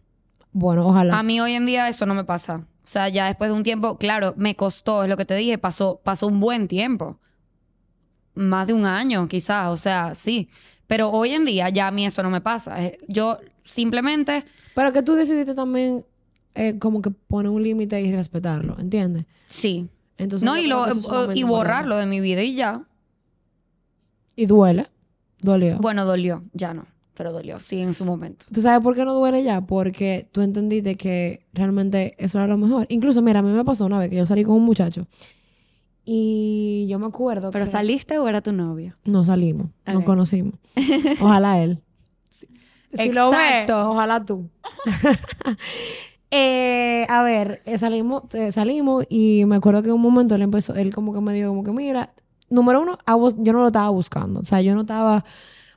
Bueno, 0.52 0.86
ojalá. 0.86 1.18
A 1.18 1.22
mí 1.24 1.40
hoy 1.40 1.52
en 1.54 1.66
día 1.66 1.88
eso 1.88 2.06
no 2.06 2.14
me 2.14 2.22
pasa. 2.24 2.64
O 2.84 2.86
sea, 2.90 3.08
ya 3.08 3.26
después 3.26 3.50
de 3.50 3.56
un 3.56 3.64
tiempo, 3.64 3.98
claro, 3.98 4.34
me 4.36 4.54
costó, 4.54 5.02
es 5.02 5.10
lo 5.10 5.16
que 5.16 5.24
te 5.24 5.34
dije, 5.34 5.58
pasó, 5.58 6.00
pasó 6.02 6.28
un 6.28 6.38
buen 6.38 6.68
tiempo. 6.68 7.18
Más 8.34 8.68
de 8.68 8.72
un 8.72 8.86
año, 8.86 9.26
quizás, 9.26 9.68
o 9.68 9.76
sea, 9.76 10.14
sí. 10.14 10.48
Pero 10.86 11.10
hoy 11.10 11.32
en 11.32 11.44
día 11.44 11.68
ya 11.70 11.88
a 11.88 11.90
mí 11.90 12.06
eso 12.06 12.22
no 12.22 12.30
me 12.30 12.40
pasa. 12.40 12.82
Eh, 12.84 12.98
Yo 13.08 13.38
simplemente, 13.64 14.44
Pero 14.76 14.92
que 14.92 15.02
tú 15.02 15.14
decidiste 15.14 15.54
también 15.54 16.06
eh, 16.54 16.78
como 16.78 17.02
que 17.02 17.10
poner 17.10 17.50
un 17.50 17.62
límite 17.64 18.00
y 18.00 18.12
respetarlo, 18.12 18.78
¿entiendes? 18.78 19.26
sí. 19.48 19.88
Entonces, 20.16 20.44
No, 20.44 20.58
y, 20.58 20.66
lo, 20.66 20.84
y 21.32 21.44
borrarlo 21.44 21.96
de 21.96 22.06
mi 22.06 22.20
vida 22.20 22.42
y 22.42 22.56
ya. 22.56 22.82
Y 24.34 24.46
duele. 24.46 24.88
Dolió. 25.40 25.78
Bueno, 25.78 26.04
dolió, 26.04 26.42
ya 26.52 26.74
no, 26.74 26.86
pero 27.14 27.32
dolió, 27.32 27.58
sí, 27.58 27.80
en 27.80 27.94
su 27.94 28.04
momento. 28.04 28.46
¿Tú 28.52 28.60
sabes 28.60 28.80
por 28.82 28.94
qué 28.94 29.04
no 29.04 29.14
duele 29.14 29.42
ya? 29.42 29.60
Porque 29.60 30.28
tú 30.32 30.40
entendiste 30.42 30.96
que 30.96 31.46
realmente 31.52 32.14
eso 32.18 32.38
era 32.38 32.46
lo 32.46 32.56
mejor. 32.56 32.86
Incluso, 32.90 33.22
mira, 33.22 33.40
a 33.40 33.42
mí 33.42 33.50
me 33.50 33.64
pasó 33.64 33.86
una 33.86 33.98
vez 33.98 34.10
que 34.10 34.16
yo 34.16 34.26
salí 34.26 34.44
con 34.44 34.54
un 34.56 34.64
muchacho 34.64 35.06
y 36.04 36.86
yo 36.88 36.98
me 36.98 37.06
acuerdo 37.06 37.50
¿Pero 37.50 37.64
que 37.66 37.70
saliste 37.70 38.18
o 38.18 38.28
era 38.28 38.40
tu 38.40 38.52
novio? 38.52 38.96
no 39.04 39.24
salimos, 39.24 39.68
nos 39.86 39.96
Ok. 39.96 40.04
conocimos. 40.04 40.54
Ojalá 41.20 41.62
él. 41.62 41.80
Si, 42.30 42.46
si 42.94 43.12
lo 43.12 43.30
ve, 43.30 43.36
Exacto. 43.64 43.90
ojalá 43.90 44.24
tú. 44.24 44.48
Eh, 46.30 47.06
a 47.08 47.22
ver, 47.22 47.62
eh, 47.64 47.78
salimos, 47.78 48.24
eh, 48.34 48.52
salimos 48.52 49.06
y 49.08 49.44
me 49.46 49.56
acuerdo 49.56 49.82
que 49.82 49.88
en 49.88 49.94
un 49.94 50.02
momento 50.02 50.34
él 50.34 50.42
empezó, 50.42 50.74
él 50.74 50.94
como 50.94 51.14
que 51.14 51.22
me 51.22 51.32
dijo 51.32 51.48
como 51.48 51.64
que 51.64 51.72
mira, 51.72 52.12
número 52.50 52.80
uno, 52.80 52.98
yo 53.38 53.52
no 53.52 53.60
lo 53.60 53.66
estaba 53.66 53.88
buscando, 53.90 54.40
o 54.40 54.44
sea, 54.44 54.60
yo 54.60 54.74
no 54.74 54.82
estaba 54.82 55.24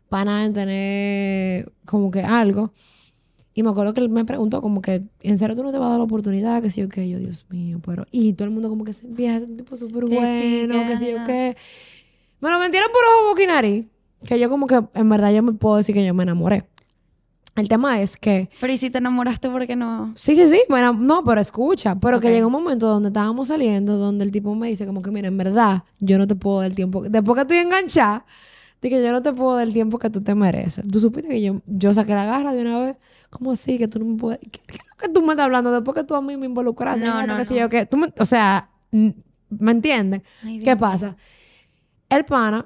para 0.10 0.26
nada 0.26 0.46
en 0.46 0.54
tener 0.54 1.72
como 1.86 2.12
que 2.12 2.22
algo. 2.22 2.74
Y 3.54 3.64
me 3.64 3.70
acuerdo 3.70 3.94
que 3.94 4.00
él 4.00 4.10
me 4.10 4.24
preguntó 4.24 4.62
como 4.62 4.82
que, 4.82 5.04
¿en 5.22 5.38
serio 5.38 5.56
tú 5.56 5.64
no 5.64 5.72
te 5.72 5.78
vas 5.78 5.88
a 5.88 5.90
dar 5.92 5.98
la 5.98 6.06
oportunidad? 6.06 6.62
Que 6.62 6.70
sí 6.70 6.82
o 6.84 6.90
qué, 6.90 7.10
yo, 7.10 7.20
Dios 7.20 7.46
mío, 7.50 7.82
pero... 7.86 8.06
Y 8.10 8.34
todo 8.34 8.46
el 8.46 8.54
mundo 8.54 8.70
como 8.70 8.86
que 8.86 8.94
se 8.94 9.08
empieza, 9.08 9.38
es 9.38 9.44
un 9.44 9.58
tipo 9.58 9.76
súper 9.76 10.08
sí, 10.08 10.16
bueno, 10.16 10.88
que 10.88 10.98
sí 10.98 11.14
o 11.14 11.20
no. 11.20 11.26
qué. 11.26 11.58
Me 12.40 12.50
lo 12.50 12.60
mentieron 12.60 12.90
por 12.92 13.02
ojo, 13.30 13.46
nariz. 13.46 13.86
Que 14.26 14.40
yo 14.40 14.50
como 14.50 14.68
que, 14.68 14.82
en 14.94 15.10
verdad, 15.10 15.34
yo 15.34 15.44
me 15.44 15.52
puedo 15.54 15.78
decir 15.78 15.94
que 15.94 16.06
yo 16.06 16.14
me 16.14 16.24
enamoré. 16.24 16.66
El 17.56 17.68
tema 17.68 18.02
es 18.02 18.16
que 18.16 18.50
Pero 18.62 18.72
¿y 18.72 18.78
si 18.78 18.90
te 18.90 19.00
enamoraste 19.00 19.50
por 19.50 19.68
qué 19.68 19.76
no? 19.76 20.14
Sí, 20.16 20.36
sí, 20.36 20.48
sí. 20.48 20.62
Bueno, 20.70 20.94
no, 20.94 21.24
pero 21.24 21.42
escucha. 21.42 22.00
Pero 22.00 22.20
que 22.20 22.32
llegó 22.32 22.48
un 22.48 22.54
momento 22.54 22.88
donde 22.88 23.10
estábamos 23.10 23.50
saliendo, 23.50 23.98
donde 23.98 24.24
el 24.24 24.32
tipo 24.32 24.56
me 24.56 24.70
dice 24.70 24.86
como 24.86 25.02
que, 25.02 25.12
mira, 25.12 25.28
en 25.28 25.38
verdad, 25.38 25.84
yo 26.00 26.18
no 26.18 26.28
te 26.28 26.36
puedo 26.36 26.60
dar 26.60 26.68
el 26.68 26.76
tiempo. 26.76 27.02
Después 27.04 27.36
que 27.36 27.42
estoy 27.42 27.58
enganchada, 27.58 28.26
de 28.82 28.90
que 28.90 29.04
yo 29.04 29.12
no 29.12 29.22
te 29.22 29.34
puedo 29.34 29.58
dar 29.58 29.68
el 29.68 29.74
tiempo 29.74 30.00
que 30.00 30.10
tú 30.10 30.22
te 30.22 30.34
mereces. 30.34 30.84
Tú 30.90 31.00
supiste 31.00 31.30
que 31.30 31.42
yo, 31.42 31.62
yo 31.68 31.94
saqué 31.94 32.14
la 32.14 32.26
garra 32.26 32.54
de 32.54 32.62
una 32.62 32.80
vez. 32.80 32.96
¿Cómo 33.30 33.52
así? 33.52 33.78
Que 33.78 33.88
tú 33.88 34.00
no 34.00 34.06
me 34.06 34.18
puedes... 34.18 34.40
¿Qué, 34.40 34.60
qué 34.66 34.78
es 34.78 34.90
lo 34.90 34.96
que 34.98 35.10
tú 35.10 35.22
me 35.22 35.34
estás 35.34 35.46
hablando? 35.46 35.72
Después 35.72 35.96
que 35.96 36.04
tú 36.04 36.16
a 36.16 36.22
mí 36.22 36.36
me 36.38 36.46
involucraste 36.46 37.06
No, 37.06 37.28
no, 37.28 37.46
sé 37.46 37.54
no. 37.54 37.60
yo, 37.62 37.70
que 37.70 37.86
tú 37.86 37.98
me- 37.98 38.14
O 38.18 38.26
sea, 38.26 38.70
¿me 38.92 39.72
entiendes? 39.72 40.22
Ay, 40.44 40.60
¿Qué 40.60 40.76
pasa? 40.78 41.16
El 42.10 42.26
pana 42.26 42.66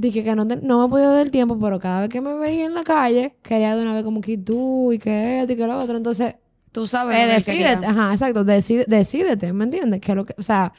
dije 0.00 0.24
que 0.24 0.34
no, 0.34 0.46
te- 0.46 0.56
no 0.56 0.82
me 0.82 0.88
podía 0.90 1.08
dar 1.10 1.22
el 1.26 1.30
tiempo, 1.30 1.58
pero 1.58 1.78
cada 1.80 2.00
vez 2.02 2.08
que 2.10 2.20
me 2.20 2.34
veía 2.34 2.66
en 2.66 2.74
la 2.74 2.84
calle, 2.84 3.36
quería 3.42 3.76
de 3.76 3.82
una 3.82 3.94
vez 3.94 4.04
como 4.04 4.20
que 4.20 4.38
tú 4.38 4.92
y 4.92 4.98
que 4.98 5.40
esto 5.40 5.52
y 5.52 5.56
que 5.56 5.66
lo 5.66 5.78
otro. 5.78 5.96
Entonces, 5.96 6.36
Tú 6.72 6.86
sabes 6.86 7.16
eh, 7.16 7.26
que 7.28 7.34
decídete, 7.34 7.86
ajá, 7.86 8.12
exacto, 8.12 8.44
decide- 8.44 8.84
decídete, 8.86 9.52
¿me 9.52 9.64
entiendes? 9.64 10.00
Que 10.00 10.14
lo 10.14 10.26
que, 10.26 10.34
o 10.38 10.42
sea, 10.42 10.74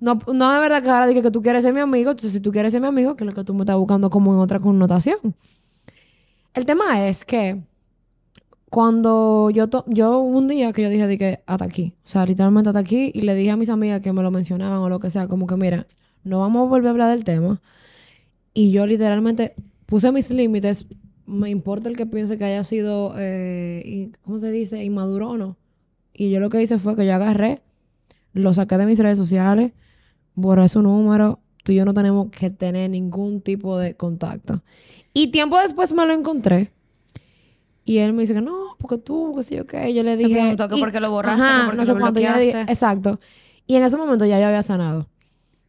no, 0.00 0.18
no 0.32 0.54
es 0.54 0.60
verdad 0.60 0.82
que 0.82 0.90
ahora 0.90 1.06
dije 1.06 1.22
que 1.22 1.30
tú 1.30 1.42
quieres 1.42 1.62
ser 1.64 1.74
mi 1.74 1.80
amigo, 1.80 2.10
entonces 2.12 2.32
si 2.32 2.40
tú 2.40 2.52
quieres 2.52 2.72
ser 2.72 2.80
mi 2.82 2.88
amigo, 2.88 3.16
que 3.16 3.24
es 3.24 3.28
lo 3.30 3.34
que 3.34 3.44
tú 3.44 3.54
me 3.54 3.62
estás 3.62 3.76
buscando 3.76 4.10
como 4.10 4.32
en 4.34 4.40
otra 4.40 4.60
connotación. 4.60 5.18
El 6.54 6.64
tema 6.64 7.06
es 7.08 7.24
que 7.24 7.62
cuando 8.70 9.50
yo, 9.50 9.68
to- 9.68 9.84
yo 9.86 10.18
un 10.20 10.48
día 10.48 10.72
que 10.72 10.82
yo 10.82 10.90
dije, 10.90 11.06
dije, 11.06 11.42
hasta 11.46 11.64
aquí, 11.64 11.94
o 12.04 12.08
sea, 12.08 12.26
literalmente 12.26 12.70
hasta 12.70 12.80
aquí, 12.80 13.10
y 13.14 13.22
le 13.22 13.34
dije 13.34 13.50
a 13.52 13.56
mis 13.56 13.68
amigas 13.70 14.00
que 14.00 14.12
me 14.12 14.22
lo 14.22 14.30
mencionaban 14.30 14.78
o 14.78 14.88
lo 14.88 14.98
que 15.00 15.10
sea, 15.10 15.28
como 15.28 15.46
que 15.46 15.56
mira, 15.56 15.86
no 16.24 16.40
vamos 16.40 16.66
a 16.66 16.68
volver 16.70 16.88
a 16.88 16.90
hablar 16.90 17.10
del 17.10 17.24
tema. 17.24 17.60
Y 18.54 18.70
yo 18.70 18.86
literalmente 18.86 19.54
puse 19.86 20.12
mis 20.12 20.30
límites, 20.30 20.86
me 21.26 21.50
importa 21.50 21.88
el 21.88 21.96
que 21.96 22.06
piense 22.06 22.38
que 22.38 22.44
haya 22.44 22.62
sido, 22.64 23.14
eh, 23.18 24.10
¿cómo 24.22 24.38
se 24.38 24.50
dice? 24.52 24.82
Inmaduro 24.84 25.30
o 25.30 25.36
no. 25.36 25.56
Y 26.12 26.30
yo 26.30 26.38
lo 26.40 26.48
que 26.50 26.62
hice 26.62 26.78
fue 26.78 26.94
que 26.96 27.04
yo 27.06 27.14
agarré, 27.14 27.60
lo 28.32 28.54
saqué 28.54 28.78
de 28.78 28.86
mis 28.86 28.98
redes 28.98 29.18
sociales, 29.18 29.72
borré 30.34 30.68
su 30.68 30.82
número, 30.82 31.40
tú 31.64 31.72
y 31.72 31.76
yo 31.76 31.84
no 31.84 31.94
tenemos 31.94 32.28
que 32.30 32.50
tener 32.50 32.90
ningún 32.90 33.40
tipo 33.40 33.76
de 33.78 33.96
contacto. 33.96 34.62
Y 35.12 35.28
tiempo 35.28 35.58
después 35.58 35.92
me 35.92 36.06
lo 36.06 36.12
encontré. 36.12 36.70
Y 37.84 37.98
él 37.98 38.12
me 38.12 38.22
dice 38.22 38.34
que 38.34 38.40
no, 38.40 38.76
porque 38.78 38.98
tú, 38.98 39.34
que 39.36 39.42
sí, 39.42 39.58
ok. 39.58 39.74
Yo 39.94 40.02
le 40.02 40.16
dije. 40.16 40.32
preguntó 40.34 40.68
que 40.68 40.76
y- 40.76 40.80
por 40.80 40.92
qué 40.92 41.00
lo 41.00 41.10
borraste, 41.10 41.42
ajá, 41.42 41.70
que 41.70 41.76
no 41.76 41.84
sé 41.84 41.92
lo 41.92 41.98
cuánto. 42.00 42.20
Yo 42.20 42.32
le 42.32 42.40
dije, 42.40 42.60
exacto. 42.62 43.20
Y 43.66 43.76
en 43.76 43.82
ese 43.82 43.96
momento 43.96 44.24
ya 44.24 44.38
yo 44.40 44.46
había 44.46 44.62
sanado. 44.62 45.08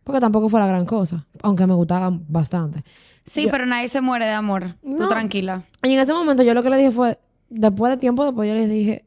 Porque 0.05 0.21
tampoco 0.21 0.47
fue 0.47 0.61
la 0.61 0.67
gran 0.67 0.85
cosa. 0.85 1.25
Aunque 1.41 1.67
me 1.67 1.73
gustaban 1.73 2.23
bastante. 2.29 2.85
Sí, 3.25 3.45
Yo- 3.45 3.51
pero 3.51 3.65
nadie 3.65 3.89
se 3.89 3.99
muere 3.99 4.25
de 4.25 4.31
amor. 4.31 4.75
No. 4.83 4.97
Tú 4.99 5.07
tranquila. 5.09 5.63
Y 5.83 5.91
en 5.91 5.99
ese 5.99 6.13
momento 6.13 6.41
yo 6.43 6.53
lo 6.53 6.63
que 6.63 6.69
le 6.69 6.77
dije 6.77 6.91
fue, 6.91 7.19
después 7.49 7.91
de 7.91 7.97
tiempo 7.97 8.23
después 8.23 8.47
yo 8.47 8.55
le 8.55 8.67
dije, 8.67 9.03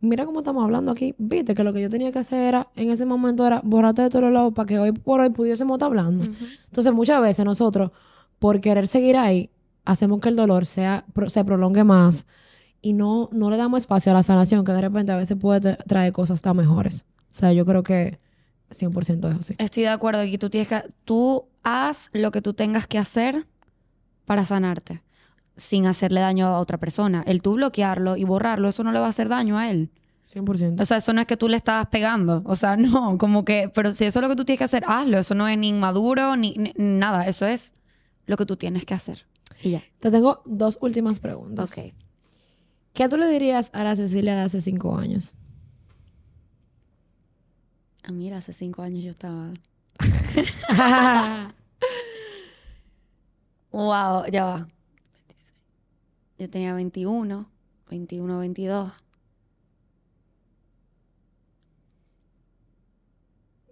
mira 0.00 0.24
cómo 0.24 0.38
estamos 0.40 0.64
hablando 0.64 0.90
aquí. 0.90 1.14
Viste 1.18 1.54
que 1.54 1.62
lo 1.64 1.72
que 1.72 1.82
yo 1.82 1.90
tenía 1.90 2.10
que 2.10 2.18
hacer 2.18 2.42
era, 2.42 2.68
en 2.76 2.90
ese 2.90 3.04
momento 3.04 3.46
era 3.46 3.60
borrarte 3.62 4.02
de 4.02 4.10
todos 4.10 4.32
lados 4.32 4.54
para 4.54 4.66
que 4.66 4.78
hoy 4.78 4.92
por 4.92 5.20
hoy 5.20 5.30
pudiésemos 5.30 5.74
estar 5.76 5.86
hablando. 5.88 6.24
Entonces 6.24 6.92
muchas 6.94 7.20
veces 7.20 7.44
nosotros, 7.44 7.90
por 8.38 8.60
querer 8.62 8.88
seguir 8.88 9.16
ahí, 9.18 9.50
hacemos 9.84 10.20
que 10.20 10.30
el 10.30 10.36
dolor 10.36 10.64
sea, 10.64 11.04
pro- 11.12 11.28
se 11.28 11.44
prolongue 11.44 11.84
más 11.84 12.26
y 12.80 12.94
no, 12.94 13.28
no 13.32 13.50
le 13.50 13.56
damos 13.58 13.82
espacio 13.82 14.12
a 14.12 14.14
la 14.14 14.22
sanación 14.22 14.64
que 14.64 14.72
de 14.72 14.80
repente 14.80 15.12
a 15.12 15.16
veces 15.16 15.36
puede 15.38 15.60
tra- 15.60 15.84
traer 15.84 16.12
cosas 16.12 16.36
hasta 16.36 16.54
mejores. 16.54 17.04
O 17.30 17.34
sea, 17.34 17.52
yo 17.52 17.66
creo 17.66 17.82
que 17.82 18.18
100% 18.70 19.30
es 19.32 19.38
así. 19.38 19.54
Estoy 19.58 19.84
de 19.84 19.88
acuerdo 19.88 20.20
aquí. 20.20 20.38
Tú 20.38 20.50
tienes 20.50 20.68
que, 20.68 20.82
tú 21.04 21.46
haz 21.62 22.10
lo 22.12 22.30
que 22.30 22.42
tú 22.42 22.52
tengas 22.54 22.86
que 22.86 22.98
hacer 22.98 23.46
para 24.24 24.44
sanarte, 24.44 25.02
sin 25.56 25.86
hacerle 25.86 26.20
daño 26.20 26.46
a 26.46 26.58
otra 26.58 26.78
persona. 26.78 27.22
El 27.26 27.40
tú 27.42 27.54
bloquearlo 27.54 28.16
y 28.16 28.24
borrarlo, 28.24 28.68
eso 28.68 28.84
no 28.84 28.92
le 28.92 28.98
va 28.98 29.06
a 29.06 29.10
hacer 29.10 29.28
daño 29.28 29.56
a 29.58 29.70
él. 29.70 29.90
100%. 30.30 30.82
O 30.82 30.84
sea, 30.84 30.98
eso 30.98 31.14
no 31.14 31.22
es 31.22 31.26
que 31.26 31.38
tú 31.38 31.48
le 31.48 31.56
estabas 31.56 31.86
pegando. 31.86 32.42
O 32.44 32.54
sea, 32.56 32.76
no, 32.76 33.16
como 33.16 33.44
que, 33.46 33.70
pero 33.74 33.92
si 33.94 34.04
eso 34.04 34.18
es 34.18 34.22
lo 34.22 34.28
que 34.28 34.36
tú 34.36 34.44
tienes 34.44 34.58
que 34.58 34.64
hacer, 34.64 34.84
hazlo. 34.86 35.18
Eso 35.18 35.34
no 35.34 35.48
es 35.48 35.56
ni 35.56 35.68
inmaduro 35.70 36.36
ni, 36.36 36.54
ni- 36.58 36.72
nada. 36.76 37.26
Eso 37.26 37.46
es 37.46 37.72
lo 38.26 38.36
que 38.36 38.44
tú 38.44 38.56
tienes 38.56 38.84
que 38.84 38.92
hacer. 38.92 39.26
Y 39.62 39.70
ya. 39.70 39.82
Te 39.98 40.10
tengo 40.10 40.42
dos 40.44 40.76
últimas 40.82 41.18
preguntas. 41.20 41.70
Ok. 41.72 41.94
¿Qué 42.92 43.08
tú 43.08 43.16
le 43.16 43.28
dirías 43.28 43.70
a 43.72 43.84
la 43.84 43.96
Cecilia 43.96 44.34
de 44.34 44.42
hace 44.42 44.60
cinco 44.60 44.96
años? 44.98 45.32
Ah, 48.08 48.12
mira, 48.12 48.38
hace 48.38 48.52
cinco 48.52 48.82
años 48.82 49.04
yo 49.04 49.10
estaba. 49.10 49.52
Wow, 53.70 54.24
ya 54.32 54.44
va. 54.44 54.68
Yo 56.38 56.48
tenía 56.48 56.74
21, 56.74 57.50
21, 57.90 58.38
22. 58.38 58.92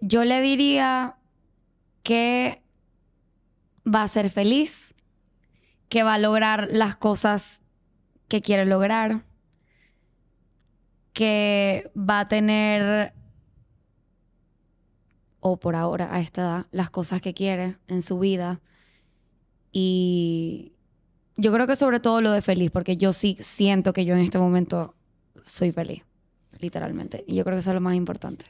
Yo 0.00 0.24
le 0.24 0.42
diría 0.42 1.16
que 2.02 2.62
va 3.86 4.02
a 4.02 4.08
ser 4.08 4.28
feliz, 4.30 4.94
que 5.88 6.02
va 6.02 6.14
a 6.14 6.18
lograr 6.18 6.68
las 6.70 6.96
cosas 6.96 7.62
que 8.28 8.42
quiere 8.42 8.66
lograr, 8.66 9.24
que 11.14 11.90
va 11.96 12.20
a 12.20 12.28
tener, 12.28 13.14
o 15.48 15.56
por 15.58 15.76
ahora 15.76 16.12
a 16.12 16.20
esta 16.20 16.42
edad, 16.42 16.66
las 16.72 16.90
cosas 16.90 17.22
que 17.22 17.32
quiere 17.32 17.76
en 17.86 18.02
su 18.02 18.18
vida. 18.18 18.60
Y 19.70 20.72
yo 21.36 21.52
creo 21.52 21.68
que 21.68 21.76
sobre 21.76 22.00
todo 22.00 22.20
lo 22.20 22.32
de 22.32 22.42
feliz, 22.42 22.72
porque 22.72 22.96
yo 22.96 23.12
sí 23.12 23.36
siento 23.40 23.92
que 23.92 24.04
yo 24.04 24.14
en 24.14 24.22
este 24.22 24.38
momento 24.38 24.96
soy 25.44 25.70
feliz, 25.70 26.02
literalmente. 26.58 27.22
Y 27.28 27.36
yo 27.36 27.44
creo 27.44 27.56
que 27.56 27.60
eso 27.60 27.70
es 27.70 27.74
lo 27.74 27.80
más 27.80 27.94
importante. 27.94 28.44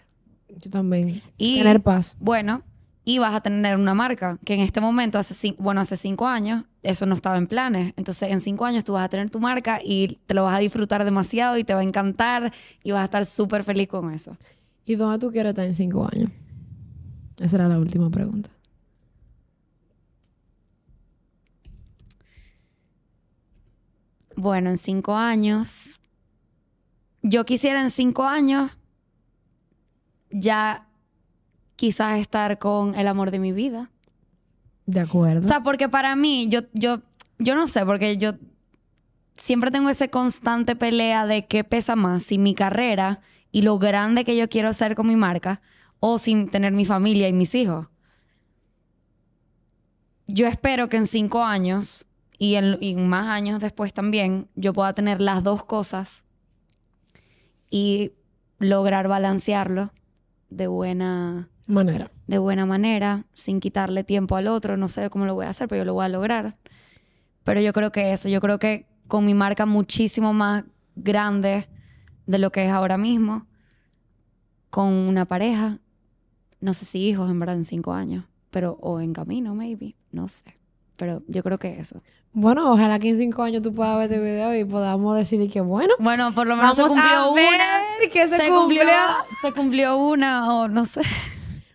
Yo 0.49 0.71
también. 0.71 1.23
Y 1.37 1.59
Tener 1.59 1.83
paz. 1.83 2.17
bueno, 2.19 2.63
y 3.05 3.19
vas 3.19 3.35
a 3.35 3.43
tener 3.43 3.77
una 3.77 3.93
marca 3.93 4.39
que 4.47 4.55
en 4.55 4.61
este 4.61 4.81
momento, 4.81 5.19
hace 5.19 5.55
bueno, 5.59 5.83
hace 5.83 5.99
cinco 5.99 6.27
años, 6.27 6.65
eso 6.83 7.05
no 7.05 7.15
estaba 7.15 7.37
en 7.37 7.47
planes. 7.47 7.93
Entonces, 7.97 8.31
en 8.31 8.41
cinco 8.41 8.65
años 8.65 8.85
tú 8.85 8.95
vas 8.95 9.05
a 9.05 9.09
tener 9.11 9.29
tu 9.29 9.39
marca 9.39 9.81
y 9.85 10.19
te 10.25 10.33
lo 10.33 10.45
vas 10.45 10.55
a 10.57 10.61
disfrutar 10.61 11.05
demasiado 11.05 11.59
y 11.59 11.65
te 11.65 11.75
va 11.75 11.81
a 11.81 11.85
encantar 11.85 12.55
y 12.83 12.93
vas 12.93 13.03
a 13.03 13.05
estar 13.05 13.27
súper 13.27 13.65
feliz 13.65 13.89
con 13.89 14.15
eso. 14.15 14.39
¿Y 14.87 14.95
dónde 14.95 15.19
tú 15.19 15.31
quieres 15.31 15.51
estar 15.51 15.67
en 15.67 15.75
cinco 15.75 16.09
años? 16.11 16.31
Esa 17.39 17.57
era 17.57 17.69
la 17.69 17.79
última 17.79 18.11
pregunta. 18.11 18.51
Bueno, 24.37 24.71
en 24.71 24.79
cinco 24.79 25.17
años. 25.17 26.01
Yo 27.23 27.45
quisiera 27.45 27.81
en 27.81 27.91
cinco 27.91 28.25
años 28.25 28.71
ya 30.31 30.87
quizás 31.77 32.19
estar 32.19 32.59
con 32.59 32.95
el 32.95 33.09
amor 33.09 33.31
de 33.31 33.39
mi 33.39 33.53
vida. 33.53 33.91
De 34.87 35.01
acuerdo. 35.01 35.41
O 35.41 35.43
sea, 35.43 35.63
porque 35.63 35.89
para 35.89 36.15
mí, 36.17 36.47
yo, 36.49 36.61
yo, 36.73 37.01
yo 37.39 37.55
no 37.55 37.67
sé, 37.67 37.85
porque 37.85 38.17
yo 38.19 38.35
siempre 39.35 39.71
tengo 39.71 39.89
ese 39.89 40.11
constante 40.11 40.77
pelea 40.77 41.27
de 41.27 41.47
qué 41.47 41.65
pesa 41.65 41.97
más, 41.97 42.23
si 42.23 42.39
mi 42.39 42.55
carrera 42.55 43.21
y 43.51 43.63
lo 43.63 43.79
grande 43.79 44.25
que 44.25 44.37
yo 44.37 44.49
quiero 44.49 44.73
ser 44.73 44.95
con 44.95 45.09
mi 45.09 45.17
marca, 45.17 45.61
o 46.01 46.19
sin 46.19 46.49
tener 46.49 46.73
mi 46.73 46.85
familia 46.85 47.29
y 47.29 47.33
mis 47.33 47.55
hijos. 47.55 47.87
Yo 50.27 50.47
espero 50.47 50.89
que 50.89 50.97
en 50.97 51.07
cinco 51.07 51.45
años 51.45 52.07
y 52.39 52.57
en, 52.57 52.77
y 52.81 52.97
más 52.97 53.29
años 53.29 53.61
después 53.61 53.93
también 53.93 54.49
yo 54.55 54.73
pueda 54.73 54.93
tener 54.93 55.21
las 55.21 55.43
dos 55.43 55.65
cosas 55.65 56.27
y 57.71 58.13
lograr 58.59 59.09
balancearlo 59.09 59.93
de 60.51 60.67
buena 60.67 61.49
manera. 61.67 62.11
de 62.27 62.39
buena 62.39 62.67
manera, 62.67 63.27
sin 63.33 63.61
quitarle 63.61 64.05
tiempo 64.05 64.37
al 64.37 64.49
otro. 64.49 64.77
No 64.77 64.89
sé 64.89 65.11
cómo 65.11 65.27
lo 65.27 65.35
voy 65.35 65.47
a 65.47 65.51
hacer, 65.51 65.69
pero 65.69 65.81
yo 65.81 65.85
lo 65.85 65.95
voy 65.95 66.05
a 66.05 66.09
lograr. 66.09 66.57
Pero 67.45 67.61
yo 67.61 67.73
creo 67.73 67.93
que 67.93 68.13
eso, 68.13 68.29
yo 68.29 68.41
creo 68.41 68.59
que 68.59 68.87
con 69.09 69.25
mi 69.25 69.35
marca 69.35 69.67
muchísimo 69.67 70.33
más 70.33 70.65
grande 70.95 71.69
de 72.27 72.39
lo 72.39 72.51
que 72.51 72.67
es 72.67 72.73
ahora 72.73 72.99
mismo, 72.99 73.47
con 74.71 74.89
una 74.89 75.25
pareja, 75.25 75.79
no 76.61 76.75
sé 76.75 76.85
si 76.85 76.99
hijos 77.09 77.31
en 77.31 77.39
verdad 77.41 77.57
en 77.57 77.65
cinco 77.65 77.93
años, 77.93 78.25
pero 78.51 78.79
o 78.81 79.01
en 79.01 79.13
camino, 79.13 79.55
maybe, 79.55 79.95
no 80.13 80.29
sé. 80.29 80.55
Pero 80.97 81.23
yo 81.29 81.43
creo 81.43 81.59
que 81.59 81.79
eso. 81.79 82.01
Bueno, 82.33 82.73
ojalá 82.73 82.99
que 82.99 83.09
en 83.11 83.17
cinco 83.19 83.43
años 83.43 83.63
tú 83.63 83.75
puedas 83.75 83.97
ver 83.99 84.11
este 84.11 84.23
video 84.25 84.55
y 84.55 84.65
podamos 84.65 85.17
decidir 85.17 85.51
que 85.51 85.61
bueno. 85.61 85.95
Bueno, 85.99 86.35
por 86.35 86.47
lo 86.47 86.57
menos 86.57 86.75
se 86.77 86.83
Vamos 86.83 86.97
cumplió 86.97 87.19
a 87.19 87.31
una. 87.31 87.41
ver 87.41 88.11
que 88.11 88.29
se, 88.29 88.37
cumplió, 88.49 88.59
cumplió. 88.61 88.87
se 89.43 89.53
cumplió 89.53 89.97
una 89.99 90.55
o 90.55 90.69
no 90.69 90.85
sé. 90.87 91.01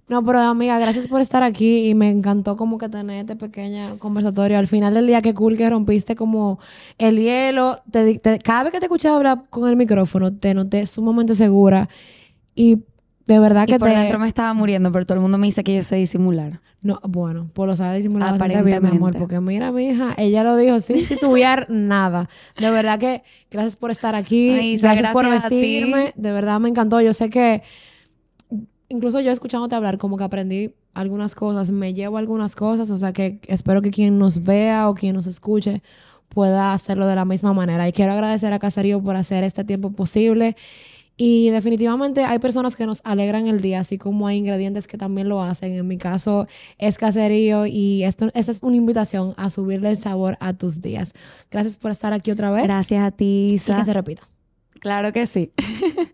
No, 0.07 0.25
pero 0.25 0.39
amiga, 0.39 0.77
gracias 0.77 1.07
por 1.07 1.21
estar 1.21 1.41
aquí 1.41 1.87
y 1.89 1.95
me 1.95 2.09
encantó 2.09 2.57
como 2.57 2.77
que 2.77 2.89
tener 2.89 3.21
este 3.21 3.35
pequeño 3.37 3.97
conversatorio. 3.97 4.57
Al 4.59 4.67
final 4.67 4.93
del 4.93 5.07
día, 5.07 5.21
qué 5.21 5.33
cool 5.33 5.55
que 5.55 5.69
rompiste 5.69 6.15
como 6.17 6.59
el 6.97 7.17
hielo. 7.19 7.81
Te- 7.89 8.19
cada 8.43 8.63
vez 8.63 8.73
que 8.73 8.79
te 8.79 8.85
escuchaba 8.87 9.15
hablar 9.17 9.43
con 9.49 9.69
el 9.69 9.77
micrófono, 9.77 10.33
te 10.33 10.53
noté 10.53 10.85
sumamente 10.85 11.33
segura 11.33 11.87
y 12.55 12.79
de 13.31 13.39
verdad 13.39 13.65
que 13.65 13.75
Y 13.75 13.79
por 13.79 13.87
te... 13.89 13.95
dentro 13.95 14.19
me 14.19 14.27
estaba 14.27 14.53
muriendo, 14.53 14.91
pero 14.91 15.05
todo 15.05 15.15
el 15.15 15.21
mundo 15.21 15.37
me 15.37 15.47
dice 15.47 15.63
que 15.63 15.73
yo 15.73 15.83
sé 15.83 15.95
disimular. 15.95 16.59
No, 16.81 16.99
bueno, 17.07 17.49
pues 17.53 17.67
lo 17.67 17.75
sabes 17.77 17.99
disimular 17.99 18.31
bastante 18.31 18.61
bien, 18.61 18.81
mi 18.83 18.89
amor, 18.89 19.15
porque 19.17 19.39
mira, 19.39 19.71
mi 19.71 19.89
hija, 19.89 20.13
ella 20.17 20.43
lo 20.43 20.57
dijo 20.57 20.79
sin 20.79 21.07
titubear 21.07 21.67
nada. 21.69 22.27
De 22.59 22.69
verdad 22.71 22.99
que 22.99 23.23
gracias 23.49 23.77
por 23.77 23.89
estar 23.91 24.15
aquí, 24.15 24.49
Ay, 24.49 24.77
gracias, 24.77 25.13
por 25.13 25.25
gracias 25.25 25.49
ti. 25.49 25.55
vestirme, 25.55 26.13
de 26.15 26.31
verdad 26.33 26.59
me 26.59 26.67
encantó. 26.67 26.99
Yo 26.99 27.13
sé 27.13 27.29
que 27.29 27.61
incluso 28.89 29.21
yo 29.21 29.31
escuchándote 29.31 29.75
hablar, 29.75 29.97
como 29.97 30.17
que 30.17 30.23
aprendí 30.25 30.73
algunas 30.93 31.33
cosas, 31.35 31.71
me 31.71 31.93
llevo 31.93 32.17
algunas 32.17 32.55
cosas, 32.55 32.91
o 32.91 32.97
sea 32.97 33.13
que 33.13 33.39
espero 33.47 33.81
que 33.81 33.91
quien 33.91 34.19
nos 34.19 34.43
vea 34.43 34.89
o 34.89 34.93
quien 34.95 35.15
nos 35.15 35.27
escuche 35.27 35.81
pueda 36.27 36.73
hacerlo 36.73 37.07
de 37.07 37.15
la 37.15 37.25
misma 37.25 37.53
manera. 37.53 37.87
Y 37.87 37.91
quiero 37.91 38.11
agradecer 38.13 38.51
a 38.53 38.59
Casarío 38.59 39.01
por 39.01 39.15
hacer 39.15 39.43
este 39.43 39.63
tiempo 39.63 39.91
posible. 39.91 40.55
Y 41.23 41.51
definitivamente 41.51 42.23
hay 42.23 42.39
personas 42.39 42.75
que 42.75 42.87
nos 42.87 43.01
alegran 43.03 43.45
el 43.47 43.61
día, 43.61 43.81
así 43.81 43.99
como 43.99 44.25
hay 44.25 44.37
ingredientes 44.37 44.87
que 44.87 44.97
también 44.97 45.29
lo 45.29 45.43
hacen. 45.43 45.75
En 45.75 45.87
mi 45.87 45.99
caso 45.99 46.47
es 46.79 46.97
caserío 46.97 47.67
y 47.67 48.03
esto, 48.05 48.31
esta 48.33 48.51
es 48.51 48.63
una 48.63 48.75
invitación 48.75 49.35
a 49.37 49.51
subirle 49.51 49.91
el 49.91 49.97
sabor 49.97 50.35
a 50.39 50.53
tus 50.53 50.81
días. 50.81 51.13
Gracias 51.51 51.75
por 51.75 51.91
estar 51.91 52.11
aquí 52.11 52.31
otra 52.31 52.49
vez 52.49 52.63
Gracias 52.63 53.03
a 53.03 53.11
ti, 53.11 53.49
y 53.51 53.53
Isa. 53.53 53.77
que 53.77 53.83
se 53.83 53.93
repita. 53.93 54.27
Claro 54.79 55.13
que 55.13 55.27
sí. 55.27 55.51